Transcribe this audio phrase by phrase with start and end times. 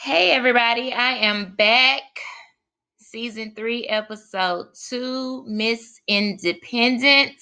[0.00, 2.04] Hey, everybody, I am back.
[2.98, 7.32] Season three, episode two, Miss Independent.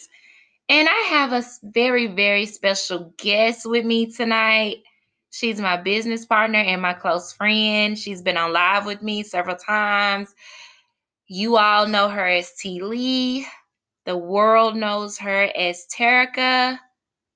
[0.70, 4.78] And I have a very, very special guest with me tonight.
[5.28, 7.98] She's my business partner and my close friend.
[7.98, 10.34] She's been on live with me several times.
[11.28, 12.82] You all know her as T.
[12.82, 13.46] Lee.
[14.06, 16.78] The world knows her as Terica.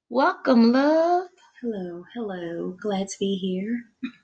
[0.08, 1.28] Welcome, love.
[1.62, 2.74] Hello, hello.
[2.80, 3.82] Glad to be here.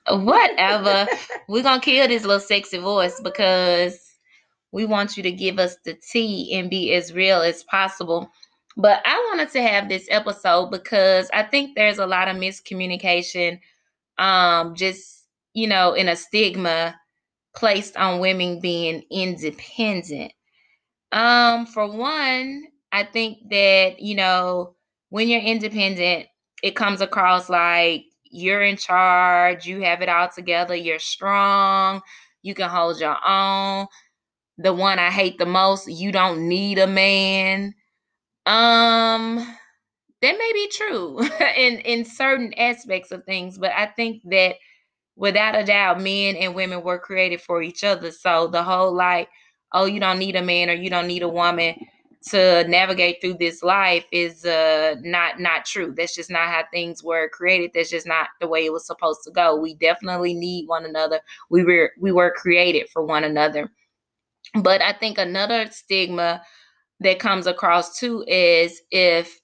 [0.09, 1.05] Whatever.
[1.47, 3.99] We're going to kill this little sexy voice because
[4.71, 8.31] we want you to give us the tea and be as real as possible.
[8.75, 13.59] But I wanted to have this episode because I think there's a lot of miscommunication,
[14.17, 16.95] um, just, you know, in a stigma
[17.55, 20.33] placed on women being independent.
[21.11, 24.73] Um, for one, I think that, you know,
[25.09, 26.29] when you're independent,
[26.63, 32.01] it comes across like you're in charge, you have it all together, you're strong,
[32.41, 33.87] you can hold your own.
[34.57, 37.73] The one I hate the most, you don't need a man.
[38.45, 39.55] Um
[40.21, 41.19] that may be true
[41.57, 44.55] in in certain aspects of things, but I think that
[45.15, 48.11] without a doubt men and women were created for each other.
[48.11, 49.29] So the whole like,
[49.73, 51.75] oh, you don't need a man or you don't need a woman
[52.29, 55.93] to navigate through this life is uh not not true.
[55.95, 57.71] That's just not how things were created.
[57.73, 59.55] That's just not the way it was supposed to go.
[59.55, 61.19] We definitely need one another.
[61.49, 63.69] We were we were created for one another.
[64.55, 66.41] But i think another stigma
[67.01, 69.39] that comes across too is if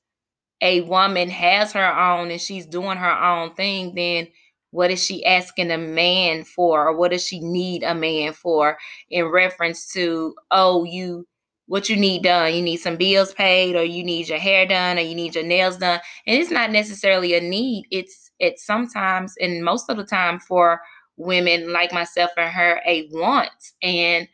[0.61, 4.27] a woman has her own and she's doing her own thing then
[4.71, 6.88] what is she asking a man for?
[6.89, 8.77] Or what does she need a man for
[9.09, 11.27] in reference to oh you
[11.67, 12.53] what you need done.
[12.53, 15.45] You need some bills paid, or you need your hair done, or you need your
[15.45, 16.00] nails done.
[16.28, 17.86] And it's not necessarily a need.
[17.92, 20.81] It's it's sometimes and most of the time for
[21.17, 23.52] women like myself and her a want.
[23.81, 24.28] And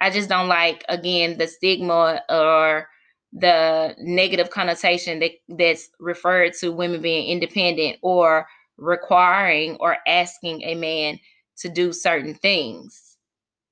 [0.00, 2.88] I just don't like again the stigma or
[3.32, 8.46] the negative connotation that that's referred to women being independent or
[8.76, 11.18] requiring or asking a man
[11.56, 13.16] to do certain things.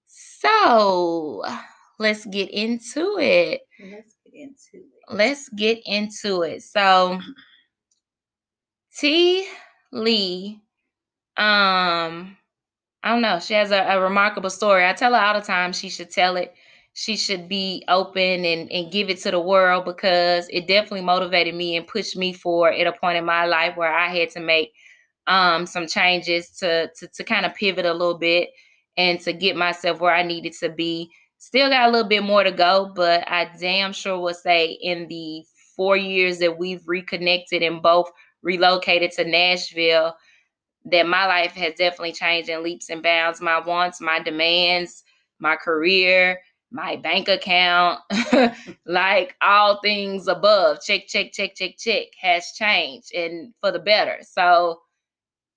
[0.06, 1.44] So
[2.02, 3.62] let's get into it.
[3.80, 4.86] Let's get into it.
[5.08, 6.62] Let's get into it.
[6.62, 7.20] So
[8.98, 9.46] T
[9.92, 10.60] Lee,
[11.36, 12.36] um,
[13.02, 13.38] I don't know.
[13.38, 14.86] She has a, a, remarkable story.
[14.86, 16.54] I tell her all the time she should tell it.
[16.94, 21.54] She should be open and, and give it to the world because it definitely motivated
[21.54, 24.40] me and pushed me forward at a point in my life where I had to
[24.40, 24.72] make
[25.26, 28.50] um, some changes to, to to kind of pivot a little bit
[28.96, 31.10] and to get myself where I needed to be
[31.42, 35.08] Still got a little bit more to go, but I damn sure will say in
[35.08, 35.42] the
[35.74, 38.08] four years that we've reconnected and both
[38.44, 40.14] relocated to Nashville,
[40.84, 43.40] that my life has definitely changed in leaps and bounds.
[43.40, 45.02] My wants, my demands,
[45.40, 46.38] my career,
[46.70, 47.98] my bank account,
[48.86, 54.18] like all things above, check, check, check, check, check, has changed and for the better.
[54.22, 54.80] So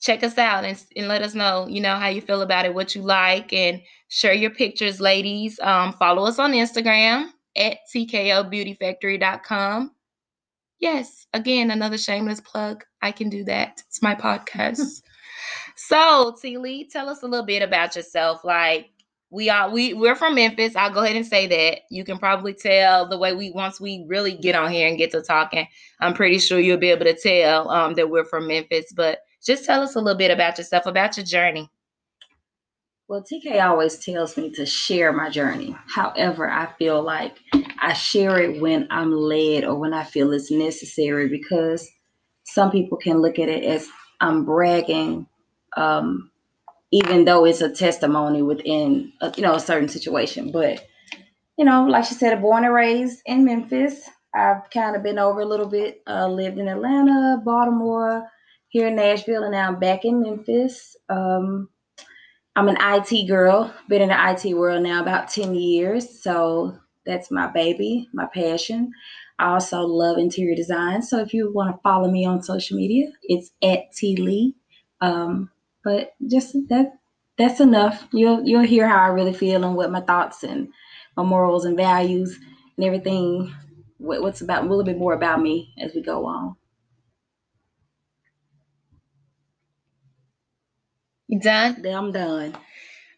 [0.00, 2.74] check us out and, and let us know, you know, how you feel about it,
[2.74, 5.58] what you like, and share your pictures, ladies.
[5.60, 9.90] Um, follow us on Instagram at tkobeautyfactory.com
[10.80, 12.84] Yes, again, another shameless plug.
[13.02, 13.82] I can do that.
[13.86, 15.02] It's my podcast.
[15.76, 18.44] so, T Lee, tell us a little bit about yourself.
[18.44, 18.90] Like,
[19.30, 20.74] we are we we're from Memphis.
[20.74, 21.82] I'll go ahead and say that.
[21.90, 25.10] You can probably tell the way we once we really get on here and get
[25.12, 25.66] to talking.
[26.00, 28.92] I'm pretty sure you'll be able to tell um, that we're from Memphis.
[28.96, 31.70] But just tell us a little bit about yourself, about your journey.
[33.10, 35.74] Well, TK always tells me to share my journey.
[35.92, 37.40] However, I feel like
[37.80, 41.90] I share it when I'm led or when I feel it's necessary because
[42.44, 43.88] some people can look at it as
[44.20, 45.26] I'm bragging,
[45.76, 46.30] um,
[46.92, 50.52] even though it's a testimony within a, you know a certain situation.
[50.52, 50.86] But
[51.58, 54.08] you know, like she said, born and raised in Memphis.
[54.36, 56.00] I've kind of been over a little bit.
[56.06, 58.28] Uh, lived in Atlanta, Baltimore,
[58.68, 60.94] here in Nashville, and now I'm back in Memphis.
[61.08, 61.70] Um,
[62.60, 63.72] I'm an IT girl.
[63.88, 66.22] Been in the IT world now about 10 years.
[66.22, 66.76] So
[67.06, 68.92] that's my baby, my passion.
[69.38, 71.00] I also love interior design.
[71.00, 74.56] So if you want to follow me on social media, it's at T Lee.
[75.00, 75.50] Um,
[75.82, 76.98] but just that
[77.38, 78.06] that's enough.
[78.12, 80.68] You'll you'll hear how I really feel and what my thoughts and
[81.16, 82.38] my morals and values
[82.76, 83.54] and everything.
[83.96, 86.56] What, what's about a little bit more about me as we go on.
[91.30, 91.80] You done?
[91.80, 92.54] Then I'm done.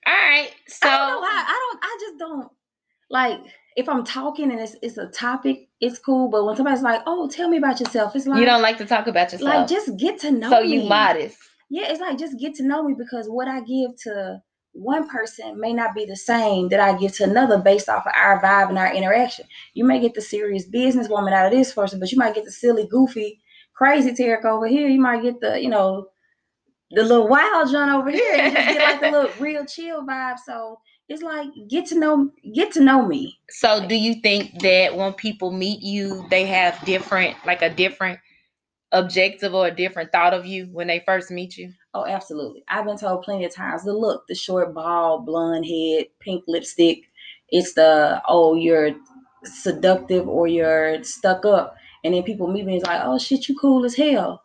[0.07, 0.51] All right.
[0.69, 1.45] So I don't why.
[1.49, 1.79] I don't.
[1.83, 2.49] I just don't
[3.09, 3.41] like
[3.77, 5.71] if I'm talking and it's it's a topic.
[5.81, 8.61] It's cool, but when somebody's like, "Oh, tell me about yourself," it's like you don't
[8.61, 9.49] like to talk about yourself.
[9.49, 10.83] like just get to know so me.
[10.83, 11.39] you modest.
[11.71, 14.43] Yeah, it's like just get to know me because what I give to
[14.73, 18.13] one person may not be the same that I give to another based off of
[18.15, 19.47] our vibe and our interaction.
[19.73, 22.51] You may get the serious businesswoman out of this person, but you might get the
[22.51, 23.41] silly, goofy,
[23.75, 24.87] crazy Tarek over here.
[24.89, 26.09] You might get the, you know,
[26.93, 30.39] the little wild John over here and just get like the little real chill vibe.
[30.45, 30.79] So
[31.09, 33.39] it's like get to know get to know me.
[33.51, 38.19] So do you think that when people meet you, they have different like a different
[38.93, 41.73] objective or a different thought of you when they first meet you?
[41.95, 42.63] Oh, absolutely.
[42.69, 47.05] I've been told plenty of times the look, the short, bald, blonde head, pink lipstick.
[47.49, 48.93] It's the oh, you're
[49.45, 51.77] seductive or you're stuck up.
[52.05, 54.42] And then people meet me and it's like, oh shit, you cool as hell.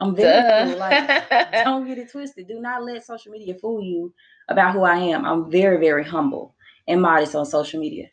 [0.00, 0.76] I'm very cool.
[0.76, 1.06] Like
[1.64, 2.48] don't get it twisted.
[2.48, 4.12] Do not let social media fool you
[4.48, 5.24] about who I am.
[5.24, 6.54] I'm very, very humble
[6.86, 8.08] and modest on social media.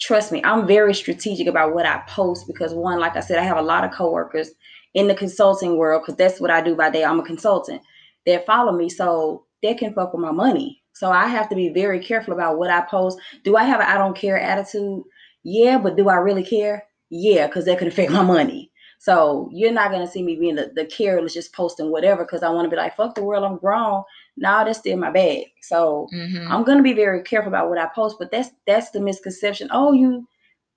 [0.00, 3.44] Trust me, I'm very strategic about what I post because one, like I said, I
[3.44, 4.50] have a lot of coworkers
[4.94, 7.04] in the consulting world because that's what I do by day.
[7.04, 7.82] I'm a consultant
[8.26, 10.82] that follow me, so they can fuck with my money.
[10.94, 13.18] So I have to be very careful about what I post.
[13.44, 15.02] Do I have an I don't care attitude?
[15.44, 16.84] Yeah, but do I really care?
[17.10, 18.71] Yeah, because that could affect my money.
[19.02, 22.50] So you're not gonna see me being the, the careless, just posting whatever because I
[22.50, 24.04] want to be like, fuck the world, I'm grown.
[24.36, 25.46] Now that's still my bag.
[25.62, 26.46] So Mhm.
[26.48, 29.68] I'm gonna be very careful about what I post, but that's that's the misconception.
[29.72, 30.24] Oh, you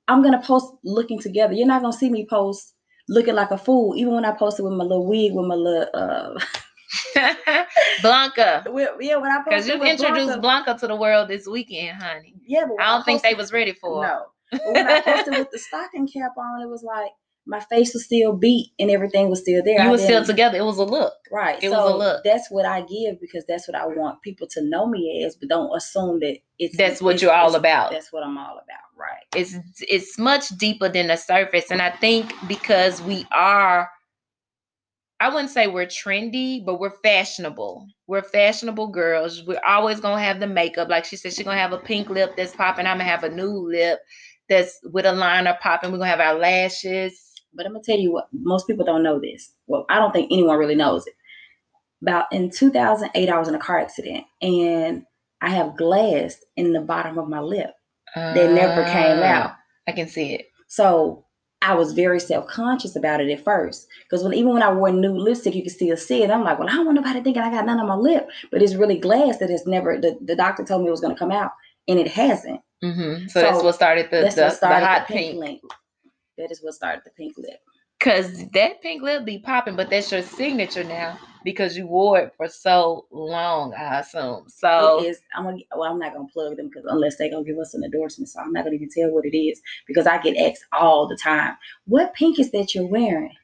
[0.08, 1.54] I'm gonna post looking together.
[1.54, 2.74] You're not gonna see me post
[3.10, 5.88] looking like a fool, even when I posted with my little wig, with my little
[5.94, 6.34] uh
[8.02, 8.66] Blanca.
[9.02, 12.34] yeah, when I Because you introduced Blanca, Blanca to the world this weekend, honey.
[12.48, 14.08] yeah, but I don't think they was ready for it.
[14.08, 14.26] no.
[14.52, 17.12] But when I posted with the stocking cap on, it was like
[17.48, 19.84] my face was still beat and everything was still there.
[19.84, 20.58] You were still together.
[20.58, 21.14] It was a look.
[21.32, 21.62] Right.
[21.64, 22.24] It was a so look.
[22.24, 25.50] that's what I give because that's what I want people to know me as, but
[25.50, 27.92] don't assume that it's That's what it's- you're all about.
[27.92, 28.80] That's what I'm all about.
[28.98, 29.24] Right.
[29.36, 31.70] It's it's much deeper than the surface.
[31.70, 33.90] And I think because we are
[35.20, 37.88] I wouldn't say we're trendy, but we're fashionable.
[38.08, 39.44] We're fashionable girls.
[39.46, 40.90] We're always gonna have the makeup.
[40.90, 42.86] Like she said, she's gonna have a pink lip that's popping.
[42.86, 44.00] I'm gonna have a new lip
[44.50, 45.92] that's with a liner popping.
[45.92, 47.25] We're gonna have our lashes.
[47.56, 49.52] But I'm gonna tell you what most people don't know this.
[49.68, 51.14] Well, I don't think anyone really knows it.
[52.02, 55.06] About in 2008, I was in a car accident and
[55.42, 57.72] I have glass in the bottom of my lip
[58.16, 59.52] that never came Ah, out.
[59.88, 60.48] I can see it.
[60.68, 61.26] So
[61.62, 64.92] I was very self conscious about it at first because when even when I wore
[64.92, 66.30] new lipstick, you could still see it.
[66.30, 68.62] I'm like, well, I don't want nobody thinking I got none on my lip, but
[68.62, 70.00] it's really glass that has never.
[70.00, 71.52] The, the doctor told me it was gonna come out,
[71.88, 72.62] and it hasn't.
[72.84, 75.42] hmm So, that's what started the, the, what the hot the pink.
[75.44, 75.62] pink.
[76.38, 77.60] That is what started the pink lip.
[78.02, 82.34] Cause that pink lip be popping, but that's your signature now because you wore it
[82.36, 84.46] for so long, I assume.
[84.48, 85.22] So it is.
[85.36, 85.60] I'm gonna.
[85.76, 88.42] Well, I'm not gonna plug them because unless they gonna give us an endorsement, so
[88.42, 91.56] I'm not gonna even tell what it is because I get asked all the time,
[91.86, 93.36] "What pink is that you're wearing?"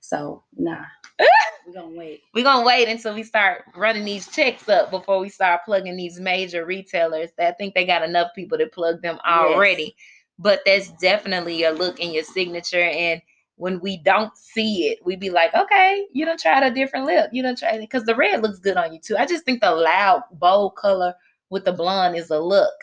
[0.00, 0.84] So nah,
[1.66, 2.22] we're gonna wait.
[2.32, 6.20] we're gonna wait until we start running these checks up before we start plugging these
[6.20, 7.30] major retailers.
[7.40, 9.96] I think they got enough people to plug them already.
[10.38, 12.82] But that's definitely your look and your signature.
[12.82, 13.22] And
[13.56, 17.30] when we don't see it, we be like, okay, you don't try a different lip.
[17.32, 19.16] You done tried it because the red looks good on you too.
[19.16, 21.14] I just think the loud, bold color
[21.50, 22.74] with the blonde is a look.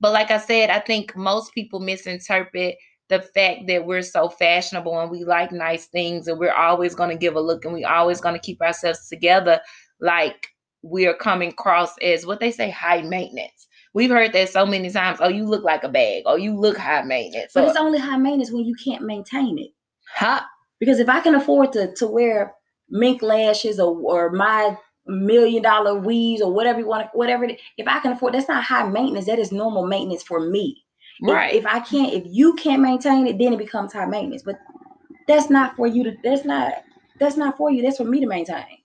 [0.00, 2.76] But like I said, I think most people misinterpret
[3.08, 7.10] the fact that we're so fashionable and we like nice things and we're always going
[7.10, 9.60] to give a look and we always going to keep ourselves together
[10.00, 10.48] like
[10.82, 13.68] we are coming across as what they say high maintenance.
[13.94, 15.18] We've heard that so many times.
[15.20, 16.22] Oh, you look like a bag.
[16.26, 17.52] Oh, you look high maintenance.
[17.54, 19.70] But Or, it's only high maintenance when you can't maintain it.
[20.14, 20.40] huh?
[20.80, 22.54] Because if I can afford to to wear
[22.88, 27.44] mink lashes or or my million dollar weaves or whatever you want, to whatever.
[27.76, 29.26] If I can afford, that's not high maintenance.
[29.26, 30.84] That is normal maintenance for me.
[31.22, 31.54] Right.
[31.54, 34.42] If, if I can't, if you can't maintain it, then it becomes high maintenance.
[34.42, 34.58] But
[35.28, 36.16] that's not for you to.
[36.24, 36.72] That's not.
[37.20, 37.82] That's not for you.
[37.82, 38.78] That's for me to maintain.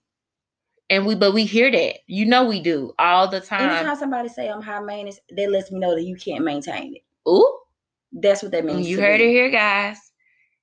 [0.90, 1.96] And we, but we hear that.
[2.06, 3.70] You know, we do all the time.
[3.70, 7.02] Anytime somebody say I'm high maintenance, that lets me know that you can't maintain it.
[7.28, 7.58] Ooh,
[8.12, 8.88] That's what that means.
[8.88, 9.26] you heard me.
[9.26, 9.98] it here, guys.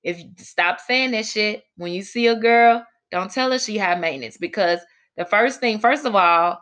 [0.03, 3.77] If you stop saying that shit when you see a girl, don't tell her she
[3.77, 4.79] high maintenance because
[5.17, 6.59] the first thing, first of all,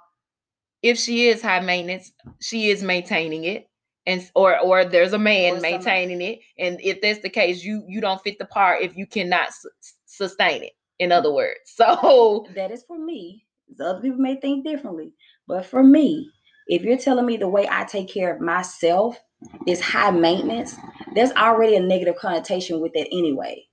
[0.82, 3.67] if she is high maintenance, she is maintaining it,
[4.05, 7.84] and or or there's a man Or maintaining it, and if that's the case, you
[7.88, 9.70] you don't fit the part if you cannot su-
[10.05, 10.74] sustain it.
[11.00, 13.46] In other words, so that is for me.
[13.77, 15.13] The other people may think differently,
[15.48, 16.29] but for me,
[16.67, 19.20] if you're telling me the way I take care of myself
[19.67, 20.75] is high maintenance,
[21.15, 23.65] there's already a negative connotation with that anyway.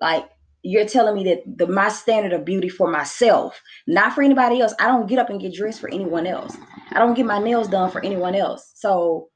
[0.00, 0.28] Like
[0.62, 4.74] you're telling me that the my standard of beauty for myself, not for anybody else.
[4.78, 6.56] I don't get up and get dressed for anyone else.
[6.90, 8.72] I don't get my nails done for anyone else.
[8.74, 9.28] So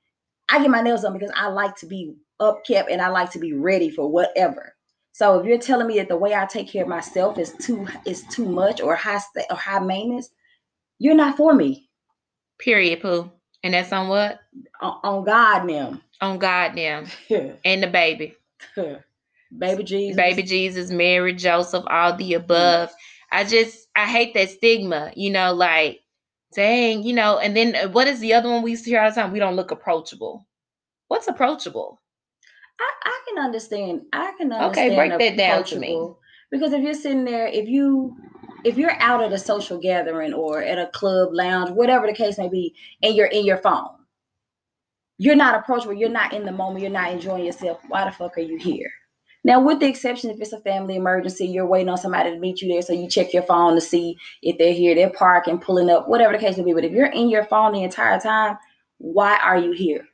[0.49, 3.39] I get my nails done because I like to be upkept and I like to
[3.39, 4.75] be ready for whatever.
[5.19, 7.89] So if you're telling me that the way I take care of myself is too
[8.07, 10.31] is too much or high sta- or high maintenance,
[11.01, 11.89] you're not for me.
[12.61, 13.29] period, poo,
[13.65, 14.39] and that's on what
[14.81, 16.01] On, on God now.
[16.21, 17.07] on goddamn
[17.65, 18.37] and the baby.
[19.59, 20.17] Baby Jesus.
[20.17, 22.93] baby Jesus, Mary, Joseph, all the above.
[23.33, 26.01] I just I hate that stigma, you know, like
[26.55, 29.15] dang, you know, and then uh, what is the other one we see all the
[29.17, 29.33] time?
[29.33, 30.47] We don't look approachable.
[31.09, 32.01] What's approachable?
[32.81, 34.03] I, I can understand.
[34.13, 34.93] I can understand.
[34.93, 36.11] Okay, break that down to me.
[36.51, 38.17] Because if you're sitting there, if you
[38.65, 42.39] if you're out at a social gathering or at a club lounge, whatever the case
[42.39, 43.89] may be, and you're in your phone,
[45.19, 45.95] you're not approachable.
[45.95, 46.83] You're not in the moment.
[46.83, 47.81] You're not enjoying yourself.
[47.89, 48.91] Why the fuck are you here?
[49.45, 52.63] Now, with the exception, if it's a family emergency, you're waiting on somebody to meet
[52.63, 55.91] you there, so you check your phone to see if they're here, they're parking, pulling
[55.91, 56.75] up, whatever the case may be.
[56.75, 58.59] But if you're in your phone the entire time,
[58.99, 60.08] why are you here?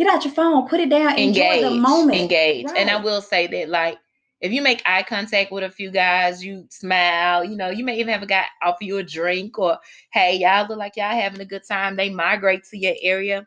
[0.00, 2.18] Get out your phone, put it down, enjoy engage, the moment.
[2.18, 2.66] engage.
[2.74, 3.98] And I will say that, like,
[4.40, 7.98] if you make eye contact with a few guys, you smile, you know, you may
[7.98, 9.76] even have a guy offer you a drink or,
[10.14, 11.96] hey, y'all look like y'all having a good time.
[11.96, 13.46] They migrate to your area.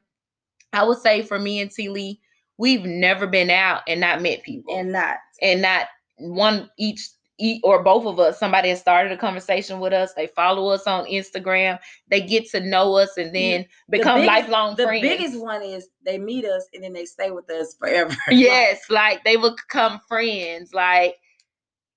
[0.74, 2.20] I would say for me and T Lee,
[2.60, 4.78] we've never been out and not met people.
[4.78, 7.10] and not and not one each
[7.40, 10.86] eat or both of us somebody has started a conversation with us they follow us
[10.86, 15.40] on instagram they get to know us and then become biggest- lifelong the friends biggest
[15.42, 18.16] one is they meet us and then they stay with us forever.
[18.32, 21.16] yes like they will become friends like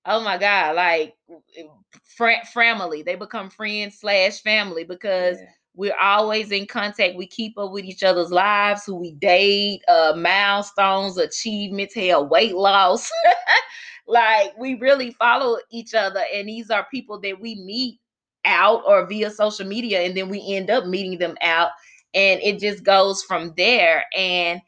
[0.05, 1.15] oh my god like
[2.03, 5.45] fr- family they become friends slash family because Yeah.
[5.75, 7.15] we're always in contact.
[7.17, 12.55] We keep up with each other's lives, who we date, uh, milestones, achievements, hell, weight
[12.55, 13.11] loss.
[14.07, 17.99] like we really follow each other, and these are people that we meet
[18.45, 21.71] out or via social media, and then we end up meeting them out,
[22.13, 24.05] and it just goes from there.
[24.15, 24.61] And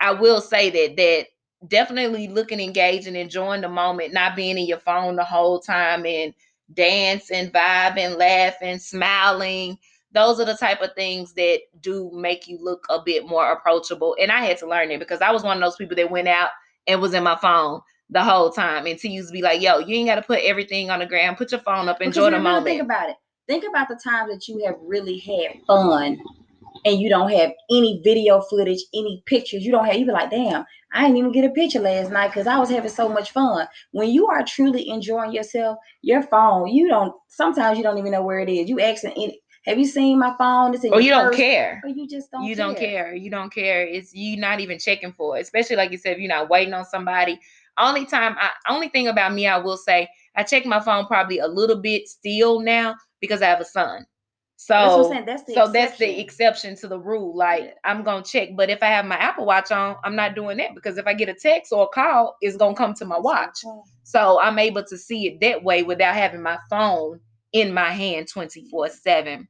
[0.00, 1.26] I will say that that
[1.68, 6.04] definitely looking engaged and enjoying the moment, not being in your phone the whole time
[6.06, 6.34] and
[6.74, 9.78] dancing, vibing, laughing, smiling
[10.14, 14.16] those are the type of things that do make you look a bit more approachable.
[14.20, 16.28] And I had to learn it because I was one of those people that went
[16.28, 16.50] out
[16.86, 17.80] and was in my phone
[18.10, 18.86] the whole time.
[18.86, 21.06] And T used to be like, yo, you ain't got to put everything on the
[21.06, 21.36] ground.
[21.36, 23.16] Put your phone up, enjoy the really Think about it.
[23.46, 26.18] Think about the times that you have really had fun
[26.86, 29.64] and you don't have any video footage, any pictures.
[29.64, 32.28] You don't have, you be like, damn, I didn't even get a picture last night
[32.28, 33.66] because I was having so much fun.
[33.92, 38.22] When you are truly enjoying yourself, your phone, you don't, sometimes you don't even know
[38.22, 38.68] where it is.
[38.68, 40.74] You asking, any, have you seen my phone?
[40.74, 41.36] It's in Or you don't purse.
[41.36, 41.80] care.
[41.84, 43.14] Or you just don't you don't care.
[43.14, 43.82] You don't care.
[43.86, 45.40] It's you not even checking for it.
[45.40, 47.40] Especially like you said, if you're not waiting on somebody.
[47.78, 51.38] Only time I only thing about me, I will say, I check my phone probably
[51.38, 54.06] a little bit still now because I have a son.
[54.56, 55.24] So That's what I'm saying.
[55.26, 56.20] That's the so that's the exception.
[56.20, 57.36] exception to the rule.
[57.36, 57.70] Like Yeah.
[57.84, 60.74] I'm gonna check, but if I have my Apple Watch on, I'm not doing that
[60.74, 63.58] because if I get a text or a call, it's gonna come to my watch.
[64.04, 67.20] So I'm able to see it that way without having my phone
[67.52, 69.48] in my hand 24 7.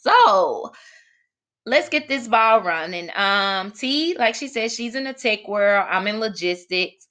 [0.00, 0.72] So
[1.66, 3.10] let's get this ball running.
[3.14, 5.86] Um, T, like she said, she's in the tech world.
[5.90, 7.06] I'm in logistics.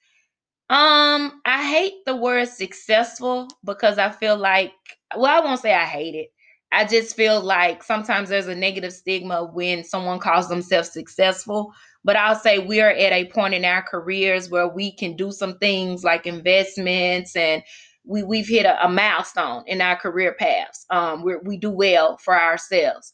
[0.72, 4.72] Um, I hate the word successful because I feel like,
[5.18, 6.30] well, I won't say I hate it.
[6.72, 11.74] I just feel like sometimes there's a negative stigma when someone calls themselves successful.
[12.06, 15.34] But I'll say we are at a point in our careers where we can do
[15.34, 17.62] some things like investments and
[18.06, 20.86] we, we've hit a, a milestone in our career paths.
[20.90, 23.13] Um, we we do well for ourselves.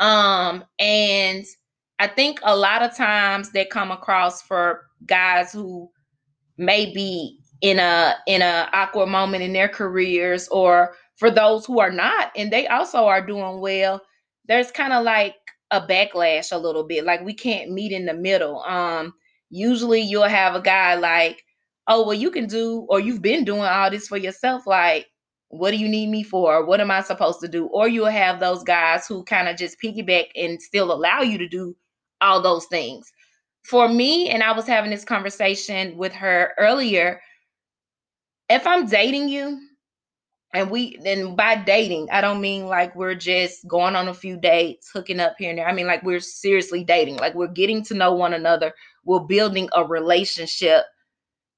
[0.00, 1.44] Um, and
[2.00, 5.88] I think a lot of times they come across for guys who
[6.58, 11.80] may be in a in a awkward moment in their careers or for those who
[11.80, 14.00] are not and they also are doing well,
[14.46, 15.34] there's kind of like
[15.70, 17.04] a backlash a little bit.
[17.04, 18.60] Like we can't meet in the middle.
[18.62, 19.14] Um
[19.50, 21.42] usually you'll have a guy like,
[21.88, 25.06] "Oh, well you can do or you've been doing all this for yourself like
[25.48, 26.64] what do you need me for?
[26.66, 27.66] What am I supposed to do?
[27.66, 31.48] Or you'll have those guys who kind of just piggyback and still allow you to
[31.48, 31.76] do
[32.20, 33.12] all those things.
[33.68, 37.20] For me, and I was having this conversation with her earlier,
[38.48, 39.60] if I'm dating you,
[40.54, 44.36] and we then by dating, I don't mean like we're just going on a few
[44.38, 45.68] dates, hooking up here and there.
[45.68, 48.72] I mean like we're seriously dating, like we're getting to know one another,
[49.04, 50.84] we're building a relationship.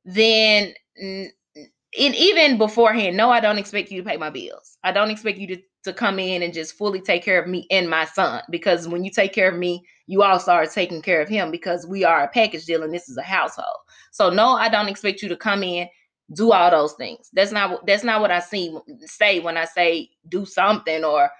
[0.04, 1.30] Then and
[1.92, 4.78] even beforehand, no, I don't expect you to pay my bills.
[4.82, 7.66] I don't expect you to, to come in and just fully take care of me
[7.70, 8.42] and my son.
[8.50, 11.86] Because when you take care of me, you also are taking care of him because
[11.86, 13.76] we are a package deal and this is a household.
[14.12, 15.88] So no, I don't expect you to come in,
[16.34, 17.30] do all those things.
[17.32, 21.30] That's not that's not what I see say when I say do something or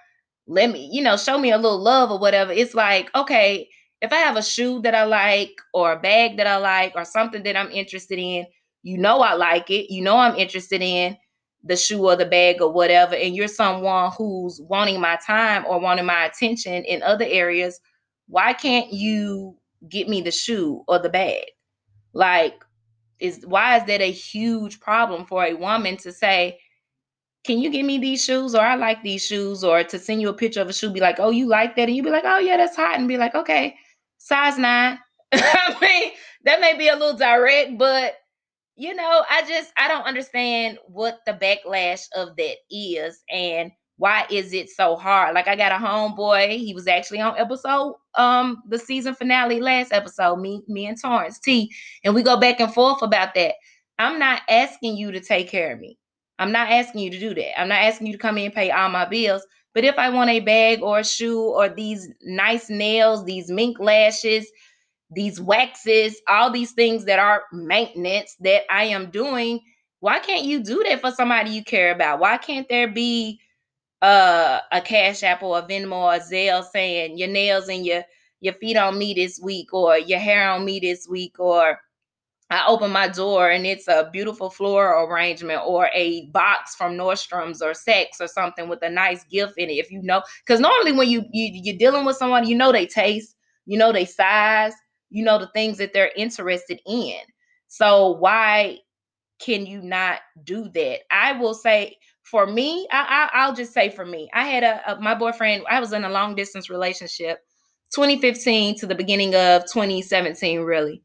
[0.47, 2.51] let me, you know, show me a little love or whatever.
[2.51, 3.69] It's like, okay,
[4.01, 7.05] if I have a shoe that I like or a bag that I like or
[7.05, 8.45] something that I'm interested in,
[8.81, 11.17] you know I like it, you know I'm interested in
[11.63, 15.79] the shoe or the bag or whatever, and you're someone who's wanting my time or
[15.79, 17.79] wanting my attention in other areas,
[18.27, 19.55] why can't you
[19.89, 21.45] get me the shoe or the bag?
[22.13, 22.63] Like,
[23.19, 26.59] is why is that a huge problem for a woman to say,
[27.43, 30.29] can you give me these shoes or I like these shoes or to send you
[30.29, 31.87] a picture of a shoe, be like, oh, you like that?
[31.87, 33.75] And you be like, oh yeah, that's hot, and be like, okay,
[34.17, 34.99] size nine.
[35.33, 36.11] I mean,
[36.45, 38.15] that may be a little direct, but
[38.79, 44.25] you know, I just I don't understand what the backlash of that is and why
[44.31, 45.35] is it so hard?
[45.35, 49.91] Like I got a homeboy, he was actually on episode um the season finale last
[49.91, 51.71] episode, me me and Torrance T,
[52.05, 53.55] and we go back and forth about that.
[53.99, 55.97] I'm not asking you to take care of me.
[56.39, 57.59] I'm not asking you to do that.
[57.59, 59.45] I'm not asking you to come in and pay all my bills.
[59.73, 63.77] But if I want a bag or a shoe or these nice nails, these mink
[63.79, 64.49] lashes,
[65.11, 69.59] these waxes, all these things that are maintenance that I am doing.
[70.01, 72.19] Why can't you do that for somebody you care about?
[72.19, 73.39] Why can't there be
[74.01, 78.03] uh, a Cash App or a Venmo or a Zelle saying your nails and your
[78.41, 81.77] your feet on me this week or your hair on me this week or
[82.51, 87.61] I open my door and it's a beautiful floral arrangement or a box from Nordstrom's
[87.61, 89.73] or Saks or something with a nice gift in it.
[89.73, 92.87] If you know, because normally when you, you you're dealing with someone, you know they
[92.87, 94.73] taste, you know they size,
[95.09, 97.17] you know the things that they're interested in.
[97.67, 98.79] So why
[99.39, 100.99] can you not do that?
[101.11, 105.01] I will say for me I, will just say for me i had a, a
[105.01, 107.39] my boyfriend i was in a long distance relationship
[107.93, 111.01] 2015 to the beginning of 2017 really.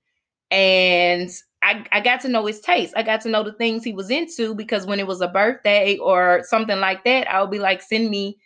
[0.50, 1.30] And
[1.62, 2.92] I, I got to know his taste.
[2.96, 5.96] I got to know the things he was into because when it was a birthday
[5.96, 8.38] or something like that, I would be like, send me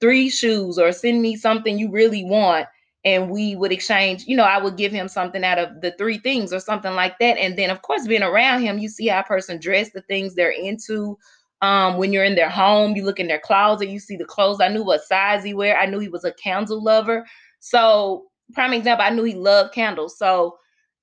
[0.00, 2.66] three shoes or send me something you really want
[3.04, 6.18] and we would exchange you know i would give him something out of the three
[6.18, 7.38] things or something like that.
[7.38, 10.34] And then of course being around him you see how a person dress the things
[10.34, 11.18] they're into
[11.62, 14.60] um, when you're in their home you look in their closet you see the clothes.
[14.60, 15.78] I knew what size he wear.
[15.78, 17.26] I knew he was a candle lover.
[17.60, 20.18] So prime example i knew he loved candles.
[20.18, 20.58] So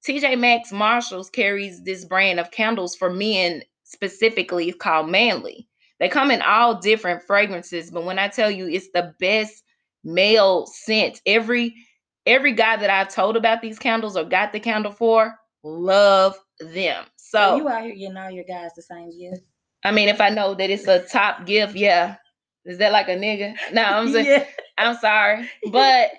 [0.07, 5.67] tj maxx marshalls carries this brand of candles for men specifically called manly.
[5.99, 9.63] They come in all different fragrances but when i tell you it's the best
[10.03, 11.75] male scent every
[12.25, 17.05] every guy that I've told about these candles or got the candle for, love them.
[17.17, 19.43] So, so you out here getting all your guys the same gift.
[19.83, 22.17] I mean, if I know that it's a top gift, yeah.
[22.65, 23.55] Is that like a nigga?
[23.73, 24.45] No, I'm saying yeah.
[24.77, 25.49] I'm sorry.
[25.71, 26.11] But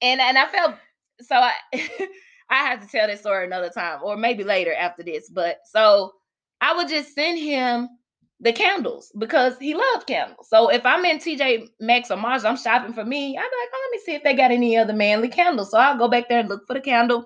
[0.00, 0.76] and and I felt
[1.20, 1.52] so I
[2.50, 5.28] I have to tell this story another time or maybe later after this.
[5.28, 6.12] But so
[6.60, 7.88] I would just send him
[8.44, 10.46] the candles because he loved candles.
[10.50, 13.36] So if I'm in TJ Maxx or Mars, I'm shopping for me.
[13.38, 15.70] I'm like, oh, let me see if they got any other manly candles.
[15.70, 17.24] So I'll go back there and look for the candle.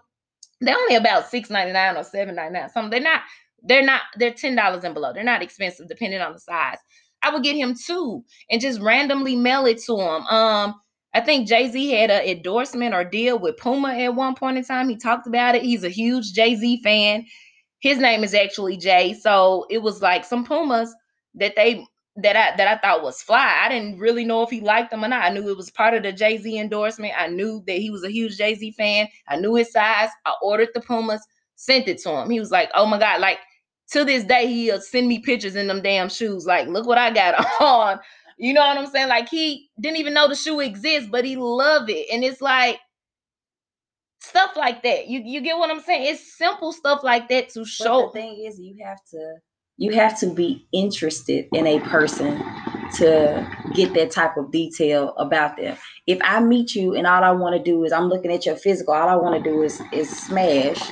[0.61, 2.71] They're only about six ninety nine or seven ninety nine.
[2.71, 3.23] Some they're not.
[3.65, 4.03] They're not.
[4.17, 5.13] They're ten dollars and below.
[5.13, 6.79] They're not expensive depending on the size.
[7.23, 10.23] I would get him two and just randomly mail it to him.
[10.27, 10.75] Um,
[11.15, 14.65] I think Jay Z had an endorsement or deal with Puma at one point in
[14.65, 14.89] time.
[14.89, 15.63] He talked about it.
[15.63, 17.27] He's a huge Jay Z fan.
[17.81, 19.15] His name is actually Jay.
[19.15, 20.95] So it was like some Pumas
[21.39, 21.85] that they
[22.17, 23.61] that I that I thought was fly.
[23.63, 25.25] I didn't really know if he liked them or not.
[25.25, 27.15] I knew it was part of the Jay Z endorsement.
[27.17, 29.09] I knew that he was a huge Jay Z fan.
[29.29, 30.11] I knew his size.
[30.27, 31.25] I ordered the Pumas,
[31.57, 32.31] sent it to him.
[32.31, 33.39] He was like, "Oh my god!" Like
[33.93, 36.47] to this day, he'll send me pictures in them damn shoes.
[36.47, 38.01] Like, look what I got on.
[38.37, 39.09] You know what I'm saying?
[39.09, 42.07] Like he didn't even know the shoe exists, but he loved it.
[42.13, 42.79] And it's like
[44.21, 45.09] stuff like that.
[45.09, 46.13] You you get what I'm saying?
[46.13, 48.07] It's simple stuff like that to show.
[48.07, 49.37] But the thing is, you have to
[49.79, 52.37] you have to be interested in a person
[52.97, 55.77] to get that type of detail about them.
[56.07, 58.57] If I meet you and all I want to do is I'm looking at your
[58.57, 60.91] physical, all I want to do is is smash,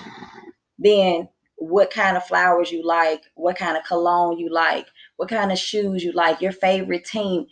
[0.79, 5.51] then what kind of flowers you like, what kind of cologne you like, what kind
[5.51, 7.47] of shoes you like, your favorite team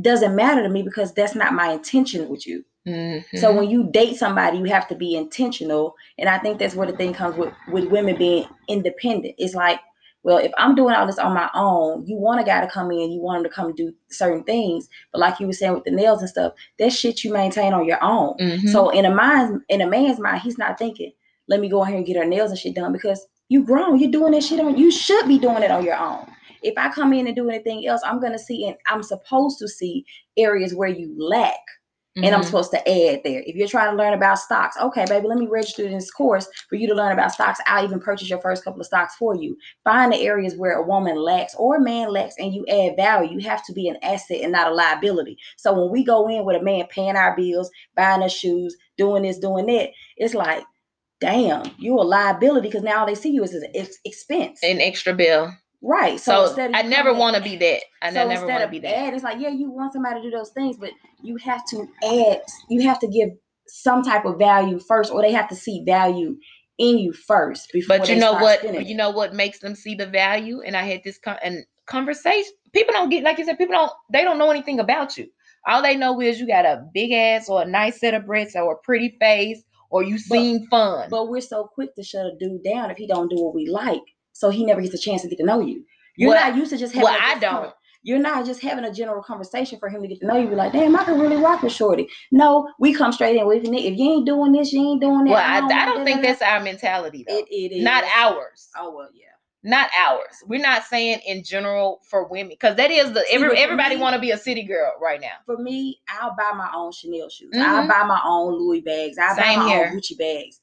[0.00, 2.64] doesn't matter to me because that's not my intention with you.
[2.86, 3.36] Mm-hmm.
[3.36, 6.90] So when you date somebody, you have to be intentional, and I think that's where
[6.90, 9.34] the thing comes with with women being independent.
[9.36, 9.80] It's like,
[10.28, 12.90] well, if I'm doing all this on my own, you want a guy to come
[12.90, 15.84] in, you want him to come do certain things, but like you were saying with
[15.84, 18.36] the nails and stuff, that shit you maintain on your own.
[18.38, 18.68] Mm-hmm.
[18.68, 21.12] So in a mind, in a man's mind, he's not thinking,
[21.48, 23.98] let me go in here and get her nails and shit done because you grown,
[23.98, 24.76] you're doing that shit on.
[24.76, 26.26] You should be doing it on your own.
[26.62, 29.66] If I come in and do anything else, I'm gonna see and I'm supposed to
[29.68, 30.04] see
[30.36, 31.56] areas where you lack
[32.16, 32.24] Mm-hmm.
[32.24, 32.46] And I'm mm-hmm.
[32.46, 33.42] supposed to add there.
[33.46, 36.76] If you're trying to learn about stocks, okay, baby, let me register this course for
[36.76, 37.60] you to learn about stocks.
[37.66, 39.56] I'll even purchase your first couple of stocks for you.
[39.84, 43.38] Find the areas where a woman lacks or a man lacks and you add value.
[43.38, 45.36] You have to be an asset and not a liability.
[45.58, 49.22] So when we go in with a man paying our bills, buying us shoes, doing
[49.22, 50.64] this, doing that, it's like,
[51.20, 53.70] damn, you're a liability because now all they see you is an
[54.04, 54.60] expense.
[54.62, 55.52] An extra bill.
[55.80, 56.18] Right.
[56.18, 57.82] So, so I never want to be that.
[58.02, 58.96] I so never want to be that.
[58.96, 60.90] Add, it's like, yeah, you want somebody to do those things, but
[61.22, 63.30] you have to add, you have to give
[63.68, 66.36] some type of value first, or they have to see value
[66.78, 67.98] in you first before.
[67.98, 68.62] But you know what?
[68.86, 70.62] You know what makes them see the value?
[70.62, 72.52] And I had this con- and conversation.
[72.72, 73.58] People don't get like you said.
[73.58, 73.92] People don't.
[74.12, 75.28] They don't know anything about you.
[75.66, 78.56] All they know is you got a big ass or a nice set of breasts
[78.56, 81.10] or a pretty face or you seem but, fun.
[81.10, 83.66] But we're so quick to shut a dude down if he don't do what we
[83.66, 84.02] like
[84.38, 85.84] so he never gets a chance to get to know you.
[86.16, 87.04] You're well, not used to just having.
[87.04, 87.72] Well, I don't.
[88.04, 90.48] You're not just having a general conversation for him to get to know you.
[90.48, 92.08] Be like, damn, I can really rock with Shorty.
[92.30, 95.30] No, we come straight in with if you ain't doing this, you ain't doing that.
[95.30, 97.36] Well, I, I, I don't think that's our mentality though.
[97.36, 98.68] It, it is not ours.
[98.76, 99.24] Oh well, yeah.
[99.64, 100.36] Not ours.
[100.46, 104.20] We're not saying in general for women because that is the every, everybody want to
[104.20, 105.34] be a city girl right now.
[105.46, 107.50] For me, I'll buy my own Chanel shoes.
[107.52, 107.68] Mm-hmm.
[107.68, 109.18] I'll buy my own Louis bags.
[109.18, 109.86] I'll Same buy my here.
[109.86, 110.60] own Gucci bags.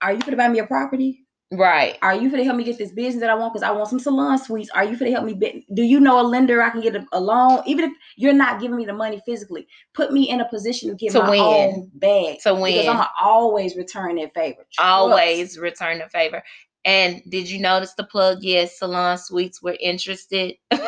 [0.00, 1.26] Are you gonna buy me a property?
[1.52, 1.98] Right.
[2.00, 3.52] Are you gonna help me get this business that I want?
[3.52, 4.70] Because I want some salon suites.
[4.70, 5.34] Are you gonna help me?
[5.34, 7.62] Be- Do you know a lender I can get a, a, loan?
[7.66, 10.94] Even if you're not giving me the money physically, put me in a position to
[10.94, 11.40] get to my win.
[11.40, 12.38] own bag.
[12.44, 12.74] To win.
[12.74, 14.64] Because I'm gonna always return that favor.
[14.72, 14.78] Trust.
[14.78, 16.40] Always return the favor.
[16.84, 18.38] And did you notice the plug?
[18.42, 20.54] Yes, salon suites were interested.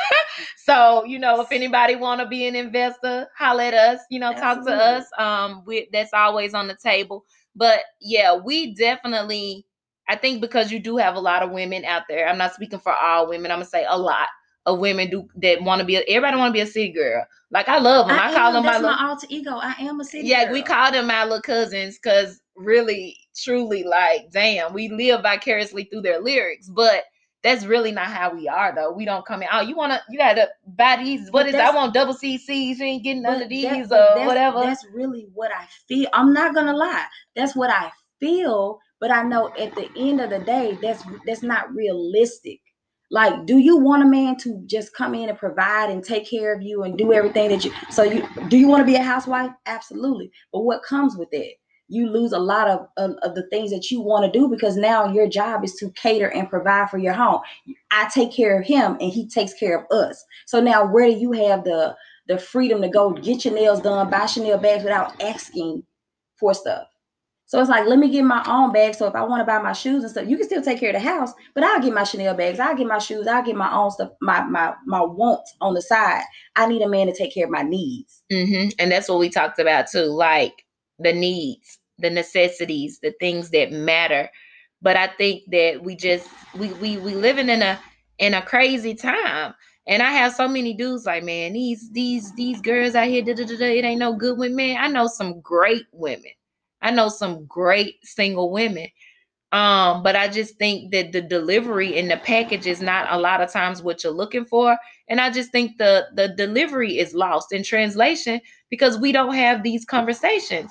[0.59, 4.01] so you know, if anybody want to be an investor, holler at us.
[4.11, 4.73] You know, Absolutely.
[4.73, 5.07] talk to us.
[5.19, 7.25] Um, we, that's always on the table.
[7.57, 9.67] But yeah, we definitely
[10.09, 12.29] I think because you do have a lot of women out there.
[12.29, 13.51] I'm not speaking for all women.
[13.51, 14.29] I'm gonna say a lot
[14.67, 15.97] of women do that want to be.
[15.97, 17.25] A, everybody want to be a city girl.
[17.51, 18.19] Like I love them.
[18.19, 19.59] I, I call am, them my, my, little, alter ego.
[19.61, 20.23] I am a city.
[20.23, 20.31] Girl.
[20.31, 20.53] Yeah, girl.
[20.55, 26.03] we call them my little cousins because really, truly, like, damn, we live vicariously through
[26.03, 26.69] their lyrics.
[26.69, 27.05] But
[27.43, 28.93] that's really not how we are, though.
[28.93, 29.49] We don't come in.
[29.53, 31.31] Oh, you wanna, you gotta buy these.
[31.31, 31.55] What is?
[31.55, 32.79] I want double CCs.
[32.79, 34.61] You ain't getting none of these or uh, whatever.
[34.61, 36.09] That's really what I feel.
[36.13, 37.07] I'm not gonna lie.
[37.35, 41.43] That's what I feel but I know at the end of the day, that's that's
[41.43, 42.61] not realistic.
[43.11, 46.55] Like, do you want a man to just come in and provide and take care
[46.55, 49.03] of you and do everything that you so you do you want to be a
[49.03, 49.51] housewife?
[49.67, 50.31] Absolutely.
[50.53, 51.51] But what comes with that?
[51.89, 54.77] You lose a lot of, of, of the things that you want to do because
[54.77, 57.41] now your job is to cater and provide for your home.
[57.91, 60.25] I take care of him and he takes care of us.
[60.47, 61.97] So now where do you have the
[62.29, 65.83] the freedom to go get your nails done, buy Chanel bags without asking
[66.39, 66.87] for stuff?
[67.53, 68.95] So it's like, let me get my own bag.
[68.95, 70.89] So if I want to buy my shoes and stuff, you can still take care
[70.89, 73.57] of the house, but I'll get my Chanel bags, I'll get my shoes, I'll get
[73.57, 76.23] my own stuff, my my my wants on the side.
[76.57, 78.23] I need a man to take care of my needs.
[78.33, 78.71] Mm-hmm.
[78.79, 80.65] And that's what we talked about too, like
[80.99, 84.31] the needs, the necessities, the things that matter.
[84.81, 87.79] But I think that we just we we we living in a
[88.17, 89.53] in a crazy time.
[89.87, 93.85] And I have so many dudes like, man, these these these girls out here, it
[93.85, 94.79] ain't no good with men.
[94.81, 96.33] I know some great women
[96.83, 98.89] I know some great single women.
[99.53, 103.43] Um, but I just think that the delivery and the package is not a lot
[103.43, 104.79] of times what you're looking for.
[105.09, 108.41] And I just think the the delivery is lost in translation
[108.71, 110.71] because we don't have these conversations.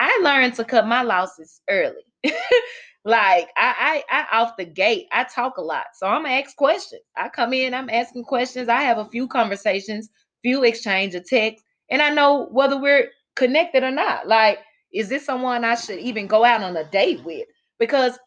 [0.00, 2.02] I learned to cut my losses early.
[3.04, 5.86] like I, I I off the gate, I talk a lot.
[5.94, 7.02] So I'm gonna ask questions.
[7.16, 8.70] I come in, I'm asking questions.
[8.70, 10.08] I have a few conversations,
[10.42, 14.26] few exchange of text, and I know whether we're connected or not.
[14.26, 14.58] Like
[14.92, 17.46] is this someone I should even go out on a date with?
[17.78, 18.18] Because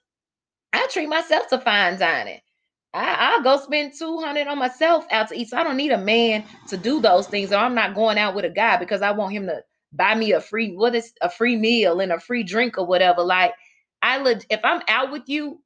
[0.74, 2.40] I treat myself to fine dining.
[2.94, 5.50] I, will go spend 200 on myself out to eat.
[5.50, 7.52] So I don't need a man to do those things.
[7.52, 10.32] Or I'm not going out with a guy because I want him to buy me
[10.32, 13.22] a free, what is a free meal and a free drink or whatever.
[13.22, 13.54] Like
[14.02, 15.60] I would, if I'm out with you,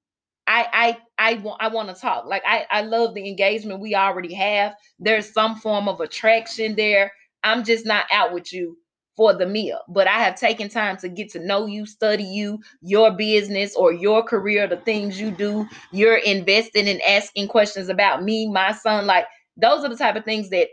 [0.47, 2.25] I I I want I want to talk.
[2.25, 4.73] Like I I love the engagement we already have.
[4.97, 7.11] There's some form of attraction there.
[7.43, 8.75] I'm just not out with you
[9.19, 12.61] for the meal, but I have taken time to get to know you, study you,
[12.81, 15.67] your business or your career, the things you do.
[15.91, 19.07] You're investing and asking questions about me, my son.
[19.07, 19.25] Like
[19.57, 20.69] those are the type of things that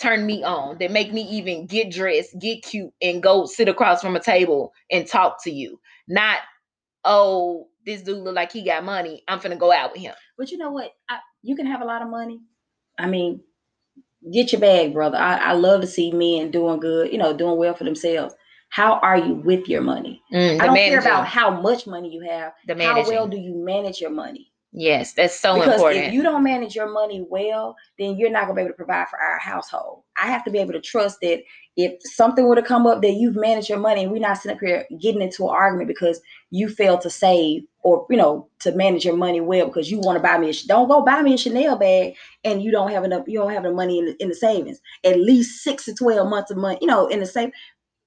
[0.00, 4.00] turn me on, that make me even get dressed, get cute, and go sit across
[4.00, 5.80] from a table and talk to you.
[6.06, 6.38] Not,
[7.04, 9.24] oh, this dude look like he got money.
[9.26, 10.14] I'm finna go out with him.
[10.38, 10.92] But you know what?
[11.08, 12.38] I, you can have a lot of money.
[12.96, 13.40] I mean,
[14.32, 15.16] get your bag, brother.
[15.16, 18.34] I, I love to see men doing good, you know, doing well for themselves.
[18.70, 20.22] How are you with your money?
[20.32, 22.52] Mm, I don't care about how much money you have.
[22.66, 23.14] The How managing.
[23.14, 24.52] well do you manage your money?
[24.72, 26.04] Yes, that's so because important.
[26.04, 29.08] if you don't manage your money well, then you're not gonna be able to provide
[29.08, 30.02] for our household.
[30.22, 31.42] I have to be able to trust that
[31.78, 34.56] if something were to come up that you've managed your money and we're not sitting
[34.56, 38.72] up here getting into an argument because you failed to save or you know to
[38.72, 41.34] manage your money well because you want to buy me a don't go buy me
[41.34, 44.16] a Chanel bag and you don't have enough you don't have the money in the,
[44.22, 44.80] in the savings.
[45.04, 47.52] At least six to 12 months of money you know in the same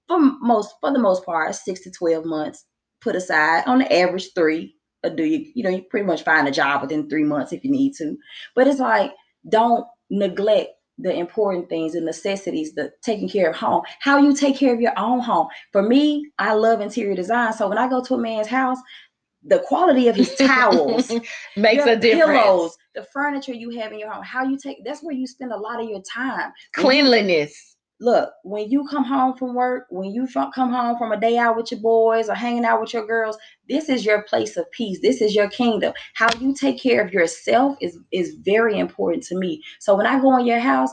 [0.09, 2.65] for most for the most part six to 12 months
[2.99, 6.45] put aside on the average three or do you you know you pretty much find
[6.45, 8.17] a job within three months if you need to.
[8.53, 9.11] But it's like
[9.47, 14.57] don't neglect the important things the necessities the taking care of home how you take
[14.57, 18.03] care of your own home for me i love interior design so when i go
[18.03, 18.77] to a man's house
[19.43, 21.11] the quality of his towels
[21.57, 22.41] makes a difference.
[22.41, 25.51] pillows the furniture you have in your home how you take that's where you spend
[25.51, 27.70] a lot of your time Cleanliness.
[28.01, 31.55] Look, when you come home from work, when you come home from a day out
[31.55, 33.37] with your boys or hanging out with your girls,
[33.69, 34.99] this is your place of peace.
[35.01, 35.93] This is your kingdom.
[36.15, 39.61] How you take care of yourself is is very important to me.
[39.79, 40.91] So when I go in your house,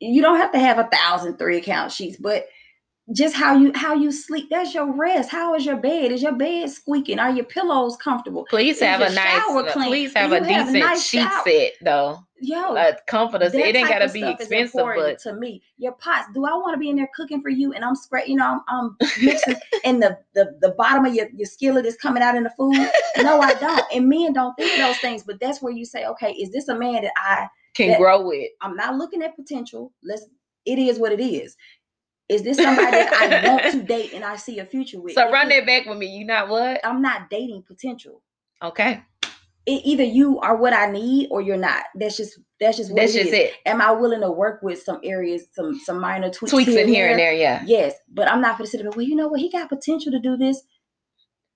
[0.00, 2.46] you don't have to have a thousand three account sheets, but
[3.12, 6.32] just how you how you sleep that's your rest how is your bed is your
[6.34, 9.16] bed squeaking are your pillows comfortable Please Is have a nice.
[9.16, 9.88] shower uh, clean?
[9.88, 11.42] Please have a you have a decent nice sheet shower?
[11.46, 12.18] set though.
[12.40, 13.52] yo comforters.
[13.52, 16.78] that It ain't gotta be expensive, but to me your pots do i want to
[16.78, 20.02] be in there cooking for you and i'm scra- you know i'm, I'm mixing and
[20.02, 23.40] the, the the bottom of your, your skillet is coming out in the food no
[23.40, 26.32] i don't and men don't think of those things but that's where you say okay
[26.32, 28.50] is this a man that i can that- grow with.
[28.60, 30.26] i'm not looking at potential let's
[30.66, 31.56] it is what it is
[32.28, 35.30] is this somebody that i want to date and i see a future with So
[35.30, 36.06] run that back with me.
[36.06, 36.80] You not what?
[36.84, 38.22] i'm not dating potential
[38.62, 39.02] Okay.
[39.66, 43.00] it, either you are what i need or you're not that's just that's just what
[43.00, 43.40] That's it just is.
[43.40, 43.54] it.
[43.66, 46.88] am i willing to work with some areas some some minor tweaks, Tweaks here in
[46.88, 47.62] here and there, yeah.
[47.66, 48.90] Yes, but I'm not going to sit there.
[48.90, 49.40] Well, you know what?
[49.40, 50.62] He got potential to do this.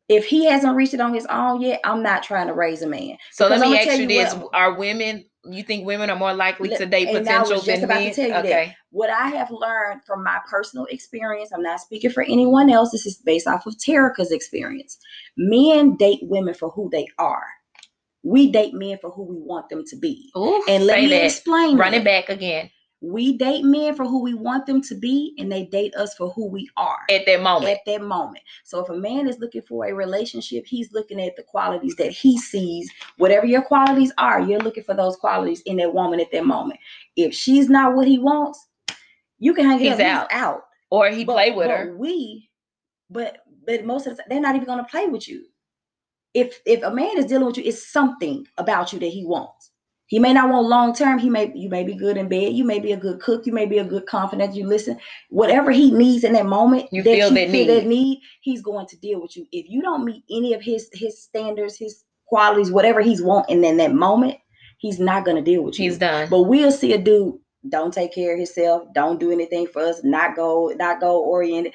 [0.09, 2.87] If he hasn't reached it on his own yet, I'm not trying to raise a
[2.89, 3.17] man.
[3.33, 5.25] So let me ask you you this: what- Are women?
[5.45, 8.03] You think women are more likely to date and potential than men?
[8.09, 8.45] you that.
[8.45, 8.77] okay.
[8.91, 12.93] What I have learned from my personal experience, I'm not speaking for anyone else.
[12.93, 14.99] This is based off of Terica's experience.
[15.37, 17.47] Men date women for who they are.
[18.23, 20.31] We date men for who we want them to be.
[20.37, 21.25] Ooh, And let me that.
[21.25, 21.77] explain.
[21.77, 22.71] Run it back again
[23.05, 26.31] We date men for who we want them to be, and they date us for
[26.31, 26.99] who we are.
[27.11, 27.73] at that moment.
[27.73, 28.45] at that moment.
[28.63, 32.13] So if a man is looking for a relationship, he's looking at the qualities that
[32.13, 32.89] he sees.
[33.19, 36.79] Whatever your qualities are, you're looking for those qualities in that woman at that moment.
[37.17, 38.65] If she's not what he wants,
[39.41, 39.99] you can hang He's up.
[39.99, 40.29] He's out.
[40.33, 40.61] out.
[40.91, 41.97] or he But- play with her.
[41.99, 42.49] We,
[43.11, 45.45] but but most of the time they're not even gonna play with you.
[46.35, 49.72] If if a man is dealing with you, it's something about you that he wants.
[50.13, 51.19] He may not want long term.
[51.19, 52.53] He may you may be good in bed.
[52.53, 53.47] You may be a good cook.
[53.47, 54.55] You may be a good confidant.
[54.55, 54.99] You listen.
[55.31, 57.89] Whatever he needs in that moment, You feel that feel that need.
[57.89, 59.47] need, he's going to deal with you.
[59.53, 63.79] If you don't meet any of his his standards, his qualities, whatever he's wanting in
[63.79, 64.37] that moment,
[64.77, 65.89] he's not gonna deal with you.
[65.89, 66.29] He's done.
[66.29, 67.39] But we'll see a dude
[67.71, 71.73] don't take care of himself, don't do anything for us, not go, not go oriented.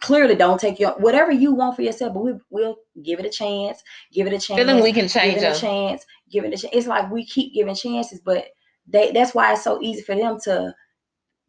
[0.00, 2.12] Clearly, don't take your whatever you want for yourself.
[2.12, 3.82] But we, we'll give it a chance,
[4.12, 6.56] give it a chance, Feeling we can give change it a chance, give it a
[6.56, 6.74] chance.
[6.74, 8.46] It's like we keep giving chances, but
[8.86, 10.74] they that's why it's so easy for them to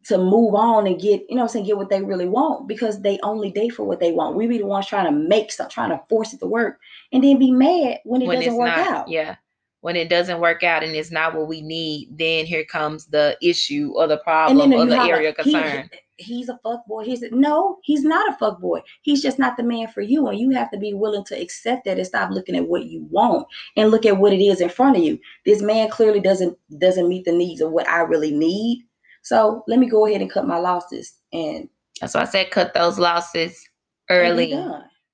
[0.04, 2.68] to move on and get, you know what I'm saying, get what they really want
[2.68, 4.36] because they only date for what they want.
[4.36, 6.78] We be the ones trying to make stuff, trying to force it to work,
[7.12, 9.08] and then be mad when it when doesn't work not, out.
[9.08, 9.36] yeah.
[9.80, 13.36] When it doesn't work out and it's not what we need, then here comes the
[13.42, 15.90] issue or the problem or the area of concern.
[16.16, 17.04] He- he's a fuck boy.
[17.04, 18.82] He's no, he's not a fuck boy.
[19.02, 21.84] He's just not the man for you, and you have to be willing to accept
[21.84, 23.46] that and stop looking at what you want
[23.76, 25.18] and look at what it is in front of you.
[25.46, 28.84] This man clearly doesn't doesn't meet the needs of what I really need.
[29.22, 31.68] So let me go ahead and cut my losses and
[32.00, 33.62] That's why I said cut those losses
[34.10, 34.52] early.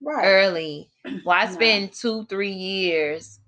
[0.02, 0.24] Right.
[0.24, 0.90] Early.
[1.24, 1.50] Why Nah.
[1.50, 3.38] spend two, three years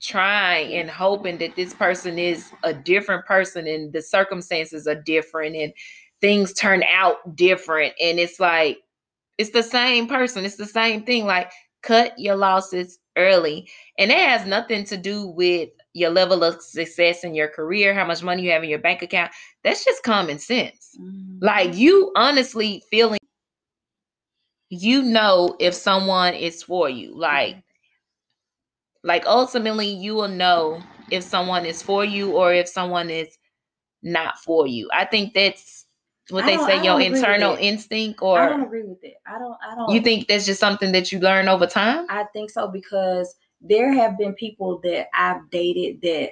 [0.00, 5.56] trying and hoping that this person is a different person and the circumstances are different
[5.56, 5.72] and
[6.22, 7.92] things turn out different?
[8.00, 8.78] And it's like,
[9.36, 11.26] it's the same person, it's the same thing.
[11.26, 13.68] Like, cut your losses early.
[13.98, 18.06] And that has nothing to do with your level of success in your career, how
[18.06, 19.32] much money you have in your bank account.
[19.62, 20.96] That's just common sense.
[20.98, 21.44] Mm-hmm.
[21.44, 23.18] Like you honestly feeling
[24.70, 27.14] you know if someone is for you.
[27.14, 29.08] Like mm-hmm.
[29.08, 33.36] like ultimately you will know if someone is for you or if someone is
[34.02, 34.88] not for you.
[34.92, 35.81] I think that's
[36.30, 39.14] what they say your internal instinct or I don't agree with it.
[39.26, 42.06] I don't I don't You think that's just something that you learn over time?
[42.08, 46.30] I think so because there have been people that I've dated that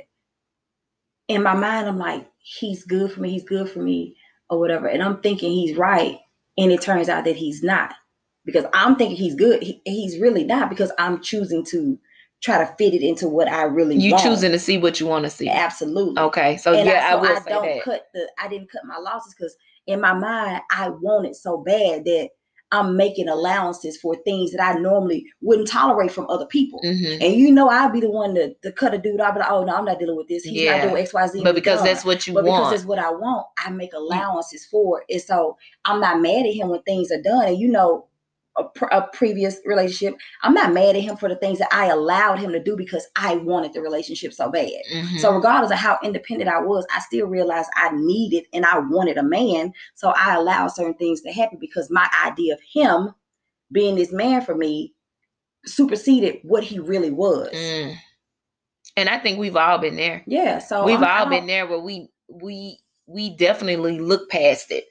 [1.29, 4.16] in my mind I'm like he's good for me, he's good for me
[4.48, 6.18] or whatever and I'm thinking he's right
[6.57, 7.94] and it turns out that he's not
[8.44, 9.62] because I'm thinking he's good.
[9.62, 11.98] He, he's really not because I'm choosing to
[12.42, 14.24] try to fit it into what I really you want.
[14.24, 15.48] choosing to see what you want to see.
[15.48, 16.20] Absolutely.
[16.22, 16.57] Okay.
[16.57, 17.83] So and yeah, I, so I will I say don't that.
[17.85, 19.57] cut the I didn't cut my losses because
[19.90, 22.31] in my mind I want it so bad that
[22.72, 26.81] I'm making allowances for things that I normally wouldn't tolerate from other people.
[26.85, 27.20] Mm-hmm.
[27.20, 29.20] And you know I'd be the one to, to cut a dude.
[29.20, 30.44] I'll be like, oh no, I'm not dealing with this.
[30.44, 30.79] He's yeah.
[30.79, 31.42] not doing X, Y, Z.
[31.42, 31.87] But because done.
[31.87, 32.66] that's what you but want.
[32.66, 35.07] Because that's what I want, I make allowances for it.
[35.12, 37.48] And so I'm not mad at him when things are done.
[37.48, 38.07] And you know,
[38.57, 40.19] a, a, previous relationship.
[40.43, 43.07] I'm not mad at him for the things that I allowed him to do because
[43.17, 44.71] I wanted the relationship so bad.
[44.93, 45.19] Mm-hmm.
[45.19, 49.17] So regardless of how independent I was, I still realized I needed and I wanted
[49.19, 49.73] a man.
[49.95, 53.15] So I allowed certain things to happen because my idea of him
[53.73, 54.95] being this man for me
[55.67, 57.51] superseded what he really was.
[57.53, 57.97] Mm.
[58.97, 60.23] And I think we've all been there.
[60.27, 60.59] Yeah.
[60.59, 64.85] So we've I'm, all been there where we we we definitely look past it.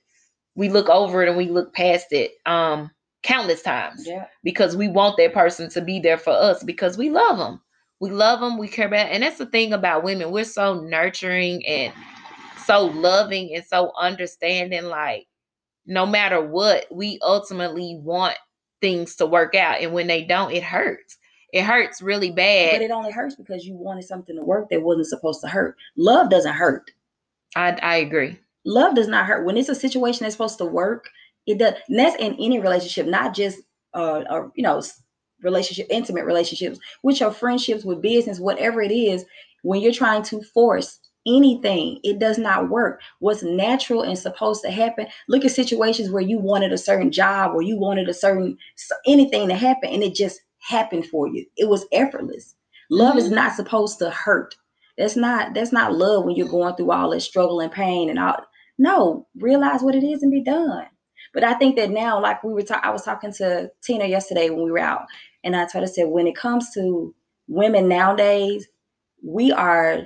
[0.56, 2.32] We look over it and we look past it.
[2.46, 2.92] Um
[3.24, 4.26] countless times yeah.
[4.44, 7.62] because we want that person to be there for us because we love them.
[8.00, 10.32] We love them, we care about, and that's the thing about women.
[10.32, 11.94] We're so nurturing and
[12.66, 14.86] so loving and so understanding.
[14.86, 15.28] Like,
[15.86, 18.38] no matter what, we ultimately want
[18.80, 21.18] things to work out, and when they don't, it hurts.
[21.52, 22.76] It hurts really bad.
[22.76, 25.76] But it only hurts because you wanted something to work that wasn't supposed to hurt.
[25.98, 26.92] Love doesn't hurt.
[27.56, 28.40] I I agree.
[28.66, 29.46] Love does not hurt.
[29.46, 31.10] When it's a situation that's supposed to work,
[31.50, 31.74] it does.
[31.90, 33.60] And that's in any relationship, not just
[33.94, 34.82] uh, or you know,
[35.42, 39.26] relationship, intimate relationships, with your friendships, with business, whatever it is.
[39.64, 43.02] When you're trying to force anything, it does not work.
[43.20, 45.08] What's natural and supposed to happen.
[45.28, 48.58] Look at situations where you wanted a certain job or you wanted a certain
[49.08, 51.46] anything to happen, and it just happened for you.
[51.58, 52.56] It was effortless.
[52.92, 53.26] Love mm-hmm.
[53.26, 54.56] is not supposed to hurt.
[55.00, 58.20] That's not that's not love when you're going through all this struggle and pain and
[58.20, 58.46] all.
[58.78, 60.86] No, realize what it is and be done.
[61.34, 64.50] But I think that now, like we were, ta- I was talking to Tina yesterday
[64.50, 65.06] when we were out,
[65.44, 67.14] and I told her, said, when it comes to
[67.48, 68.68] women nowadays,
[69.24, 70.02] we are,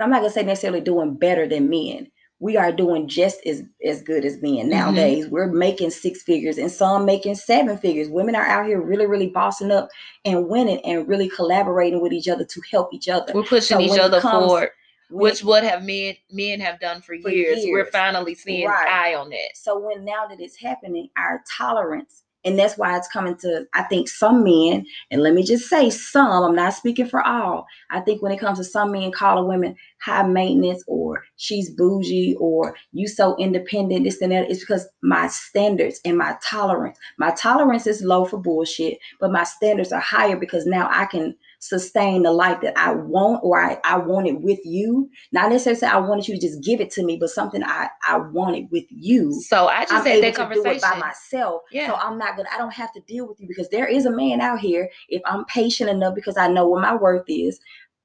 [0.00, 2.10] I'm not gonna say necessarily doing better than men.
[2.42, 4.70] We are doing just as as good as men mm-hmm.
[4.70, 5.26] nowadays.
[5.28, 8.08] We're making six figures and some making seven figures.
[8.08, 9.90] Women are out here really, really bossing up
[10.24, 13.30] and winning and really collaborating with each other to help each other.
[13.34, 14.70] We're pushing so each other comes, forward
[15.10, 17.64] which would have men men have done for, for years.
[17.64, 17.70] years.
[17.72, 18.88] We're finally seeing right.
[18.88, 19.50] eye on that.
[19.54, 23.82] So when now that it's happening, our tolerance, and that's why it's coming to I
[23.84, 27.66] think some men, and let me just say some, I'm not speaking for all.
[27.90, 32.36] I think when it comes to some men calling women high maintenance or she's bougie
[32.38, 36.98] or you so independent, this and that, it's because my standards and my tolerance.
[37.18, 41.36] My tolerance is low for bullshit, but my standards are higher because now I can
[41.60, 45.08] sustain the life that I want or I, I want it with you.
[45.30, 48.18] Not necessarily I wanted you to just give it to me, but something I, I
[48.18, 49.40] wanted with you.
[49.42, 50.64] So I just I'm had that conversation.
[50.64, 51.62] do it by myself.
[51.70, 51.88] Yeah.
[51.88, 54.10] So I'm not gonna I don't have to deal with you because there is a
[54.10, 54.90] man out here.
[55.08, 57.60] If I'm patient enough because I know what my worth is,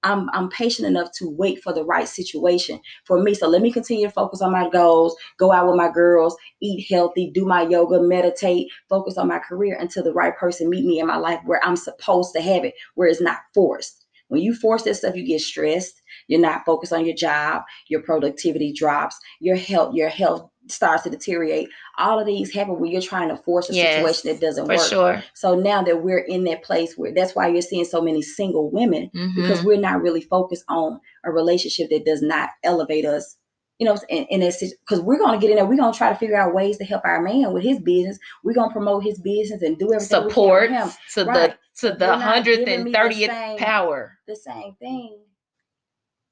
[0.06, 3.34] I'm I'm patient enough to wait for the right situation for me.
[3.34, 6.86] So let me continue to focus on my goals, go out with my girls, eat
[6.90, 11.00] healthy, do my yoga, meditate, focus on my career until the right person meet me
[11.00, 14.06] in my life where I'm supposed to have it, where it's not forced.
[14.28, 16.02] When you force that stuff, you get stressed.
[16.28, 17.64] You're not focused on your job.
[17.90, 19.18] Your productivity drops.
[19.40, 21.70] Your health, your health starts to deteriorate.
[21.98, 24.80] All of these happen when you're trying to force a yes, situation that doesn't work.
[24.82, 25.24] Sure.
[25.34, 28.70] So now that we're in that place where that's why you're seeing so many single
[28.70, 29.42] women mm-hmm.
[29.42, 33.38] because we're not really focused on a relationship that does not elevate us.
[33.78, 36.18] You know, and, and it's because we're gonna get in there, we're gonna try to
[36.18, 38.18] figure out ways to help our man with his business.
[38.42, 41.56] We're gonna promote his business and do everything support to right.
[41.82, 44.18] the to the hundredth and thirtieth power.
[44.28, 45.20] The same thing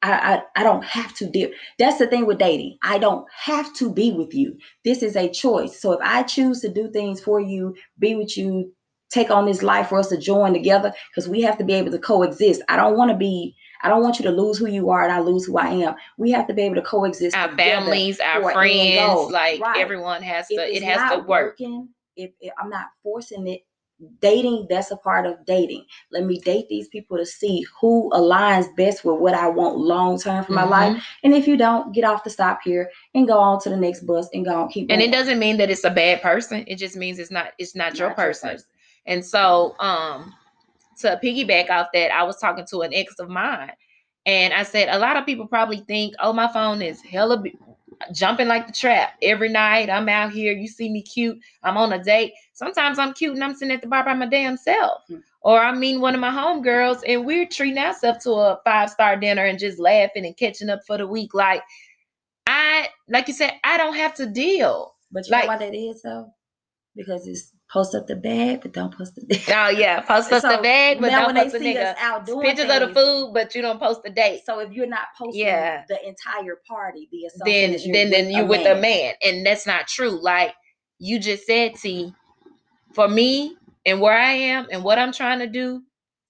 [0.04, 1.49] I, I, I don't have to deal.
[1.80, 2.78] That's the thing with dating.
[2.84, 4.58] I don't have to be with you.
[4.84, 5.82] This is a choice.
[5.82, 8.74] So if I choose to do things for you, be with you,
[9.10, 11.91] take on this life for us to join together, because we have to be able
[11.91, 12.62] to coexist.
[12.68, 13.56] I don't want to be.
[13.82, 15.95] I don't want you to lose who you are and I lose who I am.
[16.18, 17.36] We have to be able to coexist.
[17.36, 19.82] Our families, our friends, like right.
[19.82, 20.56] everyone has to.
[20.56, 21.28] It has to work.
[21.60, 23.62] Working, if, if I'm not forcing it
[24.22, 25.86] dating that's a part of dating.
[26.12, 30.20] Let me date these people to see who aligns best with what i want long
[30.20, 30.70] term for my Mhm.
[30.70, 33.78] life and if you don't get off the stop here and go on to the
[33.78, 36.64] next bus and go on keep and it doesn't mean that it's a bad person.
[36.68, 38.58] It just means it's not it's not, your, person.
[39.06, 40.34] and so um
[41.00, 43.72] to piggyback off that i was talking to an ex of mine
[44.26, 47.41] and i said a lot of people probably think oh my phone is hella
[48.14, 49.14] jumping like the trap.
[49.22, 52.34] Every night i'm out here you see me cute i'm on a date.
[52.54, 55.02] Sometimes i'm cute and i'm sitting at the bar by my damn self.
[55.08, 55.18] Hmm.
[55.41, 59.16] or i mean one of my homegirls and we're treating ourselves to a five star
[59.18, 61.34] dinner and just laughing and catching up for the week.
[61.34, 61.62] Like
[62.48, 64.96] i like you said i don't have to deal.
[65.12, 66.34] But you Like- know why that is though?
[66.96, 69.49] Because it's post up the bag, but don't post the date.
[69.51, 71.93] Oh yeah, post the So, bag, but don't when they post the see nigga.
[71.93, 74.41] us out doing Pictures of the food, but you don't post the date.
[74.45, 75.86] So if you're not posting Yeah.
[75.89, 78.78] the entire party, the Then then then you with man.
[78.78, 80.21] a man, and that's not true.
[80.24, 80.53] Like
[80.99, 82.13] you just said, T.
[82.93, 85.84] For me and where I am and what I'm trying to do,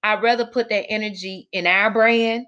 [0.04, 2.46] I'd rather put that energy in our brand,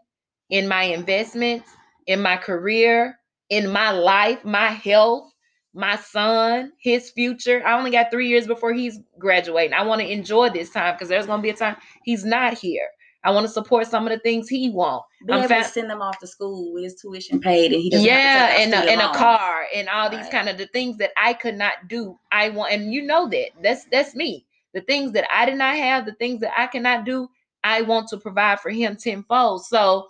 [0.49, 1.69] in my investments,
[2.07, 3.17] in my career,
[3.49, 5.31] in my life, my health,
[5.75, 7.63] my son, his future.
[7.65, 9.73] I only got three years before he's graduating.
[9.73, 12.87] I want to enjoy this time because there's gonna be a time he's not here.
[13.23, 15.05] I want to support some of the things he wants.
[15.25, 17.81] Be I'm able fa- to send them off to school with his tuition paid, and
[17.81, 20.29] he doesn't yeah, have to and a, and a car and all these Right.
[20.29, 22.19] kind of the things that I could not do.
[22.31, 24.45] I want, and you know that that's that's me.
[24.73, 27.29] The things that I did not have, the things that I cannot do,
[27.63, 29.65] I want to provide for him tenfold.
[29.65, 30.07] So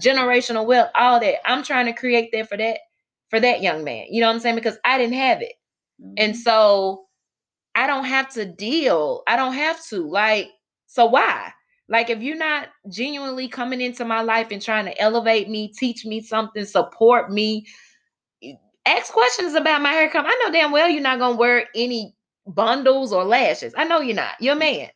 [0.00, 1.36] generational wealth, all that.
[1.48, 2.78] I'm trying to create that for that
[3.32, 4.06] for that young man.
[4.10, 4.56] You know what I'm saying?
[4.56, 5.54] Because I didn't have it.
[6.18, 6.36] And Mhm.
[6.36, 7.06] so
[7.74, 9.22] I don't have to deal.
[9.28, 10.08] I don't have to.
[10.08, 10.50] Like,
[10.86, 11.52] so why?
[11.88, 16.06] Like, if you're not genuinely coming into my life and trying to elevate me, teach
[16.06, 17.66] me something, support me,
[18.86, 20.28] ask questions about my hair color.
[20.28, 22.14] I know damn well you're not gonna wear any
[22.46, 23.74] bundles or lashes.
[23.76, 24.34] I know you're not.
[24.40, 24.90] You're a man.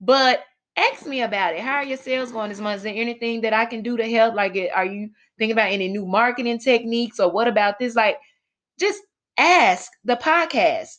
[0.00, 0.44] But
[0.76, 1.60] ask me about it.
[1.60, 2.78] How are your sales going this month?
[2.78, 4.34] Is there anything that I can do to help?
[4.34, 7.96] Like, are you thinking about any new marketing techniques or what about this?
[7.96, 8.18] Like,
[8.78, 9.02] just
[9.38, 10.98] ask the podcast.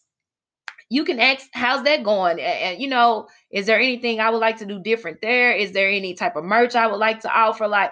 [0.89, 2.39] You can ask, how's that going?
[2.39, 5.51] And, you know, is there anything I would like to do different there?
[5.51, 7.67] Is there any type of merch I would like to offer?
[7.67, 7.91] Like,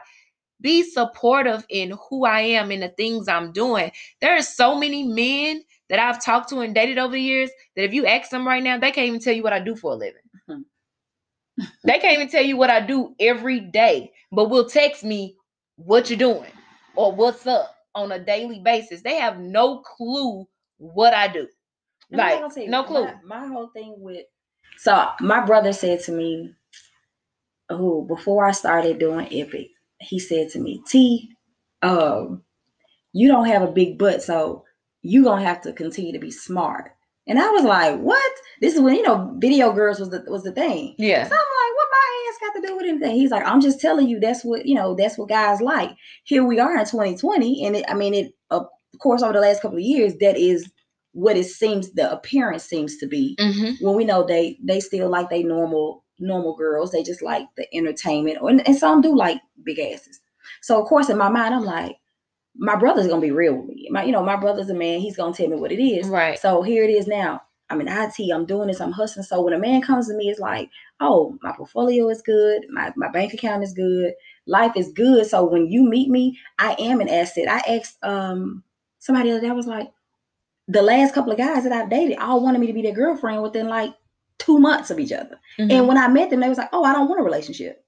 [0.61, 3.91] be supportive in who I am and the things I'm doing.
[4.21, 7.83] There are so many men that I've talked to and dated over the years that
[7.85, 9.93] if you ask them right now, they can't even tell you what I do for
[9.93, 10.21] a living.
[10.49, 10.63] Mhm.
[11.83, 15.36] they can't even tell you what I do every day, but will text me
[15.77, 16.51] what you're doing
[16.95, 19.01] or what's up on a daily basis.
[19.01, 20.47] They have no clue
[20.77, 21.47] what I do.
[22.11, 23.05] I'm Like, you, no clue.
[23.05, 24.25] My, my whole thing with
[24.77, 26.53] so my brother said to me,
[27.69, 29.69] "Oh, before I started doing Epic,
[29.99, 31.31] he said to me, T,
[31.81, 32.43] um,
[33.13, 34.65] you don't have a big butt, so
[35.03, 36.91] you gonna have to continue to be smart."
[37.27, 38.31] And I was like, "What?
[38.61, 41.23] This is when you know video girls was the was the thing." Yeah.
[41.23, 43.15] So I'm like, what my ass got to do with anything?
[43.15, 45.91] He's like, I'm just telling you, that's what you know, that's what guys like.
[46.23, 48.67] Here we are in 2020, and it, I mean, it of
[48.99, 50.69] course over the last couple of years, that is
[51.11, 53.35] what it seems the appearance seems to be.
[53.39, 53.85] Mm-hmm.
[53.85, 57.67] When we know they they still like they normal normal girls, they just like the
[57.75, 60.19] entertainment, or and some do like big asses.
[60.61, 61.97] So of course, in my mind, I'm like,
[62.57, 63.87] my brother's gonna be real with me.
[63.91, 64.99] My, you know, my brother's a man.
[64.99, 66.07] He's gonna tell me what it is.
[66.07, 66.39] Right.
[66.39, 67.41] So here it is now.
[67.69, 68.31] I'm in IT.
[68.33, 68.79] I'm doing this.
[68.79, 69.25] I'm hustling.
[69.25, 72.63] So when a man comes to me, it's like, oh, my portfolio is good.
[72.69, 74.13] My, my bank account is good.
[74.45, 75.25] Life is good.
[75.27, 77.47] So when you meet me, I am an asset.
[77.49, 78.63] I asked um
[78.99, 79.91] somebody day, was like,
[80.67, 83.41] the last couple of guys that I've dated all wanted me to be their girlfriend
[83.41, 83.93] within like
[84.37, 85.39] two months of each other.
[85.59, 85.71] Mhm.
[85.71, 87.83] And when I met them, they was like, oh, I don't want a relationship.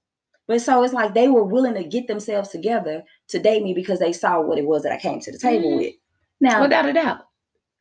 [0.49, 3.99] But so it's like they were willing to get themselves together to date me because
[3.99, 5.77] they saw what it was that I came to the table Mhm.
[5.77, 5.93] with.
[6.41, 7.27] Now, Without a doubt.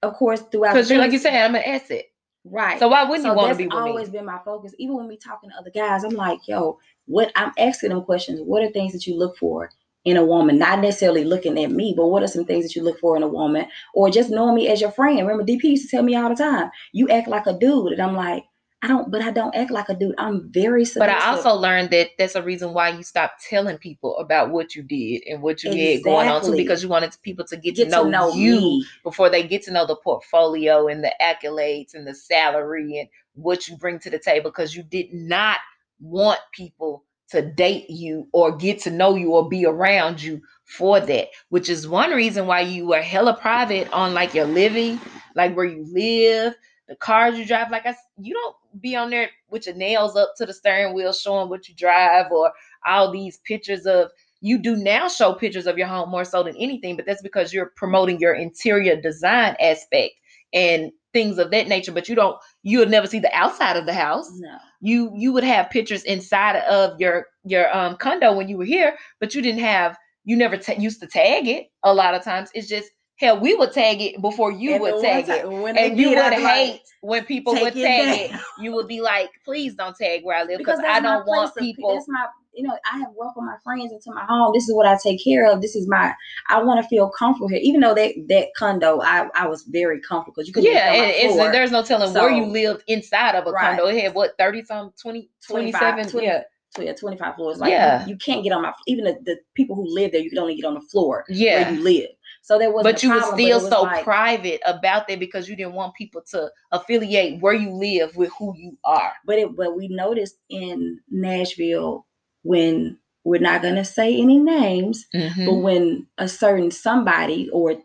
[0.03, 2.05] of course, throughout Because the you like you said, I'm an asset.
[2.45, 2.79] right.
[2.79, 3.79] So why wouldn't so you want to be with me?
[3.79, 4.19] That's always me?
[4.19, 4.75] been my focus.
[4.79, 8.41] Even when we talking to other guys, I'm like, yo, what I'm asking them questions.
[8.43, 9.71] What are things that you look for
[10.05, 10.59] in a woman?
[10.59, 13.23] Not necessarily looking at me, but what are some things that you look for in
[13.23, 15.19] a woman, or just knowing me as your friend?
[15.19, 18.03] Remember, DP used to tell me all the time, you act like a dude, and
[18.03, 18.45] I'm like,
[18.81, 20.15] I don't, but I don't act like a dude.
[20.19, 21.09] I'm very But.
[21.09, 24.83] I also learned that that's a reason why you stopped telling people about what you
[24.83, 27.87] did and what you did going on too, because you wanted people to get, get
[27.87, 28.87] to know, to know you me.
[29.03, 33.67] before they get to know the portfolio and the accolades and the salary and what
[33.67, 35.59] you bring to the table because you did not
[36.01, 41.01] want people to date you or get to know you or be around you for
[41.01, 45.01] that which is one reason why you were hella private on like your living
[45.35, 46.55] like where you live
[46.89, 50.35] the cars you drive like i you don't be on there with your nails up
[50.37, 52.53] to the steering wheel showing what you drive or
[52.87, 54.11] all these pictures of
[54.41, 57.53] you do now show pictures of your home more so than anything, but that's because
[57.53, 60.13] you're promoting your interior design aspect
[60.53, 63.87] and things of that nature, but you don't you would never see the outside of
[63.87, 64.31] the house.
[64.39, 64.59] No.
[64.81, 68.97] You you would have pictures inside of your your um condo when you were here,
[69.21, 72.51] but you didn't have you never ta- used to tag it a lot of times.
[72.55, 75.43] It's just hell, we would tag it before you And would tag it.
[75.43, 78.31] time- when they And you would be like, hate when people would it tag it.
[78.33, 81.51] down." You would be like, please don't tag where I live because I don't want
[81.51, 81.95] of- people.
[81.95, 84.53] That's my, you know, I have welcomed my friends into my home.
[84.55, 85.61] This is what I take care of.
[85.63, 86.13] This is my.
[86.49, 90.01] I want to feel comfortable here, even though that that condo, I I was very
[90.01, 90.73] comfortable because you couldn't.
[90.73, 91.53] Yeah, even and it's, floor.
[91.53, 93.77] there's no telling where you So- lived inside of a Right.
[93.77, 93.87] condo.
[93.87, 96.09] It had what, 30 some, 20, 27?
[96.09, 96.43] 20 yeah.
[96.77, 97.59] So yeah, 25 floors.
[97.61, 98.03] Like Yeah.
[98.05, 100.39] you, you can't get on my even the, the people who live there, you can
[100.39, 101.63] only get on the floor Yeah.
[101.63, 102.09] where you live.
[102.49, 105.75] So there was but you were still so like, private about that because you didn't
[105.75, 109.13] want people to affiliate where you live with who you are.
[109.27, 112.07] but it but we noticed in Nashville
[112.45, 115.45] when we're not gonna say any names, Mm-hmm.
[115.45, 117.77] but when a certain somebody or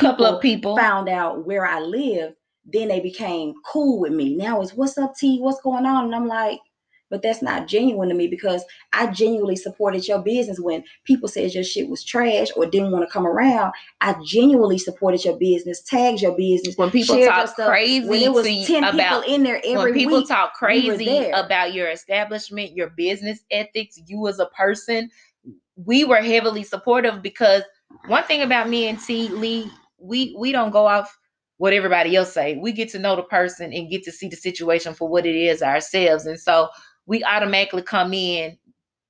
[0.00, 0.76] couple of people.
[0.76, 4.34] found out where I live, then they became cool with me.
[4.34, 5.38] Now it's what's up, T?
[5.38, 6.06] What's going on?
[6.06, 6.58] And I'm like,
[7.10, 11.54] but that's not genuine to me because I genuinely supported your business when people said
[11.54, 13.72] your shit was trash or didn't want to come around.
[14.00, 16.76] I genuinely supported your business, tagged your business.
[16.76, 20.18] when people talk crazy when it was 10 about people in there every when people
[20.18, 21.32] week, talk we crazy there.
[21.34, 25.10] about your establishment, your business ethics, you as a person,
[25.76, 27.62] we were heavily supportive because
[28.06, 31.16] one thing about me and T Lee, we we don't go off
[31.58, 32.56] what everybody else say.
[32.56, 35.34] We get to know the person and get to see the situation for what it
[35.34, 36.24] is ourselves.
[36.24, 36.68] And so
[37.08, 38.56] we automatically come in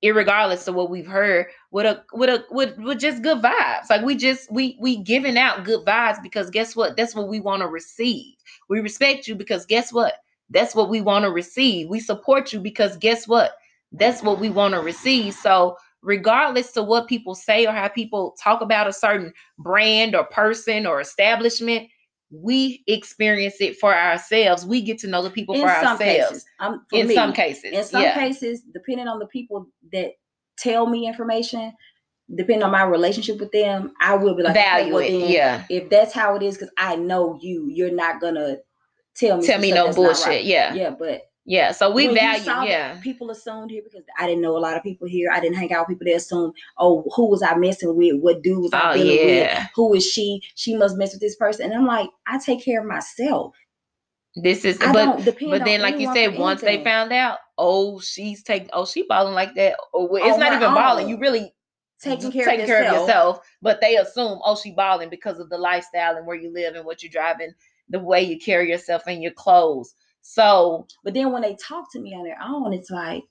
[0.04, 3.90] irregardless of what we've heard with a with a with, with just good vibes.
[3.90, 6.96] Like we just we we giving out good vibes because guess what?
[6.96, 8.34] That's what we want to receive.
[8.68, 10.14] We respect you because guess what?
[10.50, 11.88] That's what we want to receive.
[11.88, 13.52] We support you because guess what?
[13.92, 15.34] That's what we want to receive.
[15.34, 20.24] So regardless to what people say or how people talk about a certain brand or
[20.24, 21.88] person or establishment
[22.30, 24.66] we experience it for ourselves.
[24.66, 25.98] We get to know the people in for some ourselves.
[25.98, 28.14] Cases, um, for in me, some cases in some yeah.
[28.14, 30.12] cases, depending on the people that
[30.58, 31.72] tell me information,
[32.34, 35.64] depending on my relationship with them, I will be like, okay, well, it then, yeah.
[35.70, 38.58] if that's how it is, because I know you, you're not gonna
[39.16, 40.44] tell me tell me no bullshit right.
[40.44, 40.74] yeah.
[40.74, 43.00] Yeah, but Yeah, so we when value, yeah.
[43.00, 45.30] people assumed here because I didn't know a lot of people here.
[45.32, 46.04] I didn't hang out with people.
[46.04, 48.16] They assumed, oh, who was I messing with?
[48.20, 49.36] What dude was I Oh dealing with?
[49.36, 49.66] yeah.
[49.74, 50.42] Who is she?
[50.56, 51.64] She must mess with this person.
[51.64, 53.56] And I'm like, I take care of myself.
[54.36, 58.42] This is I but but then like you said, once they found out, oh, she's
[58.42, 59.78] taking oh, she balling like that.
[59.94, 61.08] Or well, it's On not even balling.
[61.08, 61.54] You really
[61.98, 63.00] taking care, of, yourself.
[63.00, 66.74] yourself, but they assume, oh, she balling because of the lifestyle and where you live
[66.74, 67.54] and what you're driving,
[67.88, 69.94] the way you carry yourself and your clothes.
[70.28, 73.24] So But then when they talk to me on their own, it's like,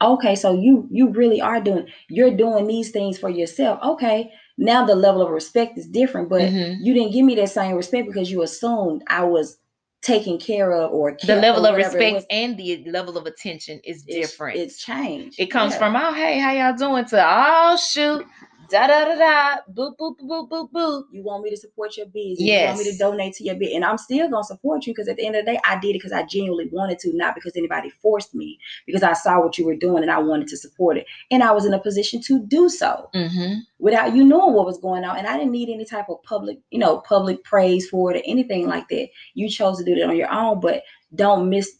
[0.00, 3.80] okay, so you you really are doing you're doing these things for yourself.
[3.82, 6.76] Okay, now the level of respect is different, but mhm.
[6.80, 9.58] you didn't give me that same respect because you assumed I was
[10.00, 14.30] taken care of or the level of respect and the level of attention is It's-
[14.30, 14.58] different.
[14.58, 15.40] It's changed.
[15.40, 15.78] It comes Yeah.
[15.78, 18.24] from oh hey how y'all doing to oh shoot
[18.70, 21.04] da da da da boop boop boop boop boop.
[21.12, 22.40] you want me to support your business.
[22.40, 23.76] You want me to donate to your business.
[23.76, 25.90] And I'm still gonna support you because at the end of the day, I did
[25.90, 29.58] it because I genuinely wanted to, not because anybody forced me, because I saw what
[29.58, 31.06] you were doing and I wanted to support it.
[31.30, 33.60] And I was in a position to do so Mm-hmm.
[33.78, 35.16] without you knowing what was going on.
[35.18, 38.22] And I didn't need any type of public, you know, public praise for it or
[38.26, 39.08] anything like that.
[39.34, 40.82] You chose to do that on your own, but
[41.14, 41.70] don't miss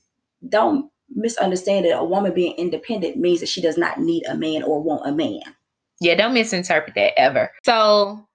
[0.48, 4.62] don't misunderstand that a woman being independent means that she does not need a man
[4.62, 5.40] or want a man.
[6.00, 7.50] Yeah, don't misinterpret that ever.
[7.64, 8.26] So,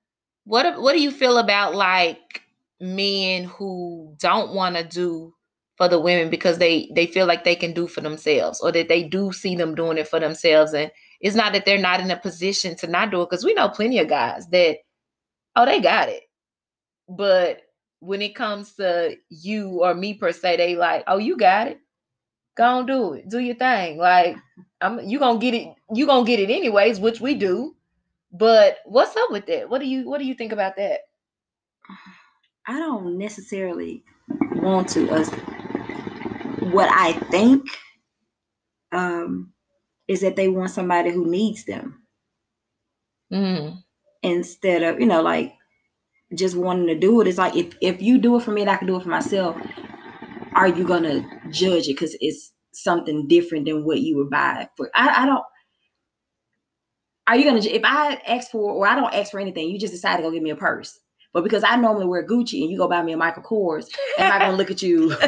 [0.45, 2.41] what what do you feel about like
[2.81, 5.33] men who don't want to do
[5.77, 8.89] for the women because they they feel like they can do for themselves or that
[8.89, 10.73] they do see them doing it for themselves?
[10.73, 10.91] And
[11.21, 13.69] it's not that they're not in a position to not do it because we know
[13.69, 14.77] plenty of guys that
[15.55, 16.23] oh they got it.
[17.07, 17.61] But
[17.99, 21.79] when it comes to you or me per se they like oh you got it.
[22.57, 23.29] Go on do it.
[23.29, 23.97] Do your thing.
[23.97, 24.35] Like
[24.83, 27.75] i'm you gonna get it you gonna get it anyways which we do.
[28.31, 29.69] But what's up with that?
[29.69, 31.01] What do you what do you think about that?
[32.67, 34.03] I don't necessarily
[34.55, 35.09] want to.
[35.11, 35.29] Us,
[36.73, 37.67] what I think
[38.91, 39.53] um,
[40.07, 42.03] is that they want somebody who needs them.
[43.31, 43.83] Mm
[44.23, 45.53] instead of you know like
[46.35, 47.27] just wanting to do it.
[47.27, 49.09] It's like if if you do it for me and I can do it for
[49.09, 49.57] myself,
[50.55, 51.95] are you gonna judge it?
[51.95, 54.89] Because it's something different than what you would buy for?
[54.95, 55.43] I, I don't.
[57.27, 59.93] Are you gonna if I ask for or I don't ask for anything, you just
[59.93, 60.99] decide to go give me a purse.
[61.33, 63.87] But because I normally wear Gucci and you go buy me a Michael Kors,
[64.19, 65.13] am I gonna look at you?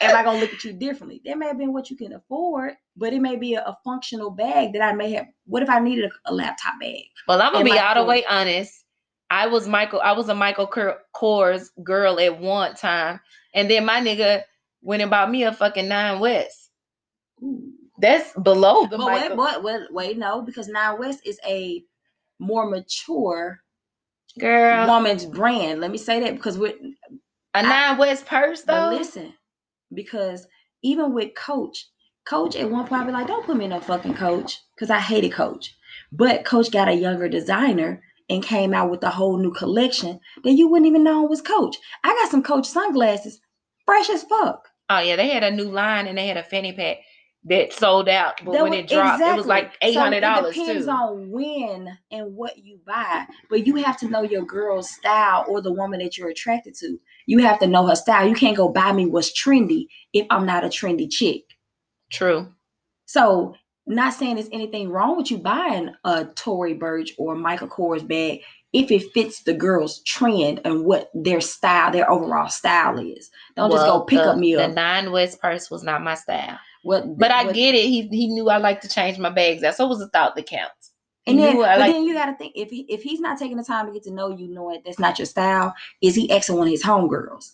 [0.00, 1.20] am I gonna look at you differently?
[1.24, 4.30] That may have been what you can afford, but it may be a, a functional
[4.30, 5.26] bag that I may have.
[5.44, 7.02] What if I needed a, a laptop bag?
[7.26, 8.84] well i'm gonna be all the way honest
[9.30, 10.00] I was Michael.
[10.00, 10.68] I was a Michael
[11.14, 13.20] Kors girl at one time,
[13.54, 14.42] and then my nigga
[14.82, 16.70] went and bought me a fucking Nine West.
[17.42, 17.72] Ooh.
[18.00, 18.96] That's below the.
[18.96, 21.82] But wait, wait, wait, no, because Nine West is a
[22.38, 23.60] more mature
[24.38, 25.80] girl woman's brand.
[25.80, 26.74] Let me say that because we're
[27.54, 28.90] a Nine West purse though.
[28.90, 29.34] listen,
[29.92, 30.46] because
[30.82, 31.88] even with Coach,
[32.24, 34.90] Coach at one point I'd be like, "Don't put me in a fucking Coach," because
[34.90, 35.74] I hated Coach.
[36.12, 40.52] But Coach got a younger designer and came out with a whole new collection that
[40.52, 41.76] you wouldn't even know was Coach.
[42.04, 43.40] I got some Coach sunglasses,
[43.86, 44.67] fresh as fuck.
[44.90, 46.98] Oh yeah, they had a new line and they had a fanny pack
[47.44, 49.34] that sold out, but that when was, it dropped, exactly.
[49.34, 50.54] it was like eight hundred dollars.
[50.54, 50.90] So it depends too.
[50.90, 55.60] on when and what you buy, but you have to know your girl's style or
[55.60, 56.98] the woman that you're attracted to.
[57.26, 58.28] You have to know her style.
[58.28, 61.42] You can't go buy me what's trendy if I'm not a trendy chick.
[62.10, 62.52] True.
[63.06, 63.54] So,
[63.86, 68.40] not saying there's anything wrong with you buying a Tory Burch or Michael Kors bag
[68.72, 73.30] if it fits the girl's trend and what their style, their overall style is.
[73.56, 74.68] Don't well, just go pick the, up me up.
[74.68, 76.58] The Nine West purse was not my style.
[76.82, 77.86] What, but I what, get it.
[77.86, 79.62] He he knew I like to change my bags.
[79.62, 80.92] That's always a thought that counts.
[81.24, 83.38] He and then, but like, then you got to think if he if he's not
[83.38, 86.30] taking the time to get to know you, knowing that's not your style, is he
[86.30, 87.52] asking one of his homegirls?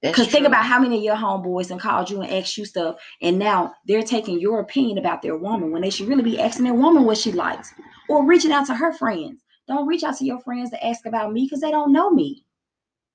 [0.00, 2.96] Because think about how many of your homeboys and called you and asked you stuff,
[3.20, 6.64] and now they're taking your opinion about their woman when they should really be asking
[6.64, 7.74] their woman what she likes
[8.08, 9.42] or reaching out to her friends.
[9.68, 12.44] Don't reach out to your friends to ask about me because they don't know me.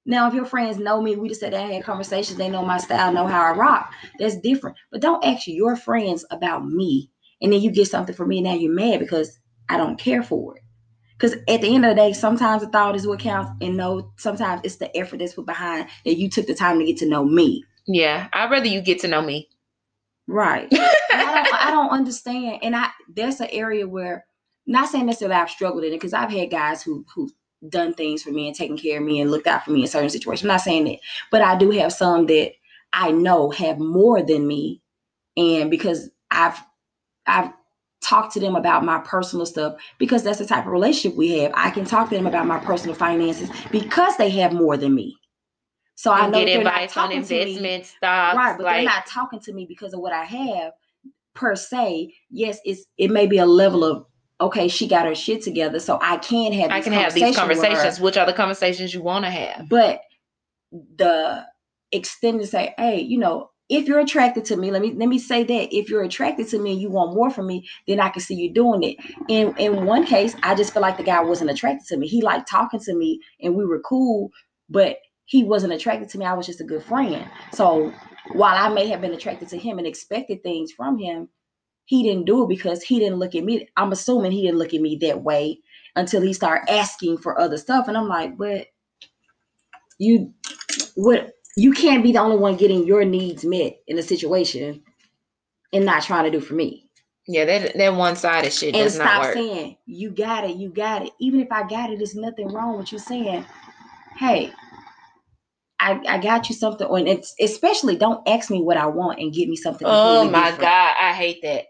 [0.06, 2.78] Now, if your friends know me, we just said they had conversations, they know my
[2.78, 3.94] style, know how I rock.
[4.20, 4.78] That's different.
[4.92, 7.10] But don't ask your friends about me,
[7.42, 9.40] and then you get something from me, and now you're mad because
[9.70, 10.64] I don't care for it.
[11.18, 14.12] Because at the end of the day, sometimes the thought is what counts, and no,
[14.18, 17.08] sometimes it's the effort that's put behind that you took the time to get to
[17.08, 17.64] know me.
[17.88, 19.48] Yeah, I'd rather you get to know me.
[20.28, 20.68] Right.
[20.74, 24.26] I, don't, I don't understand, and I that's an area where,
[24.66, 27.30] not saying necessarily I've struggled in it, because I've had guys who who
[27.70, 29.88] done things for me and taken care of me and looked out for me in
[29.88, 30.44] certain situations.
[30.44, 31.00] I'm not saying that,
[31.32, 32.52] but I do have some that
[32.92, 34.82] I know have more than me,
[35.38, 36.60] and because I've
[37.26, 37.52] I've
[38.04, 41.52] talked to them about my personal stuff because that's the type of relationship we have.
[41.56, 45.16] I can talk to them about my personal finances because they have more than me.
[45.96, 48.58] So I know get advice on investment stocks, right?
[48.58, 50.74] But like, they're not talking to me because of what I have
[51.34, 52.14] per se.
[52.30, 54.06] Yes, it's it may be a level of
[54.40, 56.72] okay, she got her shit together, so I can have.
[56.72, 58.00] I can have these conversations.
[58.00, 59.70] Which are the conversations you want to have?
[59.70, 60.02] But
[60.72, 61.46] the
[61.92, 65.20] extend to say, hey, you know, if you're attracted to me, let me let me
[65.20, 68.10] say that if you're attracted to me and you want more from me, then I
[68.10, 68.98] can see you doing it.
[69.30, 72.08] In in one case, I just feel like the guy wasn't attracted to me.
[72.08, 74.32] He liked talking to me and we were cool,
[74.70, 76.26] but he wasn't attracted to me.
[76.26, 77.26] I was just a good friend.
[77.54, 77.94] So
[78.34, 81.30] while I may have been attracted to him and expected things from him,
[81.86, 83.68] he didn't do it because he didn't look at me.
[83.78, 85.60] I'm assuming he didn't look at me that way
[85.96, 87.88] until he started asking for other stuff.
[87.88, 88.68] And I'm like, but
[90.00, 90.34] you
[90.96, 94.82] what you can't be the only one getting your needs met in a situation
[95.72, 96.90] and not trying to do for me.
[97.28, 99.34] Yeah, that that one sided shit and does stop not work.
[99.36, 101.14] saying you got it, you got it.
[101.20, 103.46] Even if I got it, there's nothing wrong with you saying,
[104.18, 104.52] "Hey,
[105.80, 109.34] I, I got you something." And it's especially don't ask me what I want and
[109.34, 109.88] get me something.
[109.88, 110.62] Oh my different.
[110.62, 111.66] god, I hate that.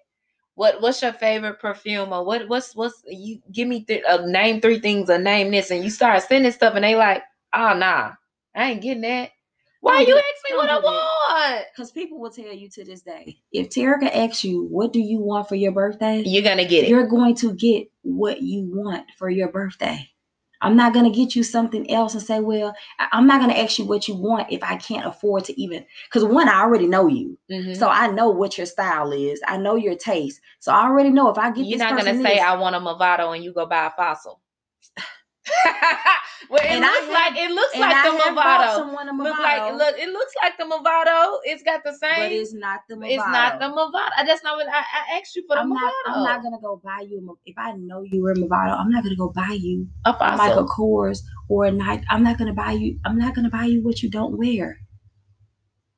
[0.56, 4.62] What what's your favorite perfume or what what's what's you give me th- uh, name
[4.62, 7.24] three things or name this and you start sending stuff and they like
[7.54, 8.12] oh nah
[8.56, 9.32] I ain't getting that.
[9.82, 11.66] Why you ask me what I want?
[11.76, 13.38] Because people will tell you to this day.
[13.52, 16.22] If Terica asks you, what do you want for your birthday?
[16.22, 16.90] You're gonna get it.
[16.90, 20.10] You're going to get what you want for your birthday.
[20.64, 22.74] I'm not going to get you something else and say, well,
[23.12, 25.86] I'm not going to ask you what you want if I can't afford to even.
[26.06, 27.38] Because one, I already know you.
[27.52, 27.74] Mm-hmm.
[27.74, 29.42] So I know what your style is.
[29.46, 30.40] I know your taste.
[30.60, 31.66] So I already know if I get you.
[31.66, 34.40] You're not going to say, I want a Movado and you go buy a fossil.
[36.50, 39.18] well, it and looks like it looks like I the Movado.
[39.18, 41.40] Look like look, it looks like the Movado.
[41.44, 42.16] It's got the same.
[42.16, 43.12] But it's not the Movado.
[43.12, 44.26] It's not the Movado.
[44.26, 45.56] That's not what I, I asked you for.
[45.56, 45.92] The I'm Movado.
[46.08, 46.16] not.
[46.16, 47.38] I'm not gonna go buy you.
[47.46, 50.38] If I know you were a Movado, I'm not gonna go buy you a fossil.
[50.38, 51.20] Michael Kors
[51.50, 52.06] or a Nike.
[52.10, 53.00] I'm not gonna buy you.
[53.04, 54.80] I'm not gonna buy you what you don't wear.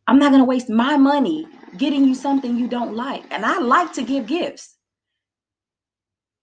[0.07, 3.23] I'm not gonna waste my money getting you something you don't like.
[3.31, 4.74] And I like to give gifts.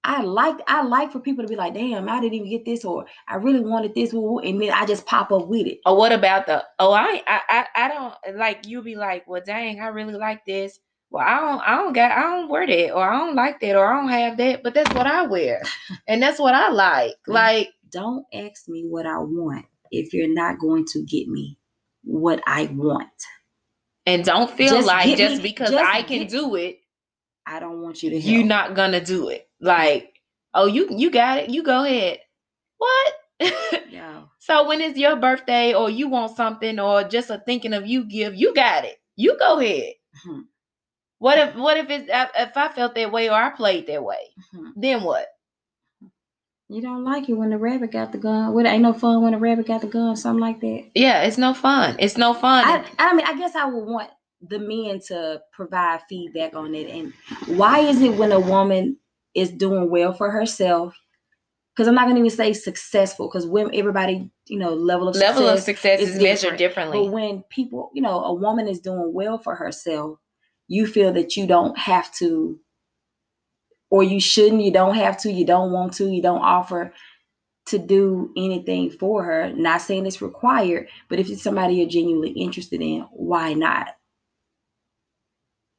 [0.04, 2.84] I like I like for people to be like, damn, I didn't even get this,
[2.84, 5.78] or I really wanted this, and then I just pop up with it.
[5.86, 9.80] Or what about the oh I I I don't like you be like, well, dang,
[9.80, 10.80] I really like this.
[11.10, 13.76] Well, I don't I don't got I don't wear that, or I don't like that,
[13.76, 15.62] or I don't have that, but that's what I wear,
[16.08, 17.14] and that's what I like.
[17.28, 21.58] Like, don't ask me what I want if you're not going to get me
[22.02, 23.08] what I want.
[24.04, 26.78] And don't feel just like just me, because just I can get, do it,
[27.46, 28.20] I don't want you to.
[28.20, 28.32] Help.
[28.32, 29.48] You're not gonna do it.
[29.62, 30.20] Like,
[30.52, 31.50] oh, you you got it.
[31.50, 32.18] You go ahead.
[32.78, 33.12] What?
[33.90, 34.22] Yeah.
[34.38, 38.04] so when it's your birthday or you want something or just a thinking of you
[38.04, 38.96] give, you got it.
[39.16, 39.92] You go ahead.
[40.26, 40.44] Mhm.
[41.18, 44.34] What if what if it's if I felt that way or I played that way?
[44.54, 44.72] Mhm.
[44.76, 45.26] Then what?
[46.68, 48.54] You don't like it when the rabbit got the gun.
[48.54, 50.84] What ain't no fun when the rabbit got the gun, something like that.
[50.94, 51.96] Yeah, it's no fun.
[51.98, 52.64] It's no fun.
[52.64, 54.10] I, I mean, I guess I would want
[54.40, 56.88] the men to provide feedback on it.
[56.88, 57.12] And
[57.58, 58.96] why is it when a woman
[59.34, 60.96] is doing well for herself?
[61.74, 65.48] Because I'm not gonna even say successful, because women, everybody, you know, level of Level
[65.48, 66.58] of success success is is measured different.
[66.58, 66.98] differently.
[66.98, 70.18] But when people, you know, a woman is doing well for herself,
[70.68, 72.60] you feel that you don't have to,
[73.90, 76.92] or you shouldn't, you don't have to, you don't want to, you don't offer
[77.66, 79.52] to do anything for her.
[79.54, 83.88] Not saying it's required, but if it's somebody you're genuinely interested in, why not?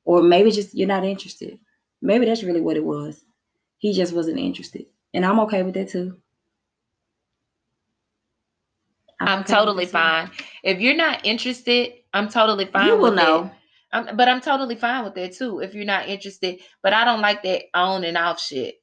[0.06, 1.60] Or maybe just you're not interested.
[2.02, 3.24] Maybe that's really what it was.
[3.84, 4.86] He just wasn't interested.
[5.14, 6.16] And I'm okay with that too.
[9.20, 9.92] I'm okay totally that, too.
[9.92, 10.32] fine.
[10.64, 12.88] If you're not interested, I'm totally fine.
[12.88, 13.52] You will with know.
[13.92, 15.60] I'm, but I'm totally fine with that too.
[15.60, 18.76] If you're not interested, but I don't like that on and off shit.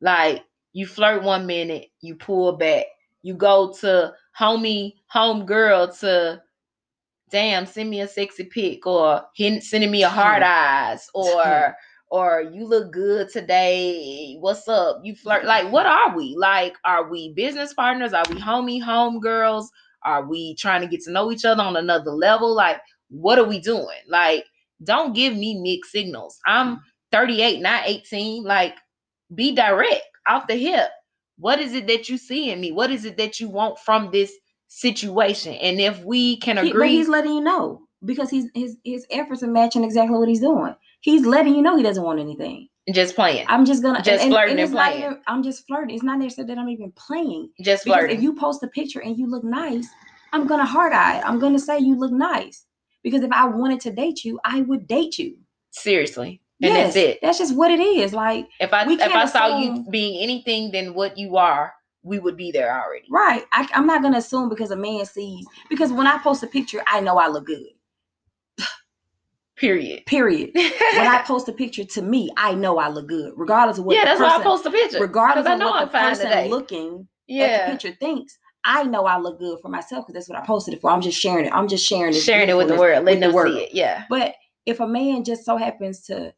[0.00, 0.42] Like
[0.72, 2.86] you flirt one minute, you pull back.
[3.22, 6.42] You go to homie, home girl to,
[7.30, 11.76] damn, send me a sexy pic, or him sending me a hard eyes, or
[12.10, 14.36] or you look good today.
[14.40, 15.00] What's up?
[15.02, 15.44] You flirt.
[15.44, 16.12] Like, what mm-hmm.
[16.12, 16.34] are we?
[16.36, 18.12] Like, are we business partners?
[18.12, 19.70] Are we homie, home girls?
[20.04, 22.54] Are we trying to get to know each other on another level?
[22.54, 22.80] Like,
[23.10, 23.98] what are we doing?
[24.08, 24.44] Like,
[24.84, 26.38] don't give me mixed signals.
[26.46, 26.82] I'm mm-hmm.
[27.12, 28.44] 38, not 18.
[28.44, 28.76] Like,
[29.34, 30.90] be direct off the hip.
[31.38, 32.72] What is it that you see in me?
[32.72, 34.32] What is it that you want from this
[34.68, 35.54] situation?
[35.54, 39.42] And if we can He- agree, he's letting you know because he's his his efforts
[39.42, 40.74] are matching exactly what he's doing.
[41.00, 42.68] He's letting you know he doesn't want anything.
[42.92, 45.04] just playing, I'm just gonna Just flirting and not playing.
[45.04, 45.94] even- I'm just flirting.
[45.94, 47.50] It's not necessarily that I'm even playing.
[47.60, 48.16] just Because flirting.
[48.16, 49.88] if you post a picture and you look nice,
[50.32, 51.18] I'm gonna hard eye.
[51.18, 51.24] it.
[51.26, 52.64] I'm gonna say you look nice.
[53.02, 55.36] Because if I wanted to date you, I would date you.
[55.70, 57.18] Seriously, and Yes, that's it.
[57.22, 58.12] That's just what it is.
[58.12, 61.72] Like, If I if I can't saw you being anything than what you are,
[62.02, 63.06] we would be there already.
[63.10, 63.44] right.
[63.52, 66.82] I, I'm not gonna assume because a man sees because when I post a picture,
[66.86, 67.66] I know I look good.
[69.58, 70.06] Period.
[70.06, 70.50] Period.
[70.54, 73.96] when I post a picture to me, I know I look good, regardless of what
[73.96, 75.00] yeah, the that's person, why I post a picture.
[75.00, 76.48] regardless of know what I'm the person today.
[76.48, 78.38] looking at yeah, the picture thinks.
[78.64, 80.90] I know I look good for myself because that's what I posted it for.
[80.90, 81.52] I'm just sharing it.
[81.52, 82.20] I'm just sharing it.
[82.20, 83.54] sharing it with the world, letting them the world.
[83.54, 83.74] see it.
[83.74, 84.34] Yeah, But
[84.66, 86.34] if a man just so happens to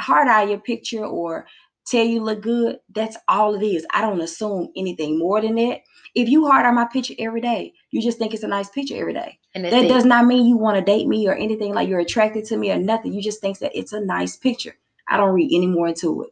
[0.00, 1.46] hard eye your picture or
[1.86, 3.86] tell you look good, that's all it is.
[3.92, 5.80] I don't assume anything more than that.
[6.14, 8.96] If you hard eye my picture every day, you just think it's a nice picture
[8.96, 9.38] every day.
[9.54, 9.88] And That it.
[9.88, 12.70] does not mean you want to date me or anything like you're attracted to me
[12.70, 13.12] or nothing.
[13.12, 14.76] You just think that it's a nice picture.
[15.08, 16.30] I don't read any more into it.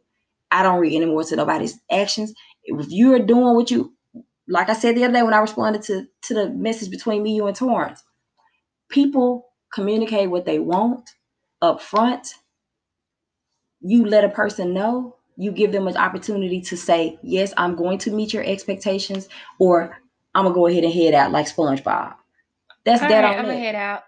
[0.51, 2.33] I don't read any more to nobody's actions.
[2.63, 3.93] If you're doing what you
[4.47, 7.35] like I said the other day when I responded to to the message between me,
[7.35, 8.03] you, and Torrance,
[8.89, 11.09] people communicate what they want
[11.61, 12.33] up front.
[13.81, 17.99] You let a person know, you give them an opportunity to say, Yes, I'm going
[17.99, 19.97] to meet your expectations, or
[20.33, 22.15] I'm gonna go ahead and head out like SpongeBob.
[22.89, 24.03] That's All that right, on I'm gonna head out.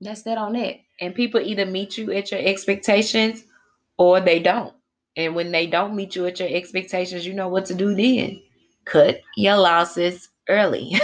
[0.00, 0.76] That's that on that.
[1.00, 3.44] and people either meet you at your expectations
[3.98, 4.74] or they don't.
[5.16, 8.42] And when they don't meet you at your expectations, you know what to do then.
[8.84, 10.94] Cut your losses early.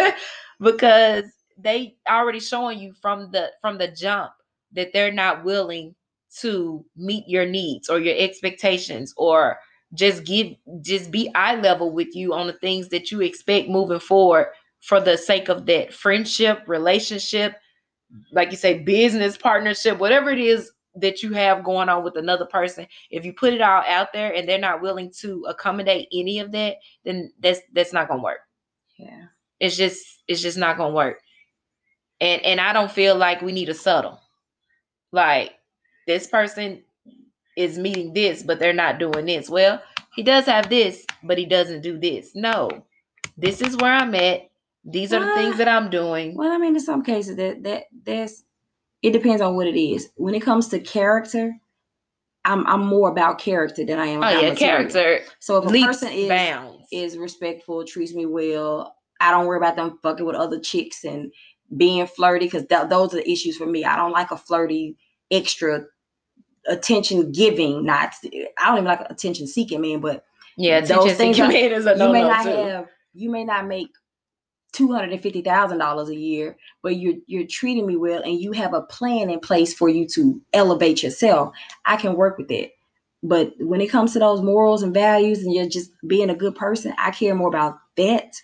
[0.60, 1.24] because
[1.58, 4.32] they already showing you from the from the jump
[4.72, 5.94] that they're not willing
[6.40, 9.58] to meet your needs or your expectations or
[9.94, 10.48] just give
[10.82, 14.46] just be eye level with you on the things that you expect moving forward
[14.80, 17.56] for the sake of that friendship, relationship,
[18.32, 22.46] like you say, business partnership, whatever it is that you have going on with another
[22.46, 26.40] person, if you put it all out there and they're not willing to accommodate any
[26.40, 28.40] of that, then that's that's not gonna work.
[28.98, 29.26] Yeah.
[29.60, 31.20] It's just it's just not gonna work.
[32.20, 34.20] And and I don't feel like we need to settle.
[35.12, 35.52] Like
[36.06, 36.82] this person
[37.56, 39.48] is meeting this, but they're not doing this.
[39.48, 39.82] Well,
[40.14, 42.34] he does have this, but he doesn't do this.
[42.34, 42.68] No,
[43.36, 44.49] this is where I'm at.
[44.92, 46.36] These are the things that I'm doing.
[46.36, 48.44] Well, I mean, in some cases that that that's
[49.02, 50.10] it depends on what it is.
[50.16, 51.54] When it comes to character,
[52.44, 54.90] I'm I'm more about character than I am Oh about yeah, material.
[54.90, 56.86] character So if a person is bounds.
[56.92, 61.32] is respectful, treats me well, I don't worry about them fucking with other chicks and
[61.76, 63.84] being flirty because those are the issues for me.
[63.84, 64.96] I don't like a flirty,
[65.30, 65.84] extra
[66.68, 67.84] attention giving.
[67.84, 70.24] Not I don't even like attention seeking man, but
[70.56, 72.50] yeah, those things man is a you no may no not too.
[72.50, 73.88] have you may not make
[74.72, 78.40] two hundred and fifty thousand dollars a year, but you're you're treating me well and
[78.40, 81.52] you have a plan in place for you to elevate yourself.
[81.86, 82.70] I can work with that.
[83.22, 86.54] But when it comes to those morals and values and you're just being a good
[86.54, 88.34] person, I care more about that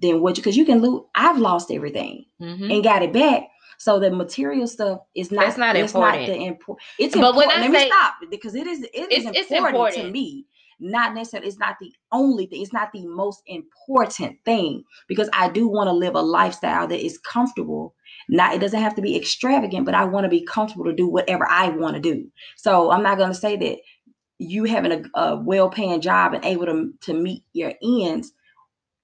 [0.00, 1.02] than what you because you can lose.
[1.14, 2.72] I've lost everything Mhm.
[2.72, 3.44] and got it back.
[3.78, 6.22] So the material stuff is not That's not it's important.
[6.28, 6.78] Not the import.
[6.98, 7.52] It's But when important.
[7.52, 10.46] I Let say- me stop because it is it is It's- it's important, to me.
[10.80, 11.48] Not necessarily.
[11.48, 12.62] It's not the only thing.
[12.62, 17.04] It's not the most important thing because I do want to live a lifestyle that
[17.04, 17.94] is comfortable.
[18.28, 21.08] Not it doesn't have to be extravagant, but I want to be comfortable to do
[21.08, 22.30] whatever I want to do.
[22.56, 23.78] So I'm not going to say that
[24.38, 28.32] you having a, a well-paying job and able to to meet your ends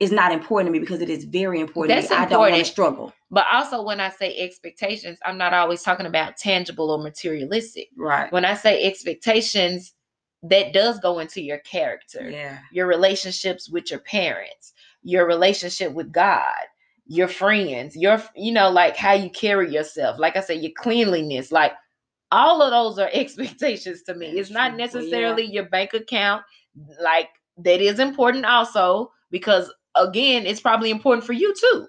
[0.01, 1.97] is not important to me because it is very important.
[1.97, 2.17] That's me.
[2.17, 2.67] I don't want to important.
[2.67, 3.13] struggle.
[3.31, 7.89] But also, when I say expectations, I'm not always talking about tangible or materialistic.
[7.97, 8.31] Right.
[8.33, 9.93] When I say expectations,
[10.45, 12.59] that does go into your character, Yeah.
[12.71, 14.73] your relationships with your parents,
[15.03, 16.45] your relationship with God,
[17.07, 20.19] your friends, your, you know, like how you carry yourself.
[20.19, 21.73] Like I said, your cleanliness, like
[22.31, 24.29] all of those are expectations to me.
[24.35, 24.79] That's It's not true.
[24.79, 24.85] Well, yeah.
[24.87, 26.43] necessarily your bank account.
[27.03, 27.29] Like
[27.59, 31.87] that is important also because again, it's probably important for you too.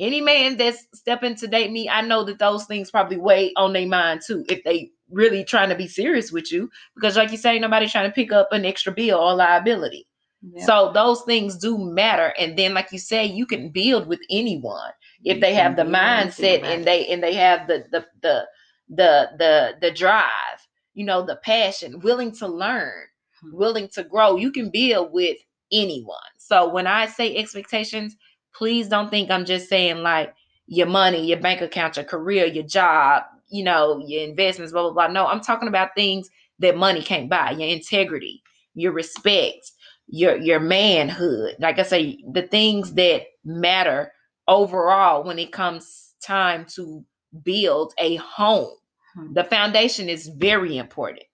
[0.00, 3.72] Any man that's stepping to date me, I know that those things probably weigh on
[3.72, 6.70] their mind too if they really trying to be serious with you.
[6.94, 10.06] Because like you say, nobody's trying to pick up an extra bill or liability.
[10.42, 10.66] Yeah.
[10.66, 12.34] So those things do matter.
[12.38, 14.92] And then, like you say, you can build with anyone
[15.24, 18.46] if You they have the mindset and they and they have the the the
[18.90, 23.06] the the the drive, you know, the passion, willing to learn,
[23.42, 23.56] Hmm.
[23.56, 24.36] willing to grow.
[24.36, 25.38] You can build with
[25.72, 26.18] anyone.
[26.38, 28.16] So when I say expectations,
[28.54, 30.34] please don't think I'm just saying like
[30.66, 33.24] your money, your bank account, your career, your job,
[33.54, 35.08] you know, your investments, blah blah blah.
[35.08, 36.28] No, I'm talking about things
[36.60, 37.52] that money can't buy.
[37.52, 38.42] Your integrity,
[38.74, 39.72] your respect,
[40.08, 41.56] your your manhood.
[41.60, 44.12] Like I say, the things that matter
[44.48, 47.04] overall when it comes time to
[47.44, 48.74] build a home.
[49.14, 49.34] Hmm.
[49.34, 51.24] The foundation is very important.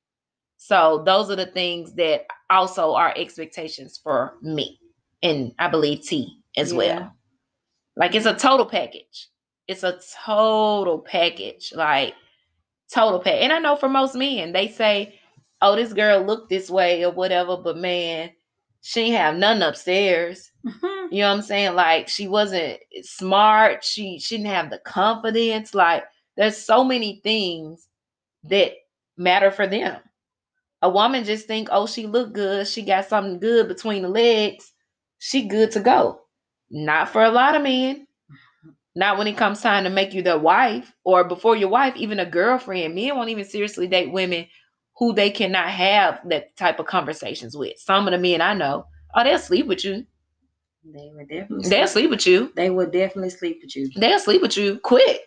[0.58, 4.78] So those are the things that also are expectations for me.
[5.22, 6.76] And I believe T as Yeah.
[6.78, 7.14] well.
[7.96, 9.28] Like it's a total package.
[9.70, 11.72] It's a total package.
[11.76, 12.14] Like
[12.92, 13.36] total pack.
[13.40, 15.20] And I know for most men, they say,
[15.62, 18.30] oh, this girl looked this way or whatever, but man,
[18.82, 20.50] she ain't have nothing upstairs.
[20.66, 21.12] Mhm.
[21.12, 21.74] You know what I'm saying?
[21.76, 23.84] Like she wasn't smart.
[23.84, 25.72] She she didn't have the confidence.
[25.72, 26.04] Like
[26.36, 27.88] there's so many things
[28.44, 28.72] that
[29.16, 30.00] matter for them.
[30.82, 32.66] A woman just think, oh, she look good.
[32.66, 34.72] She got something good between the legs.
[35.20, 36.22] She good to go.
[36.70, 38.06] Not for a lot of men.
[38.94, 42.18] Not when it comes time to make you their wife or before your wife, even
[42.18, 42.94] a girlfriend.
[42.94, 44.46] Men won't even seriously date women
[44.96, 47.78] who they cannot have that type of conversations with.
[47.78, 50.04] Some of the men I know, oh, they'll sleep with you.
[50.84, 51.68] They would definitely.
[51.68, 52.04] They'll sleep.
[52.04, 52.52] sleep with you.
[52.56, 53.90] They would definitely sleep with you.
[53.96, 55.20] They'll sleep with you quick.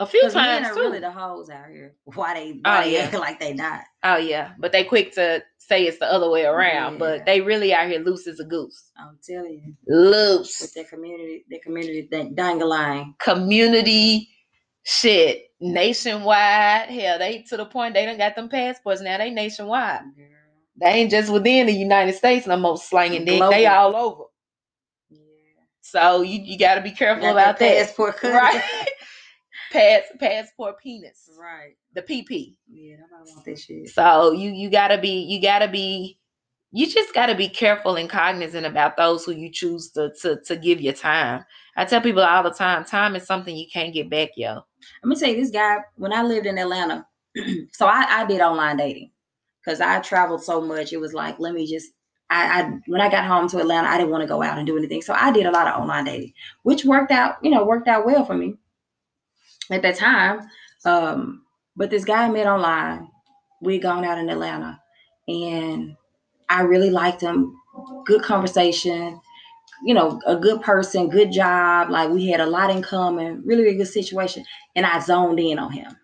[0.00, 0.80] A few Because men times are too.
[0.88, 1.94] really the hoes out here.
[2.14, 2.52] Why they?
[2.62, 3.00] Why Oh, they yeah.
[3.04, 3.82] acting like they not?
[4.04, 6.94] oh yeah, but they quick to say it's the other way around.
[6.94, 6.98] Yeah.
[6.98, 8.90] But they really out here loose as a goose.
[8.98, 10.60] I'm telling you, Loose.
[10.60, 13.14] with their community, their community thing, dangling.
[13.20, 14.28] community
[14.84, 16.88] shit nationwide.
[16.90, 19.18] Hell, they to the point they don't got them passports now.
[19.18, 20.00] They nationwide.
[20.80, 23.42] They ain't just within the United States no more slanging dick.
[23.50, 24.24] They all over.
[25.10, 25.18] Yeah.
[25.82, 27.76] So you, you got to be careful about that.
[27.88, 28.22] passport.
[28.22, 28.62] Right.
[29.70, 31.30] Pass, passport penis.
[31.38, 31.76] right.
[31.94, 32.56] The PP.
[32.68, 33.88] Yeah, nobody want that shit.
[33.90, 36.18] So you you gotta be you gotta be
[36.72, 40.56] you just gotta be careful and cognizant about those who you choose to to to
[40.56, 41.44] give your time.
[41.76, 44.54] I tell people all the time, time is something you can't get back, yo.
[45.02, 47.06] Let me tell you, this guy, when I lived in Atlanta,
[47.72, 49.10] so I, I did online dating
[49.64, 50.92] because I traveled so much.
[50.92, 51.92] It was like, let me just,
[52.28, 54.66] I, I when I got home to Atlanta, I didn't want to go out and
[54.66, 55.02] do anything.
[55.02, 56.32] So I did a lot of online dating,
[56.64, 58.56] which worked out, you know, worked out well for me
[59.70, 60.48] at that time.
[60.84, 61.44] Um,
[61.76, 63.08] but this guy I met online,
[63.60, 64.80] we had gone out in Atlanta,
[65.28, 65.96] and
[66.48, 67.56] I really liked him.
[68.04, 69.20] Good conversation,
[69.82, 71.90] you know, a good person, good job.
[71.90, 74.44] Like we had a lot in common, really, really good situation.
[74.76, 75.96] And I zoned in on him.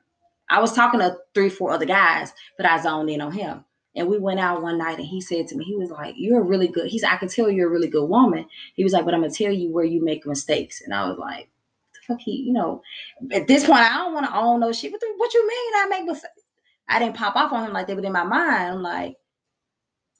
[0.48, 3.64] I was talking to three, four other guys, but I zoned in on him.
[3.94, 6.40] And we went out one night and he said to me, he was like, You're
[6.40, 6.88] a really good.
[6.88, 8.46] He said, I can tell you're a really good woman.
[8.74, 10.82] He was like, But I'm gonna tell you where you make mistakes.
[10.82, 11.48] And I was like,
[12.07, 12.82] fuck he, you know,
[13.32, 14.92] at this point, I don't want to own no shit.
[14.92, 16.42] What, the, what you mean I make mistakes?
[16.88, 19.16] I didn't pop off on him like that, but in my mind, I'm like,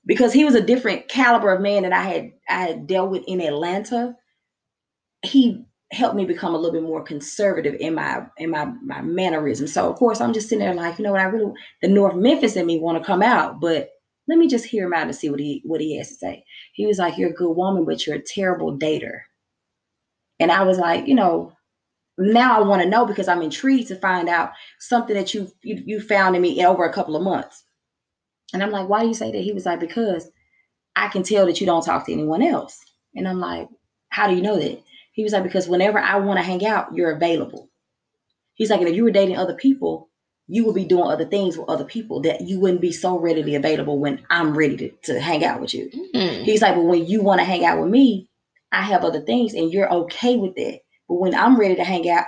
[0.05, 3.25] because he was a different caliber of man that I had I had dealt with
[3.27, 4.17] in Atlanta.
[5.23, 9.67] He helped me become a little bit more conservative in my in my my mannerism.
[9.67, 12.15] So of course I'm just sitting there like, you know what, I really the North
[12.15, 13.91] Memphis in me want to come out, but
[14.29, 16.45] let me just hear him out and see what he what he has to say.
[16.73, 19.21] He was like, You're a good woman, but you're a terrible dater.
[20.39, 21.53] And I was like, you know,
[22.19, 25.83] now I want to know because I'm intrigued to find out something that you you,
[25.85, 27.65] you found in me over a couple of months.
[28.53, 29.43] And I'm like, why do you say that?
[29.43, 30.31] He was like, because
[30.95, 32.79] I can tell that you don't talk to anyone else.
[33.15, 33.69] And I'm like,
[34.09, 34.83] How do you know that?
[35.13, 37.71] He was like, because whenever I want to hang out, you're available.
[38.55, 40.09] He's like, and if you were dating other people,
[40.49, 43.55] you would be doing other things with other people that you wouldn't be so readily
[43.55, 45.91] available when I'm ready to, to hang out with you.
[46.15, 46.45] Mm.
[46.45, 48.29] He's like, but when you want to hang out with me,
[48.73, 50.81] I have other things and you're okay with that.
[51.09, 52.25] But when I'm ready to hang out,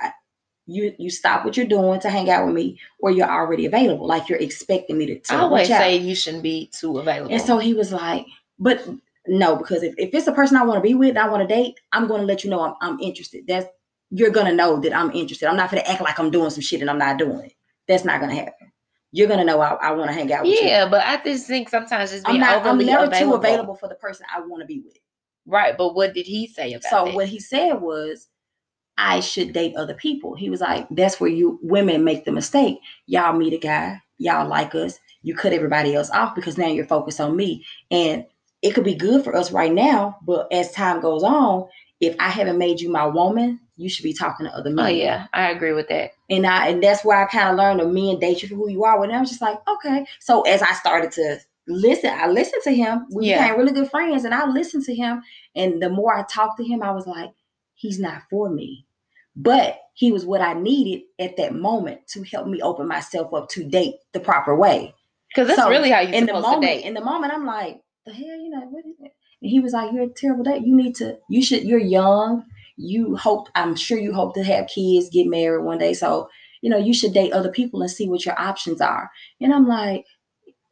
[0.66, 4.07] you you stop what you're doing to hang out with me, or you're already available.
[4.07, 5.18] Like you're expecting me to.
[5.18, 7.33] to I always say you shouldn't be too available.
[7.33, 8.26] And so he was like,
[8.59, 8.87] but
[9.26, 11.55] no, because if, if it's a person I want to be with, I want to
[11.55, 13.45] date, I'm going to let you know I'm, I'm interested.
[13.47, 13.66] That's
[14.11, 15.49] you're gonna know that I'm interested.
[15.49, 17.53] I'm not gonna act like I'm doing some shit and I'm not doing it.
[17.87, 18.72] That's not gonna happen.
[19.12, 20.66] You're gonna know I, I want to hang out with you.
[20.66, 22.61] yeah, but I just think sometimes I'm being not.
[22.62, 23.33] I'm overly never available.
[23.33, 24.97] too available for the person I want to be with.
[25.47, 27.14] Right, but what did he say about So that?
[27.14, 28.29] what he said was,
[28.99, 30.34] I should date other people.
[30.34, 32.78] He was like, that's where you women make the mistake.
[33.07, 36.84] Y'all meet a guy, y'all like us, you cut everybody else off because now you're
[36.84, 37.64] focused on me.
[37.90, 38.24] And
[38.61, 41.68] it could be good for us right now, but as time goes on,
[42.01, 44.86] if I haven't made you my woman, you should be talking to other oh, men.
[44.86, 46.11] oh yeah, I agree with that.
[46.28, 48.68] And I and that's where I kind of learned that men date you for who
[48.68, 49.03] you are.
[49.03, 50.05] And I was just like, okay.
[50.18, 51.38] So as I started to
[51.68, 53.07] listen, I listened to him.
[53.12, 53.42] We Yeah.
[53.42, 55.22] became really good friends, and I listened to him.
[55.55, 57.30] And the more I talked to him, I was like,
[57.74, 58.86] he's not for me.
[59.41, 63.49] But he was what I needed at that moment to help me open myself up
[63.51, 64.95] to date the proper way.
[65.28, 66.84] Because that's So, really how you're in the moment, to date.
[66.84, 69.12] in the moment, I'm like, the hell, you know, what is it?
[69.41, 70.66] And he was like, You're a terrible date.
[70.66, 72.45] You need to, you should, you're young.
[72.76, 75.95] You hope, I'm sure you hope to have kids, get married one day.
[75.95, 76.28] So,
[76.62, 79.11] you know, you should date other people and see what your options are.
[79.41, 80.05] And I'm like,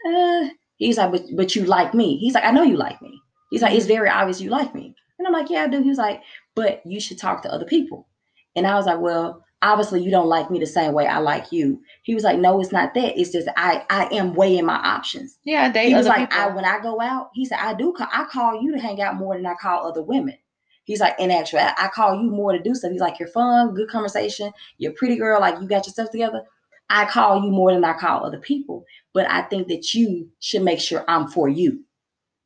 [0.09, 2.17] uh, he's like, but, but you like me.
[2.17, 3.21] He's like, I know you like me.
[3.51, 4.95] He's like, it's very obvious you like me.
[5.19, 5.83] And I'm like, yeah, I do.
[5.83, 6.23] He was like,
[6.55, 8.09] but you should talk to other people.
[8.57, 11.53] And I was like, well, obviously you don't like me the same way I like
[11.53, 11.81] you.
[12.03, 13.21] He was like, no, it's not that.
[13.21, 15.39] It's just I I am weighing my options.
[15.45, 16.45] yeah, date He was like, people.
[16.45, 19.01] I when I go out, he said, I do call, I call you to hang
[19.01, 20.37] out more than I call other women.
[20.85, 22.93] He's like, in actual, I, call you more to do stuff.
[22.93, 26.45] He's like, you're fun, good conversation, you're a pretty girl, like you got yourself together.
[26.89, 30.63] I call you more than I call other people, but I think that you should
[30.63, 31.83] make sure I'm for you.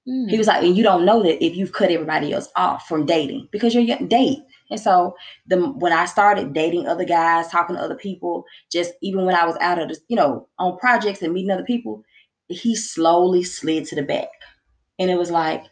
[0.08, 0.30] Mm.
[0.30, 3.04] He was like, and you don't know that if you've cut everybody else off from
[3.04, 4.38] dating because you're date.
[4.70, 5.16] And so
[5.46, 9.44] the when I started dating other guys, talking to other people, just even when I
[9.46, 12.04] was out of the, you know, on projects and meeting other people,
[12.48, 14.28] he slowly slid to the back.
[14.98, 15.64] And it was like,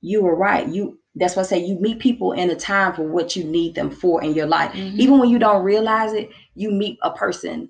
[0.00, 0.66] you were right.
[0.68, 3.74] You that's why I say you meet people in a time for what you need
[3.74, 4.72] them for in your life.
[4.72, 4.98] Mhm.
[4.98, 7.68] Even when you don't realize it, you meet a person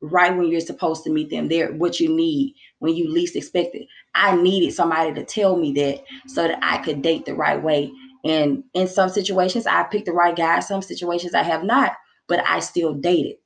[0.00, 1.48] right when you're supposed to meet them.
[1.48, 3.86] They're what you need when you least expect it.
[4.14, 7.92] I needed somebody to tell me that so that I could date the right way.
[8.28, 10.60] And in some situations, I picked the right guy.
[10.60, 11.92] Some situations I have not,
[12.28, 13.36] but I still dated.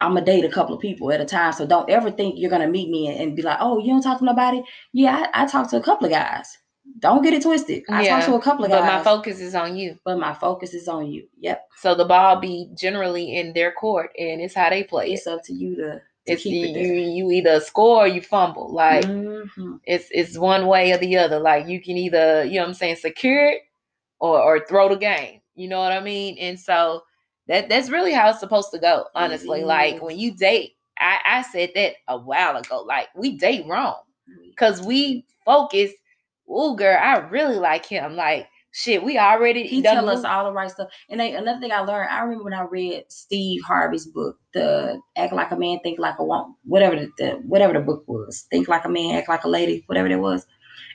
[0.00, 1.52] I'm gonna date a couple of people at a time.
[1.52, 4.02] So don't ever think you're gonna meet me and, and be like, oh, you don't
[4.02, 4.62] talk to nobody.
[4.92, 6.58] Yeah, I, I talk to a couple of guys.
[6.98, 7.82] Don't get it twisted.
[7.88, 8.90] I Yeah, talk to a couple of but guys.
[8.90, 9.98] But my focus is on you.
[10.04, 11.26] but my focus is on you.
[11.38, 11.66] Yep.
[11.80, 15.14] So the ball be generally in their court, and it's how they play it.
[15.14, 18.72] It's up to you to It's you, it you you either score or you fumble.
[18.72, 19.80] Like Mhm.
[19.84, 21.38] it's it's one way or the other.
[21.40, 23.62] Like you can either, you know what I'm saying, secure it
[24.20, 25.40] or or throw the game.
[25.54, 26.36] You know what I mean?
[26.38, 27.02] And so
[27.48, 29.64] that that's really how it's supposed to go, honestly.
[29.64, 32.82] Like when you date, I, I said that a while ago.
[32.82, 33.96] Like we date wrong.
[34.56, 35.92] Cause we focus,
[36.48, 38.16] oh girl, I really like him.
[38.16, 40.88] Like shit, we already He tell us all the right stuff.
[41.08, 45.00] And they, another thing I learned, I remember when I read Steve Harvey's book, the
[45.16, 48.46] Act Like a Man, Think Like a Woman, whatever the, the whatever the book was,
[48.50, 50.44] Think Like a Man, Act Like a Lady, whatever it was.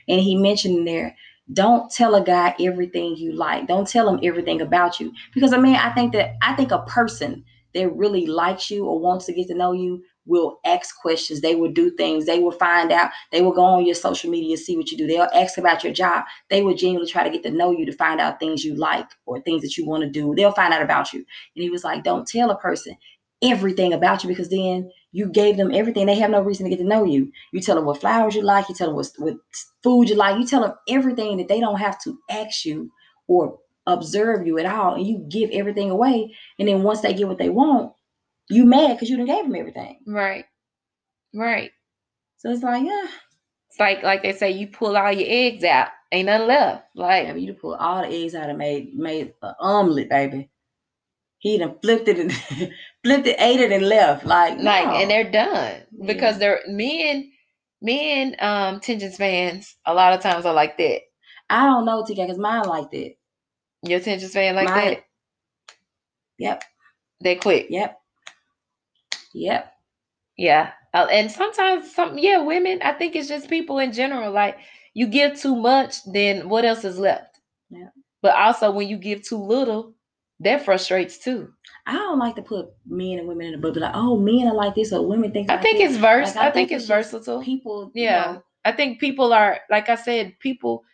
[0.08, 1.16] And he mentioned in there,
[1.54, 3.66] don't tell a guy everything you like.
[3.66, 5.12] Don't tell him everything about you.
[5.32, 8.98] Because I mean, I think that I think a person that really likes you or
[8.98, 11.40] wants to get to know you will ask questions.
[11.40, 12.26] They will do things.
[12.26, 13.10] They will find out.
[13.32, 15.06] They will go on your social media and see what you do.
[15.06, 16.24] They'll ask about your job.
[16.50, 19.08] They will genuinely try to get to know you to find out things you like
[19.26, 20.34] or things that you want to do.
[20.34, 21.20] They'll find out about you.
[21.20, 22.96] And he was like, don't tell a person
[23.42, 26.06] everything about you because then you gave them everything.
[26.06, 27.32] They have no reason to get to know you.
[27.52, 28.68] You tell them what flowers you like.
[28.68, 29.34] You tell them what, what
[29.82, 30.38] food you like.
[30.38, 32.92] You tell them everything that they don't have to ask you
[33.26, 34.94] or observe you at all.
[34.94, 36.34] And you give everything away.
[36.58, 37.92] And then once they get what they want,
[38.50, 40.00] you mad because you didn't gave him everything.
[40.06, 40.44] Right.
[41.34, 41.70] Right.
[42.38, 43.06] So it's like, yeah,
[43.70, 46.84] It's like like they say, you pull all your eggs out, ain't nothing left.
[46.96, 50.50] Like yeah, you pull all the eggs out and made made an omelet, baby.
[51.38, 52.32] He done flipped it and
[53.04, 54.26] flipped it, ate it, and left.
[54.26, 54.94] Like, like no.
[54.94, 57.32] and they're done because they're men
[57.82, 61.00] men um attention spans a lot of times are like that
[61.50, 63.14] I don't know, TK, because mine like that.
[63.84, 65.04] your attention span like Mine- that
[66.38, 66.64] Yep,
[67.22, 67.99] they quick yep,
[69.34, 69.72] yep.
[70.36, 74.58] yeah Uh, and sometimes some yeah women i think it's just people in general like
[74.94, 77.88] you give too much then what else is left Yeah.
[78.22, 79.94] But also when you give too little,
[80.40, 81.52] that frustrates too.
[81.86, 83.80] I don't like to put men and women in a bubble.
[83.82, 85.50] Like, oh, men are like this, or women think.
[85.50, 85.92] I like think this.
[85.92, 86.34] it's vers.
[86.36, 87.42] Like, I, think, it's just versatile.
[87.42, 88.32] People, you Yeah.
[88.32, 90.84] know, I think people are like I said, people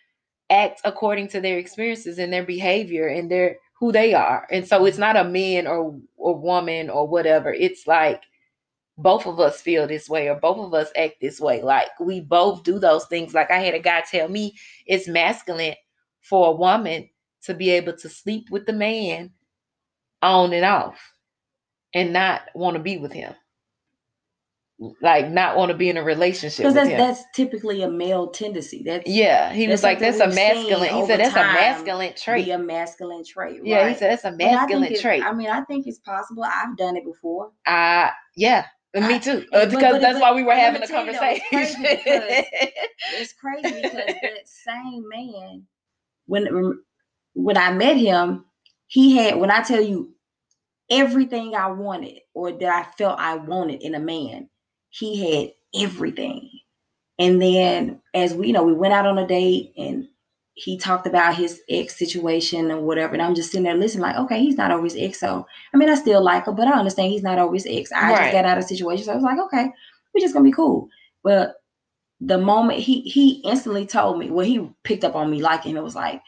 [0.51, 3.57] act according to their experiences and their behavior and their
[3.87, 4.49] who they are.
[4.51, 7.53] And so it's not a man or or woman or whatever.
[7.53, 8.23] It's like
[8.99, 11.63] both of us feel this way or both of us act this way.
[11.63, 13.33] Like we both do those things.
[13.33, 14.55] Like I had a guy tell me
[14.87, 15.77] it's masculine
[16.21, 17.09] for a woman
[17.45, 19.31] to be able to sleep with the man
[20.21, 20.99] on and off
[21.95, 23.35] and not want to be with him.
[25.01, 26.99] Like not want to be in a relationship because that's him.
[26.99, 28.83] that's typically a male tendency.
[28.85, 30.91] That's yeah, he was like, that's a masculine.
[30.95, 32.45] He said, that's a masculine trait.
[32.45, 33.61] be a masculine trait.
[33.65, 35.23] Yeah, he said, that's a But I masculine it- trait.
[35.23, 36.45] I mean, I think it's possible.
[36.45, 37.53] I've done it before.
[37.67, 39.47] Uh, yeah, me too.
[39.51, 41.83] but- Uh, because but- that's but why we were having a though, it's conversation.
[41.83, 42.47] crazy
[43.15, 45.63] It's crazy because that same man,
[46.27, 46.83] when
[47.33, 48.45] when I met him,
[48.89, 50.13] he had when I tell you
[50.91, 54.51] everything I wanted or that I felt I wanted in a man,
[54.99, 56.51] he had everything.
[57.19, 60.09] And then as we you know, we went out on a date and
[60.55, 63.13] he talked about his ex situation and whatever.
[63.13, 65.21] And I'm just sitting there listening, like, okay, he's not always ex.
[65.21, 67.93] So I mean, I still like her, but I understand he's not always ex.
[67.93, 68.23] I Right.
[68.23, 69.05] just got out of situation.
[69.05, 69.71] So I was like, okay,
[70.15, 70.89] we're just gonna be cool.
[71.23, 71.57] But
[72.21, 75.77] the moment he he instantly told me, well, he picked up on me liking.
[75.77, 76.23] It was like,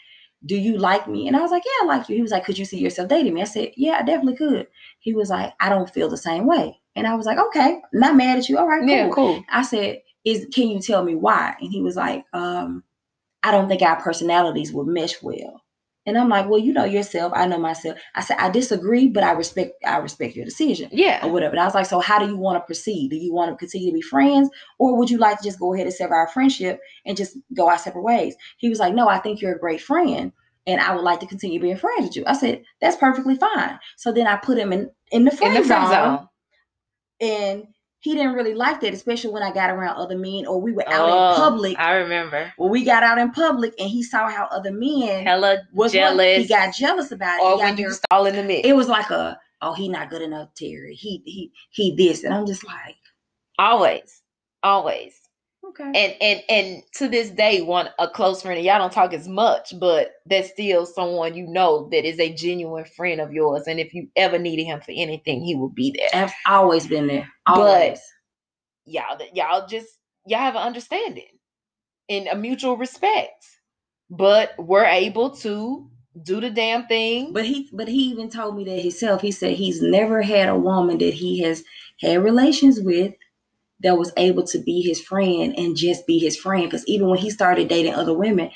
[0.47, 1.27] do you like me?
[1.27, 2.17] And I was like, yeah, I like you.
[2.17, 3.43] He was like, could you see yourself dating me?
[3.43, 4.67] I said, yeah, I definitely could.
[5.01, 6.79] He was like, I don't feel the same way.
[6.95, 8.59] And I was like, okay, not mad at you.
[8.59, 8.89] All right, cool.
[8.89, 9.45] yeah, cool.
[9.51, 11.55] I said, is can you tell me why?
[11.61, 12.85] And he was like, um,
[13.43, 15.63] I don't think our personalities would mesh well.
[16.09, 17.99] And I'm like, well, you know yourself, I know myself.
[18.15, 21.25] I said, I disagree, but I respect I respect your decision Yeah.
[21.25, 21.53] or whatever.
[21.53, 23.11] And I was like, so how do you want to proceed?
[23.11, 24.49] Do you want to continue to be friends,
[24.79, 27.69] or would you like to just go ahead and sever our friendship and just go
[27.69, 28.35] our separate ways?
[28.57, 30.33] He was like, no, I think you're a great friend,
[30.67, 32.25] and I would like to continue being friends with you.
[32.27, 33.79] I said, that's perfectly fine.
[33.99, 36.29] So then I put him in in the friend, In the friend zone, zone.
[37.21, 37.67] and
[38.01, 40.89] he didn't really like that, especially when I got around other men or we were
[40.89, 41.79] out Oh, in public.
[41.79, 42.53] I remember.
[42.57, 46.39] when we got out in public and he saw how other men Hella was jealous.
[46.39, 47.43] he got jealous about it.
[47.45, 48.67] or when you stall in the mix.
[48.69, 52.33] it was like a oh he not good enough Terry he he he this and
[52.33, 52.97] I'm just like
[53.59, 54.23] always.
[54.63, 55.15] Always.
[55.81, 55.93] Okay.
[55.95, 59.29] And and and to this day one a close friend and y'all don't talk as
[59.29, 63.81] much but that's still someone you know that is a genuine friend of yours and
[63.81, 66.09] if you ever needed him for anything he will be there.
[66.23, 67.29] I've always been there.
[67.47, 67.99] But-
[68.87, 69.89] y'all y'all just
[70.27, 71.25] y'all have an understanding
[72.09, 73.45] and a mutual respect
[74.11, 75.91] but we're able to
[76.23, 77.33] do the damn thing.
[77.33, 79.21] But he but he even told me that himself.
[79.21, 81.63] He said he's never had a woman that he has
[82.01, 83.15] had relations with
[83.81, 86.65] that was able to be his friend and just be his friend.
[86.65, 88.51] Because even when he started dating other women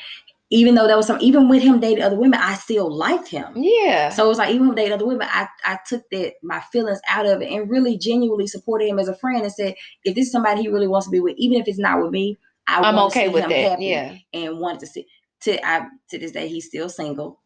[0.52, 3.54] even though there was some even with him dating other women I still liked him.
[3.56, 4.10] Yeah.
[4.10, 7.00] So it was like even with dating other women, I, I took that my feelings
[7.08, 10.26] out of it and really genuinely supported him as a friend and said, if this
[10.26, 12.82] is somebody he really wants to be with, even if it's not with me, I
[12.82, 13.70] to okay with him that.
[13.70, 14.14] happy yeah.
[14.34, 15.06] and wanted to see
[15.40, 17.40] to I to this day he's still single.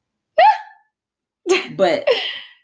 [1.77, 2.09] but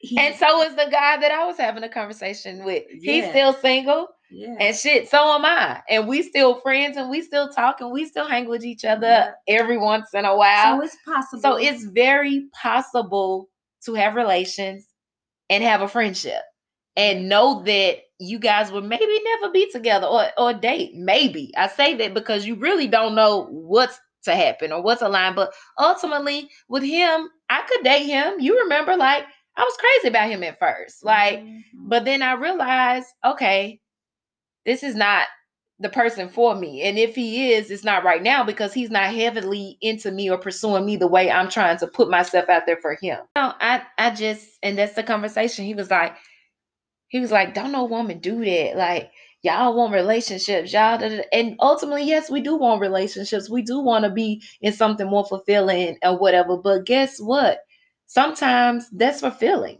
[0.02, 3.52] he, and so is the guy that i was having a conversation with he's still
[3.54, 4.56] single yeah.
[4.58, 5.82] And shit, so am I.
[5.90, 9.06] And we still friends and we still talk and we still hang with each other
[9.06, 9.32] Yeah.
[9.46, 10.78] every once in a while.
[10.78, 11.42] so it's possible.
[11.42, 13.50] So it's very possible
[13.84, 14.86] to have relations
[15.50, 16.40] and have a friendship
[16.96, 20.92] and know that you guys would maybe never be together or, or date.
[20.94, 21.52] Maybe.
[21.56, 25.36] I say that because you really don't know what's to happen or what's aligned.
[25.36, 28.40] But ultimately, with him, I could date him.
[28.40, 29.24] You remember, like,
[29.56, 31.04] I was crazy about him at first.
[31.04, 31.62] Like, Mhm.
[31.74, 33.80] but then I realized, okay,
[34.66, 35.26] this is not
[35.78, 36.82] the person for me.
[36.82, 40.38] And if he is, it's not right now because he's not heavily into me or
[40.38, 43.20] pursuing me the way I'm trying to put myself out there for him.
[43.36, 45.64] No, I I just and that's the conversation.
[45.64, 46.14] He was like,
[47.08, 48.76] he was like, don't no woman do that.
[48.76, 49.10] Like
[49.42, 50.98] y'all want relationships, y'all.
[50.98, 53.50] da- da." And ultimately, yes, we do want relationships.
[53.50, 56.56] We do want to be in something more fulfilling or whatever.
[56.56, 57.60] But guess what?
[58.12, 59.78] Sometimes that's fulfilling.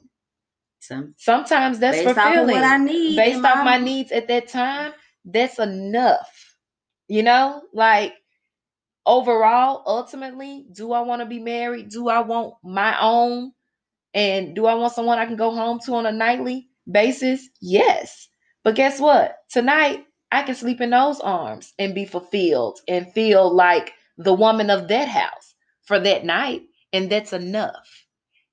[0.80, 3.14] Some, Sometimes that's based off of fulfilling what I need.
[3.14, 6.56] based off my needs at that time, that's enough.
[7.08, 8.14] You know, like
[9.04, 11.90] overall, ultimately, do I want to be married?
[11.90, 13.52] Do I want my own?
[14.14, 17.46] And do I want someone I can go home to on a nightly basis?
[17.60, 18.30] Yes.
[18.64, 19.36] But guess what?
[19.50, 24.70] Tonight, I can sleep in those arms and be fulfilled and feel like the woman
[24.70, 26.62] of that house for that night.
[26.94, 28.01] And that's enough.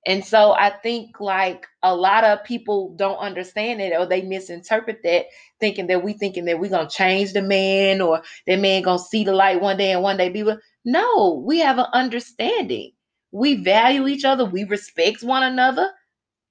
[0.10, 5.04] And so I think like a lot of people don't understand it or they misinterpret
[5.06, 5.28] that
[5.62, 9.24] thinking that we thinking that we're gonna change the man or that man gonna see
[9.26, 12.94] the light one day and one day be with no, we have an understanding.
[13.34, 15.92] we value each other, we respect one another.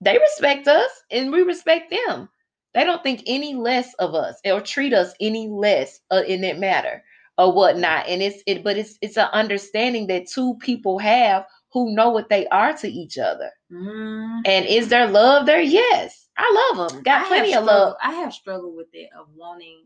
[0.02, 2.30] They respect us and we respect them.
[2.74, 6.60] They don't think any less of us or treat us any less uh, in that
[6.60, 7.04] matter
[7.38, 8.08] or whatnot.
[8.08, 12.28] And it's it, but it's it's an understanding that two people have who know what
[12.28, 13.50] they are to each other.
[13.70, 14.42] Mhm.
[14.46, 15.60] And is there love there?
[15.60, 17.02] Yes, I love them.
[17.02, 17.96] Got I plenty of love.
[18.02, 19.84] I have struggled with it of wanting.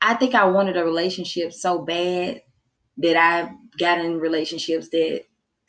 [0.00, 2.42] I think I wanted a relationship so bad
[2.98, 5.22] that I got in relationships that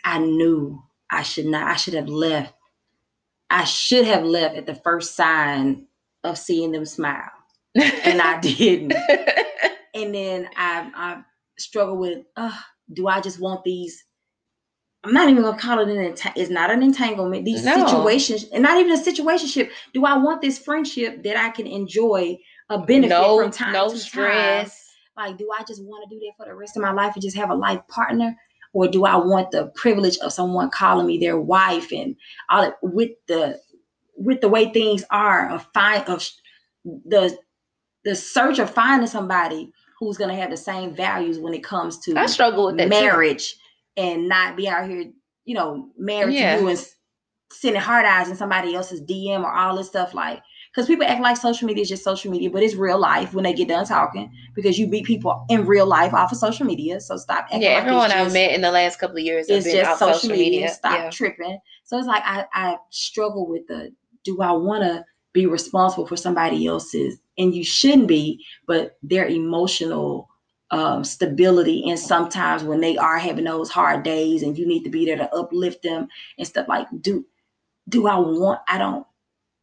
[0.04, 1.68] I knew I should not.
[1.68, 2.54] I should have left.
[3.50, 5.88] I should have left at the first sign
[6.24, 7.30] of seeing them smile,
[7.76, 8.94] and I didn't.
[9.94, 11.24] and then I I
[11.60, 12.58] struggle with, uh,
[12.92, 14.04] do I just want these?
[15.04, 17.44] I'm not even gonna call it an it's not an entanglement.
[17.46, 17.86] These No.
[17.86, 19.70] situations, and not even a situationship.
[19.94, 22.40] Do I want this friendship that I can enjoy
[22.70, 24.00] a benefit no, from time no to time?
[24.00, 24.90] stress.
[25.18, 27.22] Like, do I just want to do that for the rest of my life and
[27.22, 28.36] just have a life partner?
[28.72, 32.16] Or do I want the privilege of someone calling me their wife and
[32.50, 33.60] all that with the
[34.16, 36.28] with the way things are of find of
[36.86, 37.38] the
[38.06, 42.16] the search of finding somebody who's gonna have the same values when it comes to
[42.18, 42.90] I struggle with that too.
[43.98, 45.12] And not be out here,
[45.46, 46.56] you know, married Yeah.
[46.56, 46.88] to you and
[47.52, 50.42] sending hard eyes in somebody else's DM or all this stuff like
[50.74, 53.44] because people act like social media is just social media, but it's real life when
[53.44, 57.00] they get done talking because you meet people in real life off of social media.
[57.00, 59.48] So stop acting Yeah, like everyone I've just, met in the last couple of years
[59.48, 60.70] been just off social, media.
[60.70, 61.10] Stop Yeah.
[61.12, 61.60] tripping.
[61.84, 63.92] So it's like I, I struggle with the
[64.24, 69.28] do I want to be responsible for somebody else's and you shouldn't be, but their
[69.28, 70.28] emotional
[70.74, 74.90] um, stability and sometimes when they are having those hard days and you need to
[74.90, 76.08] be there to uplift them
[76.40, 77.26] and stuff like do
[77.90, 79.06] do I want I don't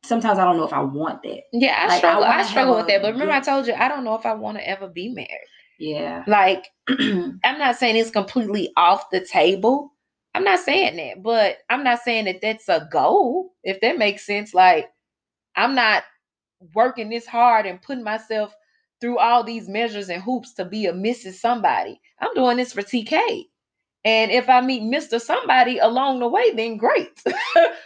[0.05, 1.43] sometimes I don't know if I want that.
[1.53, 2.25] Yeah, I Like, struggle.
[2.25, 3.03] I, wanna struggle with that.
[3.03, 5.49] But remember, I told you I don't know if I want to ever be married.
[5.79, 6.25] Yeah.
[6.27, 9.95] Like, I'm not saying it's completely off the table.
[10.35, 13.53] I'm not saying that, but I'm not saying that that's a goal.
[13.65, 14.91] If that makes sense, like
[15.57, 16.05] I'm not
[16.75, 18.55] working this hard and putting myself
[19.01, 21.35] through all these measures and hoops to be a Mrs.
[21.35, 22.01] Somebody.
[22.21, 23.45] I'm doing this for TK.
[24.05, 25.21] And if I meet Mr.
[25.21, 27.11] Somebody along the way, then great.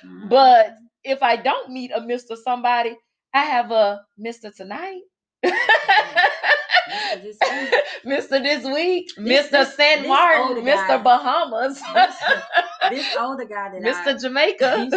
[0.05, 0.29] Mm-hmm.
[0.29, 2.37] but if I don't meet a Mr.
[2.37, 2.95] Somebody,
[3.33, 4.55] I have a Mr.
[4.55, 5.01] Tonight.
[5.45, 7.23] Mr.
[7.23, 7.75] This Week.
[8.05, 8.43] Mr.
[8.43, 9.51] This Week, This- Mr.
[9.51, 10.87] this- San Martin, Mr.
[10.89, 12.17] guy- Bahamas, this,
[12.91, 14.15] this older guy that Mr.
[14.15, 14.89] I, Jamaica.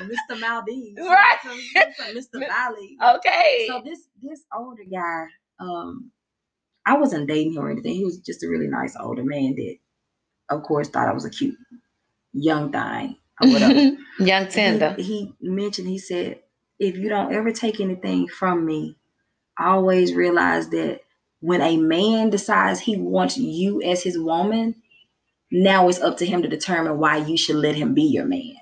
[0.00, 0.40] Mr.
[0.40, 1.38] Maldives, Right.
[1.42, 2.14] Mr.
[2.16, 2.38] Mr.
[2.48, 2.96] Valley.
[3.16, 3.66] okay.
[3.68, 5.26] So this this older guy,
[5.60, 6.10] um,
[6.86, 7.94] I wasn't dating him or anything.
[7.94, 9.76] He was just a really nice older man that,
[10.50, 11.56] of course, thought I was a cute
[12.32, 13.96] young thing or whatever.
[14.20, 14.94] Young tender.
[14.98, 16.40] He, he mentioned, he said,
[16.78, 18.96] if you don't ever take anything from me,
[19.58, 21.00] I always realize that
[21.40, 24.74] when a man decides he wants you as his woman,
[25.52, 28.56] now it's up to him to determine why you should let him be your man.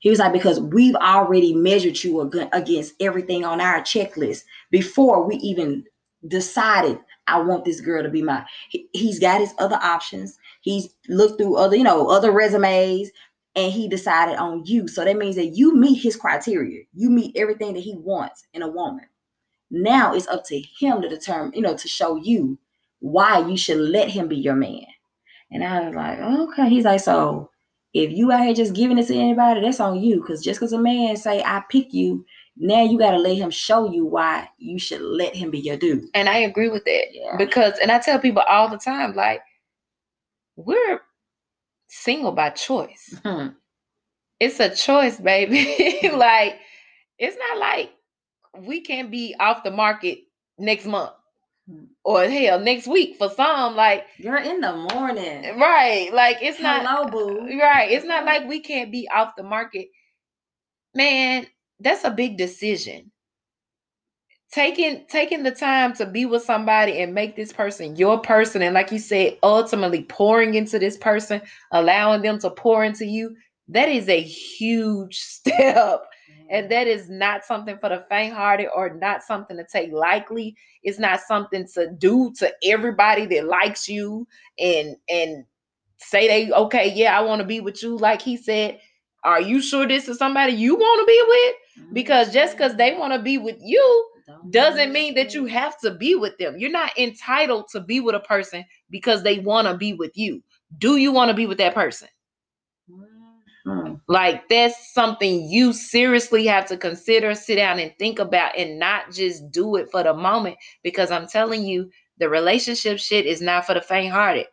[0.00, 2.20] He was like, because we've already measured you
[2.52, 5.84] against everything on our checklist before we even
[6.26, 8.44] decided I want this girl to be my.
[8.70, 10.38] He, he's got his other options.
[10.62, 13.10] He's looked through other, you know, other resumes,
[13.54, 14.88] and he decided on you.
[14.88, 16.84] So that means that you meet his criteria.
[16.94, 19.06] You meet everything that he wants in a woman.
[19.70, 22.58] Now it's up to him to determine, you know, to show you
[23.00, 24.86] why you should let him be your man.
[25.50, 26.68] And I was like, okay.
[26.68, 27.50] He's like, so
[27.98, 30.20] if you out here just giving it to anybody, that's on you.
[30.20, 32.24] Because just because a man say I pick you,
[32.56, 35.76] now you got to let him show you why you should let him be your
[35.76, 36.04] dude.
[36.14, 37.06] And I agree with that.
[37.12, 37.36] Yeah.
[37.36, 39.40] Because, and I tell people all the time, like,
[40.56, 41.00] we're
[41.88, 43.14] single by choice.
[43.24, 43.48] Hmm.
[44.40, 46.08] It's a choice, baby.
[46.12, 46.58] like,
[47.18, 47.90] it's not like
[48.60, 50.18] we can be off the market
[50.58, 51.12] next month.
[52.04, 53.76] Or hell next week for some.
[53.76, 55.58] Like, You're in the morning.
[55.58, 56.10] right.
[56.12, 56.86] Like, it's not.
[56.86, 57.58] Hello, boo.
[57.60, 57.90] Right.
[57.90, 59.88] It's not like we can't be off the market.
[60.94, 61.46] Man,
[61.80, 63.10] that's a big decision.
[64.52, 68.72] Taking taking the time to be with somebody and make this person your person and
[68.74, 71.42] like you said ultimately pouring into this person,
[71.72, 73.36] allowing them to pour into you,
[73.68, 76.02] that is a huge step.
[76.50, 80.56] And that is not something for the faint-hearted or not something to take lightly.
[80.82, 84.26] It's not something to do to everybody that likes you
[84.58, 85.44] and and
[85.98, 87.96] say they okay, yeah, I want to be with you.
[87.96, 88.78] Like he said,
[89.24, 91.92] are you sure this is somebody you want to be with?
[91.92, 94.08] Because just because they want to be with you
[94.50, 96.56] doesn't mean that you have to be with them.
[96.58, 100.42] You're not entitled to be with a person because they want to be with you.
[100.78, 102.08] Do you want to be with that person?
[103.68, 104.00] Mhm.
[104.08, 109.12] Like that's something you seriously have to consider, sit down and think about and not
[109.12, 113.66] just do it for the moment because I'm telling you the relationship shit is not
[113.66, 114.46] for the faint-hearted.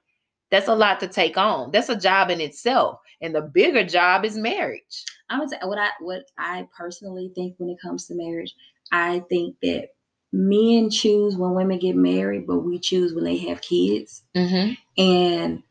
[0.51, 1.71] That's a lot to take on.
[1.71, 2.99] That's a job in itself.
[3.21, 5.05] And the bigger job is marriage.
[5.29, 8.53] I would say what I what I personally think when it comes to marriage,
[8.91, 9.89] I think that
[10.31, 14.23] men choose when women get married, but we choose when they have kids.
[14.35, 14.73] Mm-hmm.
[15.01, 15.63] And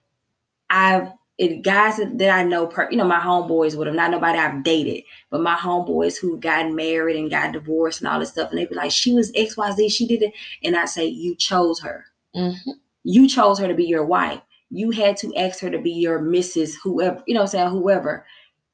[0.71, 4.39] I've it guys that I know, per, you know, my homeboys would have not nobody
[4.39, 8.51] I've dated, but my homeboys who got married and got divorced and all this stuff,
[8.51, 10.33] and they'd be like, "She was X Y Z, she did it,"
[10.63, 12.05] and I say, "You chose her.
[12.37, 12.71] Mm-hmm.
[13.03, 14.41] You chose her to be your wife.
[14.71, 16.75] You had to ask her to be your Mrs.
[16.83, 18.25] Whoever, you know, what I'm saying whoever."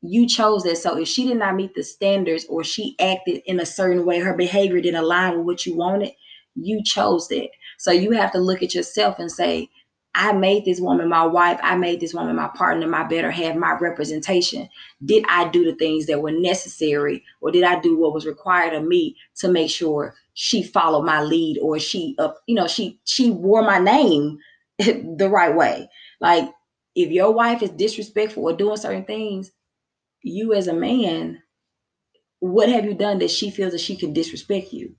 [0.02, 0.78] You chose that.
[0.78, 4.18] So if she did not meet the standards or she acted in a certain way,
[4.18, 6.12] her behavior didn't align with what you wanted,
[6.54, 7.50] you chose that.
[7.78, 9.68] So you have to look at yourself and say,
[10.14, 11.60] I made this woman my wife.
[11.62, 14.68] I made this woman my partner, my better half, my representation.
[15.04, 18.74] Did I do the things that were necessary, or did I do what was required
[18.74, 22.98] of me to make sure she followed my lead, or she up, you know, she
[23.04, 24.38] she wore my name
[24.78, 25.88] the right way?
[26.20, 26.50] Like
[26.96, 29.52] if your wife is disrespectful or doing certain things,
[30.22, 31.40] you as a man,
[32.40, 34.96] what have you done that she feels that she can disrespect you?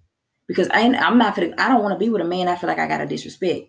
[0.48, 1.38] Because I, I'm not.
[1.38, 2.48] I don't want to be with a man.
[2.48, 3.68] I feel like I got to disrespect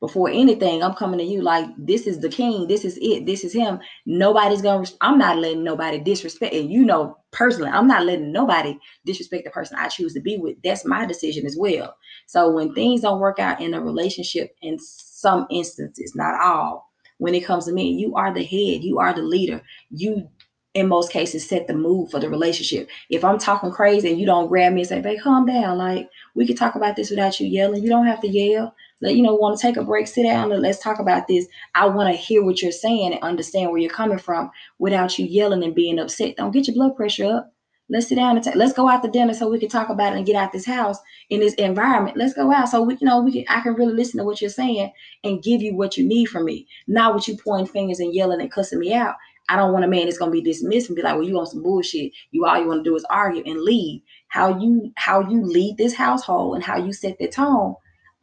[0.00, 3.44] before anything, I'm coming to you like this is the king, this is it, this
[3.44, 3.78] is him.
[4.06, 4.86] Nobody's gonna.
[5.00, 6.54] I'm not letting nobody disrespect.
[6.54, 10.36] And you know, personally, I'm not letting nobody disrespect the person I choose to be
[10.36, 10.56] with.
[10.62, 11.96] That's my decision as well.
[12.26, 17.34] So when things don't work out in a relationship, in some instances, not all, when
[17.34, 19.62] it comes to me, you are the head, you are the leader.
[19.90, 20.28] You
[20.74, 22.88] in most cases set the mood for the relationship.
[23.08, 26.10] If I'm talking crazy and you don't grab me and say, "Babe, calm down," like
[26.34, 27.82] we can talk about this without you yelling.
[27.82, 30.52] You don't have to yell let you know want to take a break sit down
[30.52, 31.46] and let's talk about this.
[31.74, 35.26] I want to hear what you're saying and understand where you're coming from without you
[35.26, 36.36] yelling and being upset.
[36.36, 37.52] Don't get your blood pressure up.
[37.90, 40.14] Let's sit down and t- let's go out to dinner so we can talk about
[40.14, 40.96] it and get out this house
[41.28, 42.16] in this environment.
[42.16, 44.40] Let's go out so we you know we can i can really listen to what
[44.40, 44.90] you're saying
[45.22, 46.66] and give you what you need from me.
[46.86, 49.16] Not what you pointing fingers and yelling and cussing me out.
[49.50, 51.48] I don't want a man that's gonna be dismissed and be like, well, you want
[51.50, 52.12] some bullshit.
[52.30, 54.00] You all you want to do is argue and leave.
[54.28, 57.74] How you how you lead this household and how you set the tone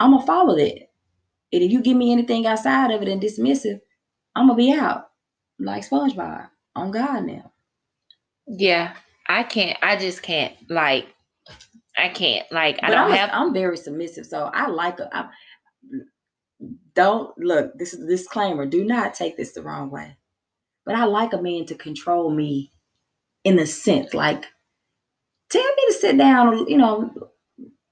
[0.01, 0.89] I'm gonna follow that.
[1.53, 3.79] And if you give me anything outside of it and dismissive,
[4.35, 5.11] I'm gonna be out
[5.59, 7.51] like SpongeBob on God now.
[8.47, 8.95] Yeah,
[9.27, 9.77] I can't.
[9.83, 10.55] I just can't.
[10.69, 11.07] Like,
[11.95, 12.51] I can't.
[12.51, 13.29] Like, I but don't I'm, have.
[13.31, 15.09] I'm very submissive, so I like a.
[15.15, 15.29] I,
[16.95, 17.77] don't look.
[17.77, 18.65] This is a disclaimer.
[18.65, 20.17] Do not take this the wrong way.
[20.83, 22.71] But I like a man to control me,
[23.43, 24.45] in a sense, like
[25.49, 26.67] tell me to sit down.
[26.67, 27.30] You know,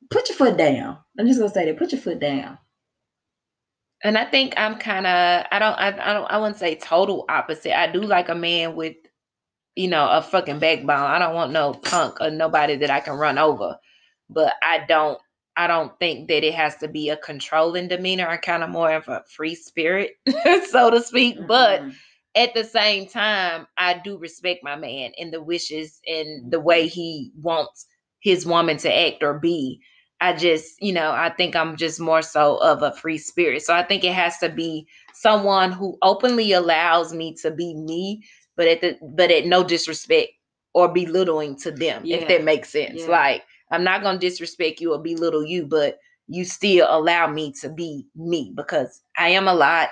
[0.09, 0.97] put your foot down.
[1.17, 1.77] I'm just gonna say that.
[1.77, 2.57] Put your foot down.
[4.03, 7.25] And I think I'm kind of I don't I, I don't I wouldn't say total
[7.29, 7.77] opposite.
[7.77, 8.95] I do like a man with
[9.75, 11.11] you know a fucking backbone.
[11.11, 13.77] I don't want no punk or nobody that I can run over.
[14.29, 15.19] But I don't
[15.57, 18.27] I don't think that it has to be a controlling demeanor.
[18.27, 20.11] I'm kind of more of a free spirit,
[20.69, 21.37] so to speak.
[21.37, 21.47] Mm-hmm.
[21.47, 21.83] But
[22.35, 26.87] at the same time, I do respect my man and the wishes and the way
[26.87, 27.87] he wants
[28.21, 29.81] his woman to act or be.
[30.21, 33.61] I just, you know, I think I'm just more so of a free spirit.
[33.61, 38.23] So I think it has to be someone who openly allows me to be me,
[38.55, 40.31] but at the but at no disrespect
[40.73, 42.17] or belittling to them, yeah.
[42.17, 43.01] if that makes sense.
[43.01, 43.07] Yeah.
[43.07, 47.69] Like I'm not gonna disrespect you or belittle you, but you still allow me to
[47.69, 49.89] be me because I am a lot.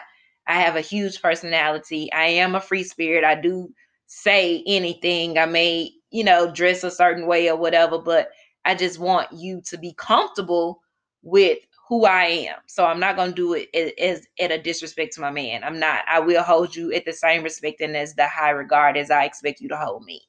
[0.47, 2.11] I have a huge personality.
[2.13, 3.23] I am a free spirit.
[3.23, 3.69] I do
[4.05, 5.37] say anything.
[5.37, 8.29] I may, you know, dress a certain way or whatever, but
[8.67, 10.81] I just want you to be comfortable
[11.23, 12.57] with who I am.
[12.67, 15.63] So I'm not gonna do it as, as at a disrespect to my man.
[15.63, 16.03] I'm not.
[16.07, 19.23] I will hold you at the same respect and as the high regard as I
[19.23, 20.21] expect you to hold me.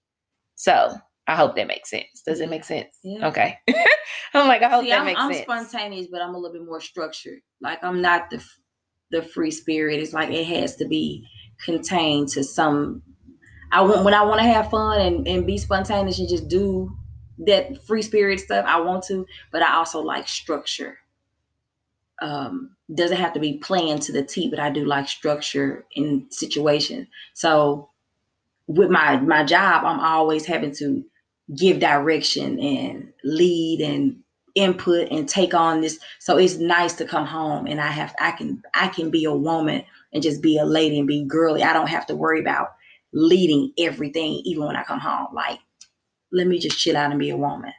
[0.55, 0.95] So
[1.27, 2.23] I hope that makes sense.
[2.25, 2.97] Does it make sense?
[3.03, 3.27] Yeah.
[3.27, 3.59] Okay.
[4.35, 5.45] I'm like, I hope See, that I'm, makes I'm sense.
[5.49, 7.41] I'm spontaneous, but I'm a little bit more structured.
[7.61, 8.43] Like I'm not the
[9.11, 9.99] the free spirit.
[10.01, 11.27] It's like it has to be
[11.65, 13.03] contained to some.
[13.73, 16.97] I want when I want to have fun and, and be spontaneous and just do
[17.47, 20.99] that free spirit stuff I want to, but I also like structure.
[22.21, 26.27] Um, doesn't have to be planned to the T, but I do like structure in
[26.31, 27.07] situations.
[27.35, 27.91] So
[28.67, 31.05] with my my job, I'm always having to
[31.57, 34.17] give direction and lead and
[34.55, 35.99] input and take on this.
[36.19, 39.35] So it's nice to come home and I have I can I can be a
[39.35, 41.63] woman and just be a lady and be girly.
[41.63, 42.69] I don't have to worry about
[43.13, 45.29] leading everything even when I come home.
[45.33, 45.61] Like
[46.33, 47.73] let me just chill out and be a woman.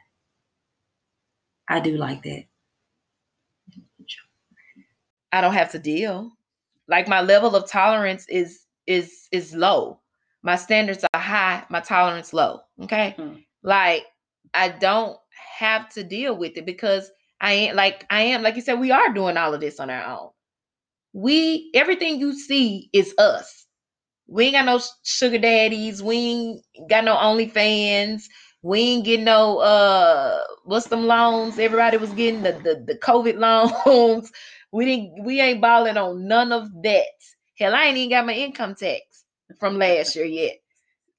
[1.68, 2.44] I do like that.
[5.32, 6.32] I don't have to deal.
[6.88, 10.00] Like my level of tolerance is is is low.
[10.42, 12.60] My standards are high, my tolerance low.
[12.82, 13.14] Okay?
[13.18, 13.36] Mm-hmm.
[13.62, 14.06] Like
[14.54, 15.18] I don't
[15.58, 17.10] have to deal with it because
[17.40, 19.90] I ain't like I am like you said we are doing all of this on
[19.90, 20.30] our own.
[21.12, 23.66] we everything you see is us.
[24.30, 26.02] We ain't got no sugar daddies.
[26.02, 28.24] We ain't got no OnlyFans.
[28.62, 31.58] We ain't getting no uh what's them loans?
[31.58, 33.38] Everybody was getting the the, the COVID
[33.86, 34.30] loans.
[34.72, 37.06] We didn't we ain't balling on none of that.
[37.58, 39.02] Hell, I ain't even got my income tax
[39.58, 40.58] from last year yet.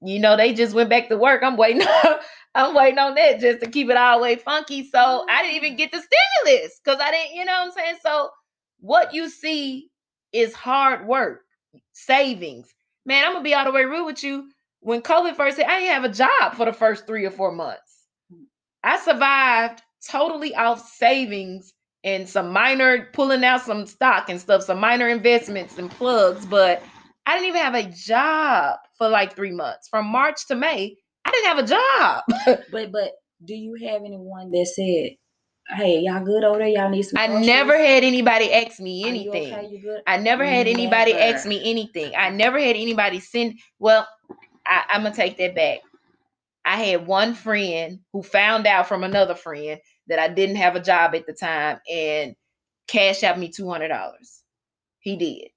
[0.02, 1.42] You know, they just went back to work.
[1.44, 1.82] I'm waiting.
[2.06, 2.16] on,
[2.54, 4.88] I'm waiting on that just to keep it all the way funky.
[4.88, 7.96] So I didn't even get the stimulus because I didn't, you know what I'm saying?
[8.02, 8.30] So
[8.80, 9.90] what you see
[10.32, 11.42] is hard work,
[11.92, 12.68] savings.
[13.06, 14.50] Man, I'm gonna be all the way real with you.
[14.80, 17.52] When COVID first hit, I didn't have a job for the first three or four
[17.52, 18.06] months.
[18.84, 21.72] I survived totally off savings
[22.04, 26.82] and some minor pulling out some stock and stuff, some minor investments and plugs, but
[27.26, 29.88] I didn't even have a job for like three months.
[29.88, 31.66] From March to May, I didn't have a
[32.46, 32.58] job.
[32.72, 33.12] but but
[33.44, 35.16] do you have anyone that said,
[35.74, 36.68] "Hey, y'all good over there?
[36.68, 37.18] Y'all need some"?
[37.18, 37.46] I groceries?
[37.46, 39.54] never had anybody ask me Are you anything.
[39.54, 39.68] okay?
[39.70, 40.02] You good?
[40.06, 42.12] I never had anybody ask me anything.
[42.16, 43.58] I never had anybody send.
[43.78, 44.06] Well,
[44.66, 45.80] I, I'm gonna take that back.
[46.64, 50.80] I had one friend who found out from another friend that I didn't have a
[50.80, 52.36] job at the time and
[52.88, 54.42] cashed out me two hundred dollars.
[55.00, 55.48] He did.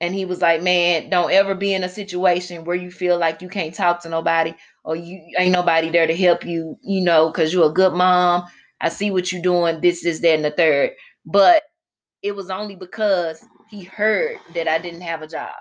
[0.00, 3.42] And he was like, Man, don't ever be in a situation where you feel like
[3.42, 4.54] you can't talk to nobody
[4.84, 8.44] or you ain't nobody there to help you, you know, because you're a good mom.
[8.82, 10.90] I see what you're doing, this, this, that, and the third.
[11.24, 11.62] But
[12.22, 15.54] it was only because he heard that I didn't have a job.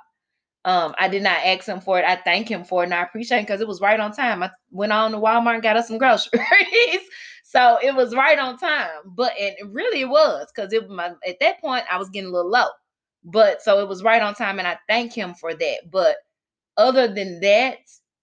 [0.63, 2.05] Um, I did not ask him for it.
[2.05, 4.43] I thank him for it and I appreciate it because it was right on time.
[4.43, 6.41] I went on to Walmart and got us some groceries.
[7.43, 8.89] so it was right on time.
[9.05, 12.51] But it really was because it my at that point I was getting a little
[12.51, 12.67] low.
[13.23, 15.77] But so it was right on time and I thank him for that.
[15.91, 16.17] But
[16.77, 17.77] other than that,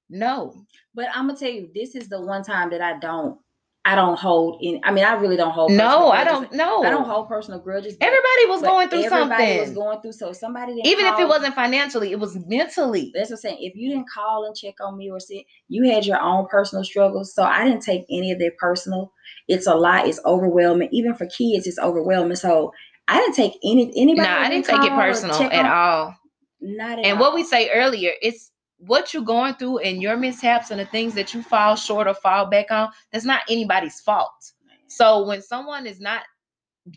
[0.09, 0.55] no.
[0.95, 3.39] But I'm gonna tell you, this is the one time that I don't,
[3.85, 4.81] I don't hold in.
[4.85, 5.73] I mean, I really don't hold.
[5.73, 6.83] No, I don't know.
[6.83, 7.97] I don't hold personal grudges.
[8.01, 9.61] Everybody was going through everybody something.
[9.61, 10.13] was going through.
[10.13, 13.11] So somebody didn't Even if it wasn't financially, it was mentally.
[13.15, 13.59] That's what I'm saying.
[13.61, 16.85] If you didn't call and check on me or say you had your own personal
[16.85, 19.13] struggles, so I didn't take any of that personal.
[19.47, 20.07] It's a lot.
[20.07, 20.91] It's overwhelming.
[20.93, 22.37] Even for kids, it's overwhelming.
[22.37, 22.73] So
[23.09, 24.29] I didn't take any anybody.
[24.29, 26.15] No, I didn't take it personal at all.
[26.61, 27.21] Not at And all.
[27.25, 28.48] what we say earlier, it's
[28.79, 32.15] what you're going through and your mishaps and the things that you fall short or
[32.15, 34.53] fall back on, that's not anybody's fault.
[34.89, 36.23] So when someone is not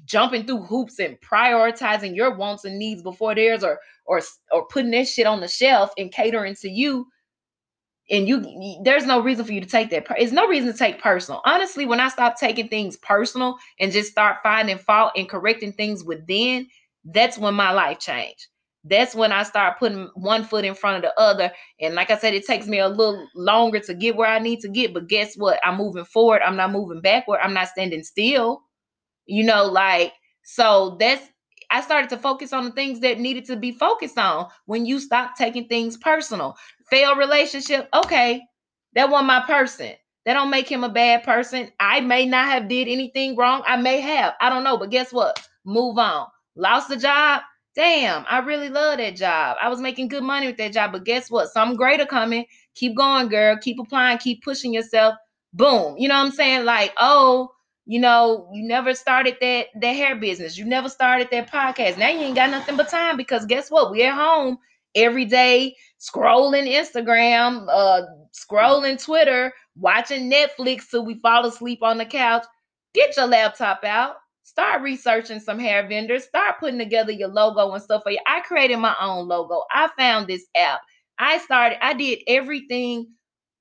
[0.05, 4.21] jumping through hoops and prioritizing your wants and needs before theirs or or
[4.51, 7.07] or putting their shit on the shelf and catering to you
[8.09, 11.01] and you there's no reason for you to take that it's no reason to take
[11.01, 15.73] personal honestly when i stopped taking things personal and just start finding fault and correcting
[15.73, 16.67] things within
[17.05, 18.47] that's when my life changed
[18.85, 21.51] that's when i start putting one foot in front of the other.
[21.79, 24.59] And like i said it takes me a little longer to get where i need
[24.61, 25.59] to get but guess what?
[25.63, 26.41] I'm moving forward.
[26.43, 27.39] I'm not moving backward.
[27.43, 28.61] I'm not standing still
[29.27, 30.13] you know like
[30.43, 31.27] so that's
[31.71, 34.99] i started to focus on the things that needed to be focused on when you
[34.99, 36.55] stop taking things personal.
[36.89, 38.41] Failed relationship okay
[38.95, 39.93] that wasn't my person.
[40.25, 41.71] That don't make him a bad person.
[41.79, 43.63] I may not have did anything wrong.
[43.67, 44.35] I may have.
[44.41, 45.41] I don't know but guess what?
[45.65, 46.27] Move on.
[46.55, 47.41] Lost the job
[47.75, 51.05] damn i really love that job i was making good money with that job but
[51.05, 52.45] guess what something greater coming
[52.75, 55.15] keep going girl keep applying keep pushing yourself
[55.53, 57.49] boom you know what i'm saying like oh
[57.85, 60.57] you know, you never started that that hair business.
[60.57, 61.97] You never started that podcast.
[61.97, 63.91] Now you ain't got nothing but time because guess what?
[63.91, 64.57] We at home
[64.95, 68.03] every day scrolling Instagram, uh
[68.33, 72.45] scrolling Twitter, watching Netflix till we fall asleep on the couch.
[72.93, 74.15] Get your laptop out.
[74.51, 76.25] Start researching some hair vendors.
[76.25, 78.19] Start putting together your logo and stuff for you.
[78.27, 79.63] I created my own logo.
[79.71, 80.81] I found this app.
[81.19, 83.07] I started, I did everything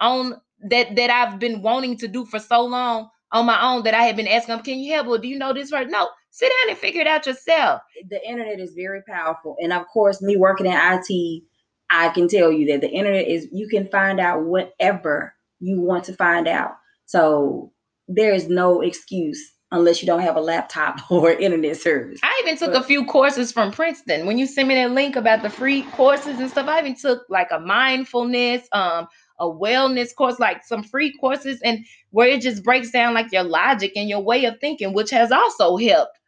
[0.00, 0.34] on
[0.68, 4.02] that that I've been wanting to do for so long on my own that I
[4.02, 5.06] had been asking them, can you help?
[5.06, 5.90] Well, do you know this word?
[5.90, 7.82] No, sit down and figure it out yourself.
[8.08, 11.42] the internet is very powerful and of course me working in IT
[11.90, 16.04] I can tell you that the internet is you can find out whatever you want
[16.04, 16.72] to find out
[17.06, 17.72] so
[18.08, 19.40] there is no excuse
[19.72, 23.52] unless you don't have a laptop or internet service I even took a few courses
[23.52, 24.26] from Princeton.
[24.26, 27.22] When you send me that link about the free courses and stuff, I even took
[27.28, 29.06] like a mindfulness, um,
[29.38, 33.44] a wellness course, like some free courses, and where it just breaks down like your
[33.44, 36.18] logic and your way of thinking, which has also helped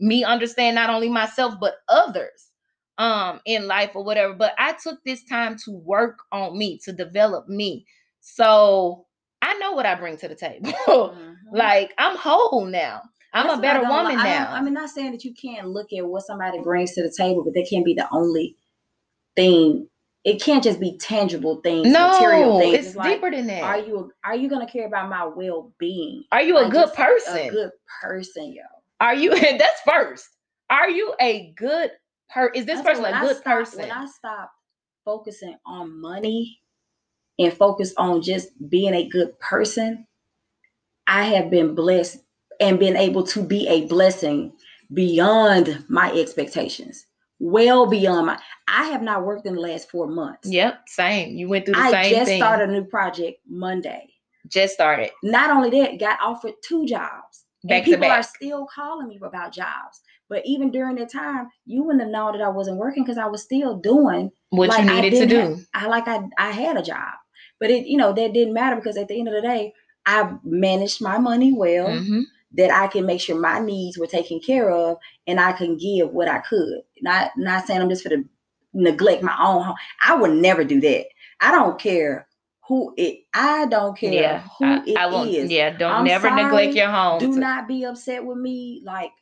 [0.00, 2.50] me understand not only myself but others
[2.98, 4.34] um in life or whatever.
[4.34, 7.86] But I took this time to work on me, to develop me.
[8.20, 9.06] So
[9.40, 10.72] I know what I bring to the table.
[11.52, 11.58] Mhm.
[11.58, 13.02] like I'm whole now.
[13.32, 14.24] I'm That's a better woman like.
[14.24, 14.52] Now.
[14.52, 17.44] I mean, not saying that you can't look at what somebody brings to the table,
[17.44, 18.56] but that can't be the only
[19.36, 19.88] thing.
[20.24, 22.88] It can't just be tangible things, material things.
[22.88, 23.62] it's like, deeper than that.
[23.62, 26.24] Are you are you gonna care about my well being?
[26.32, 27.36] Are you a Like, good person?
[27.38, 27.70] A good
[28.02, 28.62] person, yo.
[29.00, 29.32] Are you?
[29.32, 30.28] And that's first.
[30.70, 31.92] Are you a good
[32.30, 33.80] per is this I person a good stopped- person?
[33.82, 34.52] When I stopped
[35.04, 36.60] focusing on money
[37.38, 40.07] and focus on just being a good person,
[41.08, 42.18] I have been blessed
[42.60, 44.52] and been able to be a blessing
[44.92, 47.06] beyond my expectations.
[47.40, 50.48] Well beyond my I have not worked in the last four months.
[50.48, 51.36] Yep, same.
[51.36, 52.40] You went through the I same just thing.
[52.40, 54.08] started a new project Monday.
[54.48, 55.10] Just started.
[55.22, 57.44] Not only that, got offered two jobs.
[57.64, 60.00] Back and people are still calling me about jobs.
[60.28, 63.26] But even during that time, you wouldn't have known that I wasn't working because I
[63.26, 65.58] was still doing What like, you needed to do.
[65.74, 67.14] I like I I had a job.
[67.60, 69.72] But it, you know, that didn't matter because at the end of the day,
[70.08, 72.24] I managed my money well, Mhm.
[72.52, 76.10] that I can make sure my needs were taken care of and I can give
[76.12, 76.82] what I could.
[77.02, 78.24] Not not saying I'm just for to
[78.72, 79.76] neglect my own home.
[80.00, 81.06] I would never do that.
[81.40, 82.26] I don't care
[82.66, 85.28] who it I don't care Yeah, who I, it I won't.
[85.28, 85.50] is.
[85.50, 87.18] Yeah, don't I'm never neglect your home.
[87.18, 88.80] Do not be upset with me.
[88.84, 89.12] Like,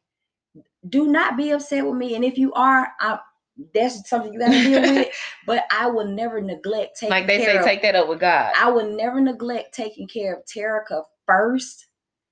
[0.88, 2.14] do not be upset with me.
[2.14, 3.18] And if you are, I,
[3.74, 5.08] that's something you got to deal with.
[5.46, 7.64] But I will never neglect taking like they care say, of.
[7.64, 8.52] take that up with God.
[8.58, 11.86] I will never neglect taking care of Terica first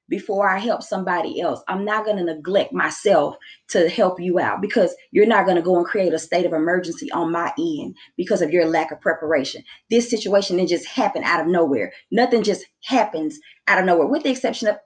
[0.08, 1.62] before I help somebody else.
[1.68, 3.36] I'm not going to neglect myself
[3.68, 6.52] to help you out because you're not going to go and create a state of
[6.52, 9.62] emergency on my end because of your lack of preparation.
[9.90, 11.92] This situation didn't just happen out of nowhere.
[12.10, 14.76] Nothing just happens out of nowhere, with the exception of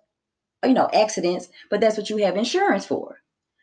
[0.64, 1.48] you know accidents.
[1.70, 3.18] But that's what you have insurance for.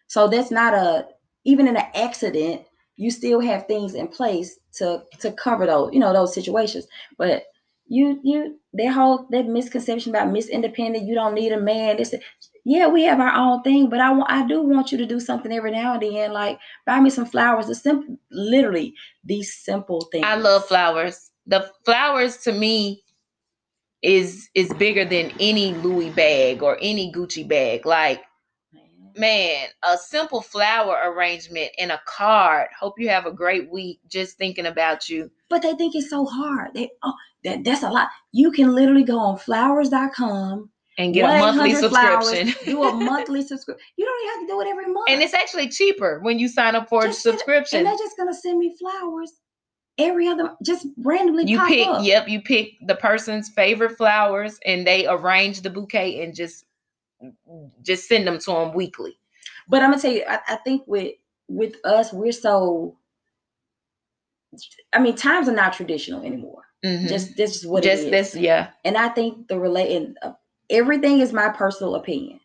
[0.07, 1.07] So that's not a
[1.45, 2.63] even in an accident,
[2.97, 6.87] you still have things in place to to cover those you know those situations.
[7.17, 7.43] But
[7.87, 11.97] you you that whole that misconception about Miss Independent, you don't need a man.
[11.97, 12.13] This
[12.67, 15.19] yeah, we have our own thing, but I want I do want you to do
[15.19, 17.67] something every now and then, like buy me some flowers.
[17.67, 20.25] The simple, literally these simple things.
[20.25, 21.31] I love flowers.
[21.45, 23.03] The flowers to me
[24.01, 27.85] is is bigger than any Louis bag or any Gucci bag.
[27.85, 28.23] Like
[29.17, 32.67] man, a simple flower arrangement and a card.
[32.79, 33.99] Hope you have a great week.
[34.07, 35.31] Just thinking about you.
[35.49, 36.73] But they think it's so hard.
[36.73, 37.13] They oh
[37.43, 38.09] that that's a lot.
[38.31, 42.65] You can literally go on flowers.com, And get a monthly 1-800 flowers, subscription.
[42.73, 43.85] do a monthly subscription.
[43.97, 45.09] You don't even have to do it every month.
[45.09, 47.79] and it's actually cheaper when you sign up for a Just it- subscription.
[47.79, 49.31] and they're just gonna send me flowers
[49.97, 52.03] every other just randomly you pick up.
[52.03, 56.65] yep you pick the person's favorite flowers and they arrange the bouquet and just
[57.83, 59.17] just send them to them weekly
[59.67, 61.13] But I'm gonna tell you, I, I think with
[61.47, 62.97] with us, we're so.
[64.93, 66.63] I mean, times are not traditional anymore.
[66.85, 67.07] Mhm.
[67.09, 68.33] Just this is what just it is.
[68.33, 70.33] this yeah and I think the relate and uh,
[70.69, 72.39] everything is my personal opinion.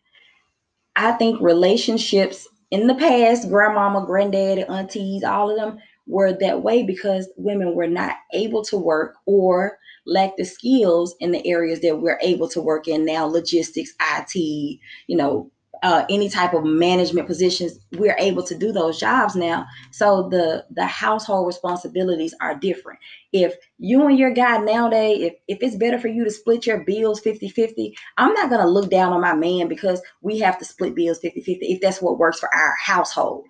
[0.95, 6.83] I think relationships in the past, grandmama, granddaddy, aunties, all of them were that way
[6.83, 12.01] because women were not able to work or lacked the skills in the areas that
[12.01, 15.51] we're able to work in now, logistics, IT, you know,
[15.83, 17.79] uh, any type of management positions.
[17.93, 19.65] We're able to do those jobs now.
[19.91, 22.99] So the the household responsibilities are different
[23.33, 26.83] if you and your guy nowadays, if, if it's better for you to split your
[26.83, 30.59] bills 50 50, I'm not going to look down on my man because we have
[30.59, 33.45] to split bills 50 50 if that's what works for our household.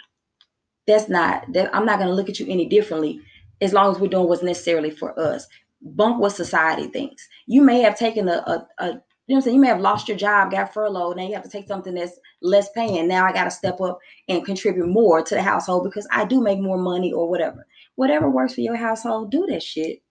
[0.87, 3.21] That's not, that I'm not going to look at you any differently
[3.61, 5.47] as long as we're doing what's necessarily for us.
[5.81, 7.27] Bump what society thinks.
[7.47, 8.87] You may have taken a, a, a
[9.27, 9.55] you know I'm saying?
[9.55, 12.19] You may have lost your job, got furloughed, now you have to take something that's
[12.41, 13.07] less paying.
[13.07, 16.41] Now I got to step up and contribute more to the household because I do
[16.41, 20.01] make more money or whatever whatever works for your household, do that shit.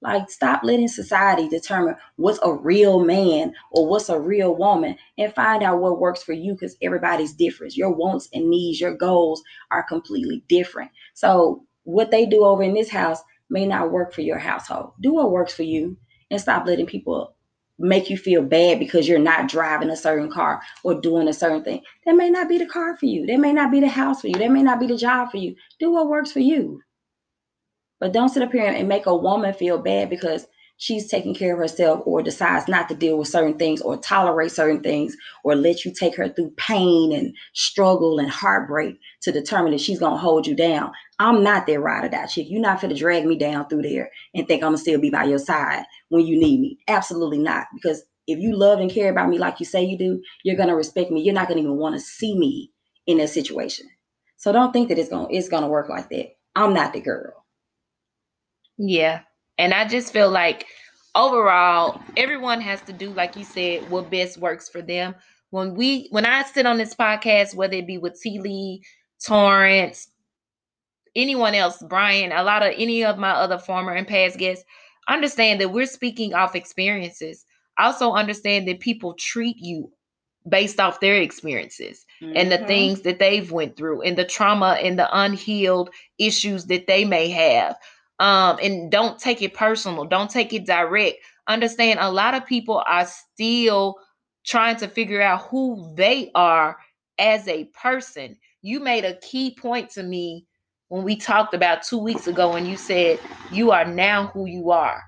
[0.00, 5.34] Like, stop letting society determine what's a real man or what's a real woman and
[5.34, 7.76] find out what works for you because everybody's different.
[7.76, 10.90] Your wants and needs, your goals are completely different.
[11.14, 14.92] So, what they do over in this house may not work for your household.
[15.00, 15.96] Do what works for you
[16.30, 17.34] and stop letting people
[17.78, 21.64] make you feel bad because you're not driving a certain car or doing a certain
[21.64, 21.82] thing.
[22.06, 23.26] That may not be the car for you.
[23.26, 24.34] That may not be the house for you.
[24.34, 25.54] That may not be the job for you.
[25.80, 26.80] Do what works for you.
[28.00, 30.46] But don't sit up here and make a woman feel bad because
[30.76, 34.50] she's taking care of herself or decides not to deal with certain things or tolerate
[34.50, 39.72] certain things or let you take her through pain and struggle and heartbreak to determine
[39.72, 40.92] that she's gonna hold you down.
[41.18, 42.46] I'm not that ride or die chick.
[42.48, 45.24] You're not gonna drag me down through there and think I'm gonna still be by
[45.24, 46.78] your side when you need me.
[46.88, 47.66] Absolutely not.
[47.74, 50.76] Because if you love and care about me like you say you do, you're gonna
[50.76, 51.22] respect me.
[51.22, 52.72] You're not gonna even want to see me
[53.06, 53.86] in that situation.
[54.36, 56.34] So don't think that it's gonna it's gonna work like that.
[56.56, 57.43] I'm not the girl.
[58.78, 59.20] Yeah.
[59.58, 60.66] And I just feel like
[61.14, 65.14] overall, everyone has to do, like you said, what best works for them.
[65.50, 68.82] When we when I sit on this podcast, whether it be with T Lee,
[69.24, 70.08] Torrance,
[71.14, 74.64] anyone else, Brian, a lot of any of my other former and past guests,
[75.08, 77.44] understand that we're speaking off experiences.
[77.78, 79.92] Also understand that people treat you
[80.48, 82.36] based off their experiences mm-hmm.
[82.36, 82.66] and the mm-hmm.
[82.66, 87.30] things that they've went through and the trauma and the unhealed issues that they may
[87.30, 87.76] have
[88.20, 91.18] um and don't take it personal don't take it direct.
[91.48, 93.96] Understand a lot of people are still
[94.46, 96.76] trying to figure out who they are
[97.18, 98.36] as a person.
[98.62, 100.46] You made a key point to me
[100.88, 103.20] when we talked about 2 weeks ago and you said
[103.52, 105.02] you are now who you are.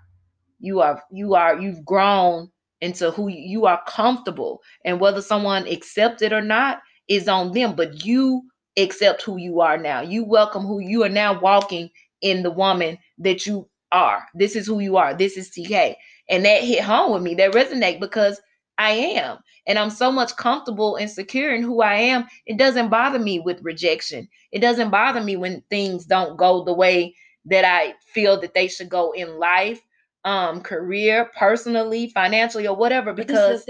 [0.61, 2.51] You are you are you've grown
[2.83, 4.63] into who you are comfortable.
[4.85, 8.43] And whether someone accepts it or not is on them but you
[8.79, 10.03] accept who you are now.
[10.03, 11.91] You welcome who you are now walking
[12.23, 15.95] in the woman that you are this is who you are this is tk
[16.29, 18.41] and that hit home with me that resonate because
[18.79, 22.89] i am and i'm so much comfortable and secure in who i am it doesn't
[22.89, 27.15] bother me with rejection it doesn't bother me when things don't go the way
[27.45, 29.81] that i feel that they should go in life
[30.27, 33.15] um career, personally, financially, or whatever.
[33.15, 33.65] Because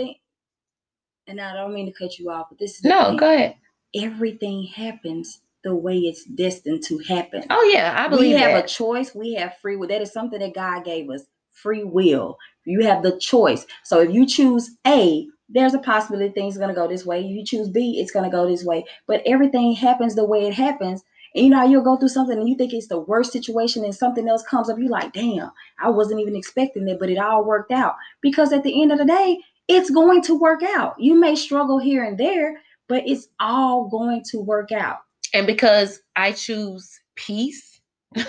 [1.28, 3.16] and I don't mean to cut you off, but this is no.
[3.16, 3.56] Go ahead.
[3.94, 7.44] Everything happens the way it's destined to happen.
[7.50, 8.64] Oh yeah, I believe we have that.
[8.64, 9.14] a choice.
[9.14, 9.88] We have free will.
[9.88, 11.22] That is something that God gave us.
[11.52, 12.38] Free will.
[12.64, 13.66] You have the choice.
[13.84, 17.20] So if you choose A, there's a possibility things are going to go this way.
[17.20, 18.84] You choose B, it's going to go this way.
[19.06, 21.02] But everything happens the way it happens
[21.36, 23.94] and you know you'll go through something and you think it's the worst situation and
[23.94, 24.78] something else comes up.
[24.78, 27.94] You're like, damn, I wasn't even expecting it, but it all worked out.
[28.22, 29.38] Because at the end of the day,
[29.68, 30.94] it's going to work out.
[30.98, 35.00] You may struggle here and there, but it's all going to work out.
[35.36, 37.78] And because I choose peace,
[38.16, 38.22] I,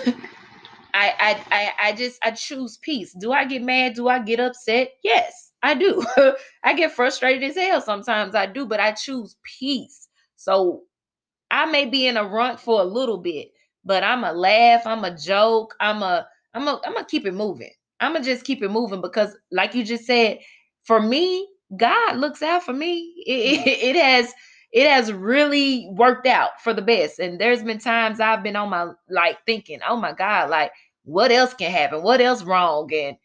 [0.94, 3.14] I I I just I choose peace.
[3.18, 3.94] Do I get mad?
[3.94, 4.90] Do I get upset?
[5.02, 6.04] Yes, I do.
[6.64, 8.34] I get frustrated as hell sometimes.
[8.34, 10.08] I do, but I choose peace.
[10.36, 10.82] So
[11.50, 13.52] I may be in a rut for a little bit,
[13.86, 17.34] but I'm a laugh, I'm a joke, I'm a I'm a I'm gonna keep it
[17.34, 17.72] moving.
[18.00, 20.40] I'm gonna just keep it moving because, like you just said,
[20.84, 23.14] for me, God looks out for me.
[23.26, 24.34] It, it, it has
[24.72, 27.18] it has really worked out for the best.
[27.18, 30.72] And there's been times I've been on my like thinking, oh my God, like
[31.04, 32.02] what else can happen?
[32.02, 32.90] What else wrong?
[32.92, 33.16] And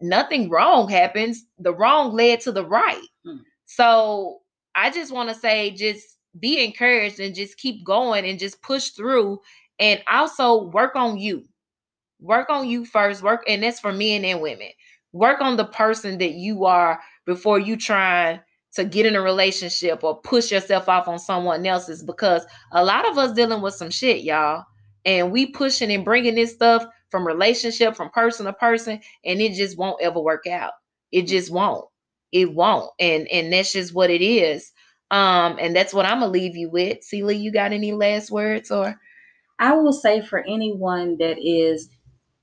[0.00, 1.44] nothing wrong happens.
[1.58, 3.06] The wrong led to the right.
[3.24, 3.38] Hmm.
[3.66, 4.40] So
[4.74, 8.90] I just want to say, just be encouraged and just keep going and just push
[8.90, 9.40] through
[9.78, 11.44] and also work on you
[12.20, 14.68] work on you first work and that's for men and women
[15.12, 18.40] work on the person that you are before you try
[18.74, 23.08] to get in a relationship or push yourself off on someone else's because a lot
[23.08, 24.64] of us dealing with some shit y'all
[25.04, 29.54] and we pushing and bringing this stuff from relationship from person to person and it
[29.54, 30.72] just won't ever work out
[31.12, 31.84] it just won't
[32.32, 34.72] it won't and and that's just what it is
[35.10, 37.02] um, and that's what I'm gonna leave you with.
[37.02, 38.94] Celia, you got any last words or?
[39.58, 41.90] I will say for anyone that is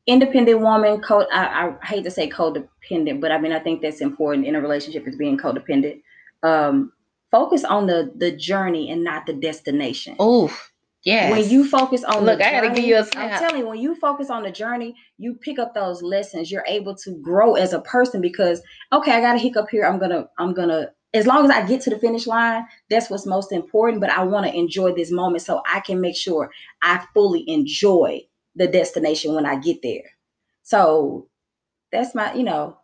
[0.06, 4.02] independent woman, co- I, I hate to say codependent, but I mean I think that's
[4.02, 6.02] important in a relationship is being codependent.
[6.44, 6.92] Um,
[7.32, 10.16] focus on the the journey and not the destination.
[10.20, 10.56] Oh,
[11.04, 11.32] yeah.
[11.32, 13.32] When you focus on look, I gotta give you a snap.
[13.34, 16.52] I'm telling you, when you focus on the journey, you pick up those lessons.
[16.52, 18.62] You're able to grow as a person because
[18.92, 19.86] okay, I got a hiccup here.
[19.86, 23.26] I'm gonna I'm gonna as long as I get to the finish line, that's what's
[23.26, 24.02] most important.
[24.02, 26.52] But I want to enjoy this moment so I can make sure
[26.82, 28.22] I fully enjoy
[28.56, 30.04] the destination when I get there.
[30.64, 31.30] So
[31.92, 32.78] that's my, you know,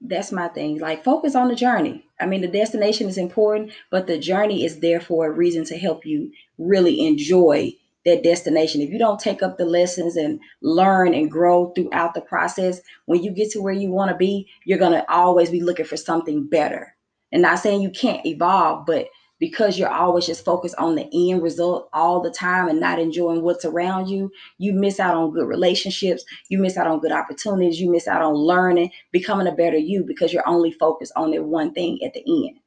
[0.00, 0.78] that's my thing.
[0.78, 2.04] Like focus on the journey.
[2.20, 5.78] I mean, the destination is important, but the journey is there for a reason to
[5.78, 7.74] help you really enjoy
[8.06, 8.80] that destination.
[8.80, 13.22] If you don't take up the lessons and learn and grow throughout the process, when
[13.22, 15.98] you get to where you want to be, you're going to always be looking for
[15.98, 16.96] something better.
[17.32, 19.06] And not saying you can't evolve, but
[19.40, 23.42] because you're always just focused on the end result all the time and not enjoying
[23.42, 27.80] what's around you, you miss out on good relationships, you miss out on good opportunities,
[27.80, 31.42] you miss out on learning, becoming a better you because you're only focused on that
[31.42, 32.58] one thing at the end.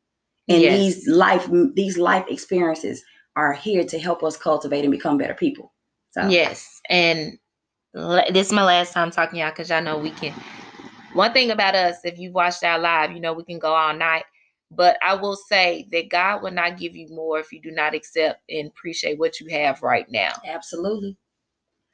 [0.50, 0.78] And yes.
[0.78, 3.02] these life these life experiences
[3.36, 5.72] are here to help us cultivate and become better people.
[6.12, 7.38] So yes, and
[7.94, 10.34] this is my last time talking y'all because y'all know we can.
[11.14, 13.96] One thing about us, if you've watched our live, you know we can go all
[13.96, 14.26] night
[14.76, 17.94] but I will say that God will not give you more if you do not
[17.94, 20.34] accept and appreciate what you have right now.
[20.46, 21.18] Absolutely.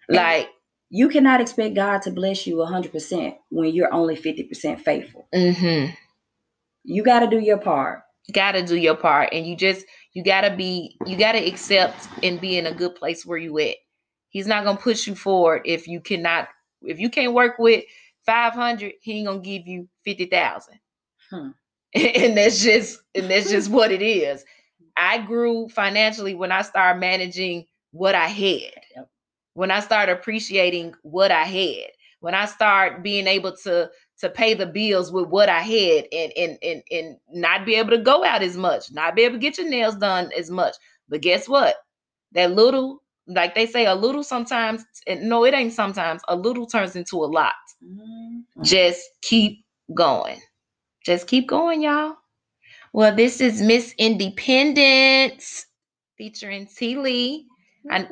[0.08, 0.54] Like and
[0.90, 5.28] you cannot expect God to bless you 100% when you're only 50% faithful.
[5.34, 5.94] Mm-hmm.
[6.84, 8.02] You got to do your part.
[8.28, 9.30] You got to do your part.
[9.32, 12.74] And you just, you got to be, you got to accept and be in a
[12.74, 13.76] good place where you at.
[14.30, 16.50] He's not going to push you forward if you cannot,
[16.82, 17.84] if you can't work with
[18.26, 20.80] 500, he ain't going to give you 50,000.
[21.30, 21.50] Hmm.
[21.96, 24.46] and that's just and that's just what it is.
[24.98, 28.74] I grew financially when I started managing what I had.
[29.56, 31.92] When I started appreciating what I had.
[32.22, 33.90] When I started being able to
[34.20, 37.92] to pay the bills with what I had and and and and not be able
[37.92, 40.76] to go out as much, not be able to get your nails done as much.
[41.10, 41.76] But guess what?
[42.34, 46.68] That little, like they say, a little sometimes, and no, it ain't sometimes, a little
[46.68, 47.54] turns into a lot.
[47.84, 48.44] Mhm.
[48.64, 50.42] Just keep going.
[51.10, 52.18] Just keep going, y'all.
[52.94, 55.66] Well, this is Miss Independence
[56.18, 57.48] featuring T Lee.
[57.90, 58.08] I-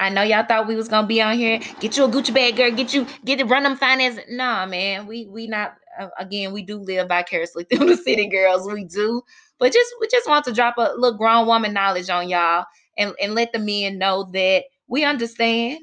[0.00, 1.60] I know y'all thought we was gonna be on here.
[1.80, 2.70] Get you a Gucci bag, girl.
[2.70, 3.44] Get you get it.
[3.44, 4.18] Run them finance.
[4.30, 5.06] Nah, man.
[5.06, 5.74] We we not.
[6.00, 8.66] Uh, again, we do live vicariously through the city girls.
[8.72, 9.22] We do,
[9.58, 12.64] but just we just want to drop a little grown woman knowledge on y'all
[12.98, 15.80] and and let the men know that we understand.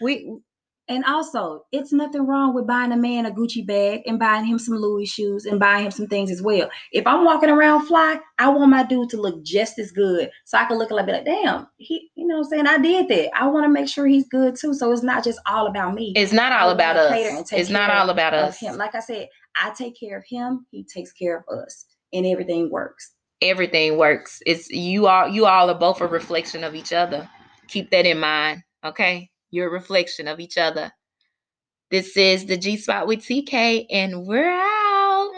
[0.00, 0.30] We
[0.88, 4.58] And also, it's nothing wrong with buying a man a Gucci bag and buying him
[4.58, 6.70] some Louis shoes and buying him some things as well.
[6.92, 10.30] If I'm walking around fly, I want my dude to look just as good.
[10.46, 12.66] So I can look like, be like, damn, he, you know what I'm saying?
[12.66, 13.30] I did that.
[13.38, 14.72] I want to make sure he's good too.
[14.72, 16.12] So it's not just all about me.
[16.16, 17.52] it's not all about us.
[17.52, 18.58] It's not all about us.
[18.58, 18.76] him.
[18.76, 19.28] Like I said,
[19.60, 23.12] I take care of him, he takes care of us, and everything works.
[23.42, 24.40] everything works.
[24.46, 27.28] It's you all you all are both a reflection of each other.
[27.68, 28.62] Keep that in mind.
[28.84, 29.30] Okay.
[29.50, 30.92] You're reflection of each other.
[31.90, 35.32] This is the G Spot with TK, and we're out.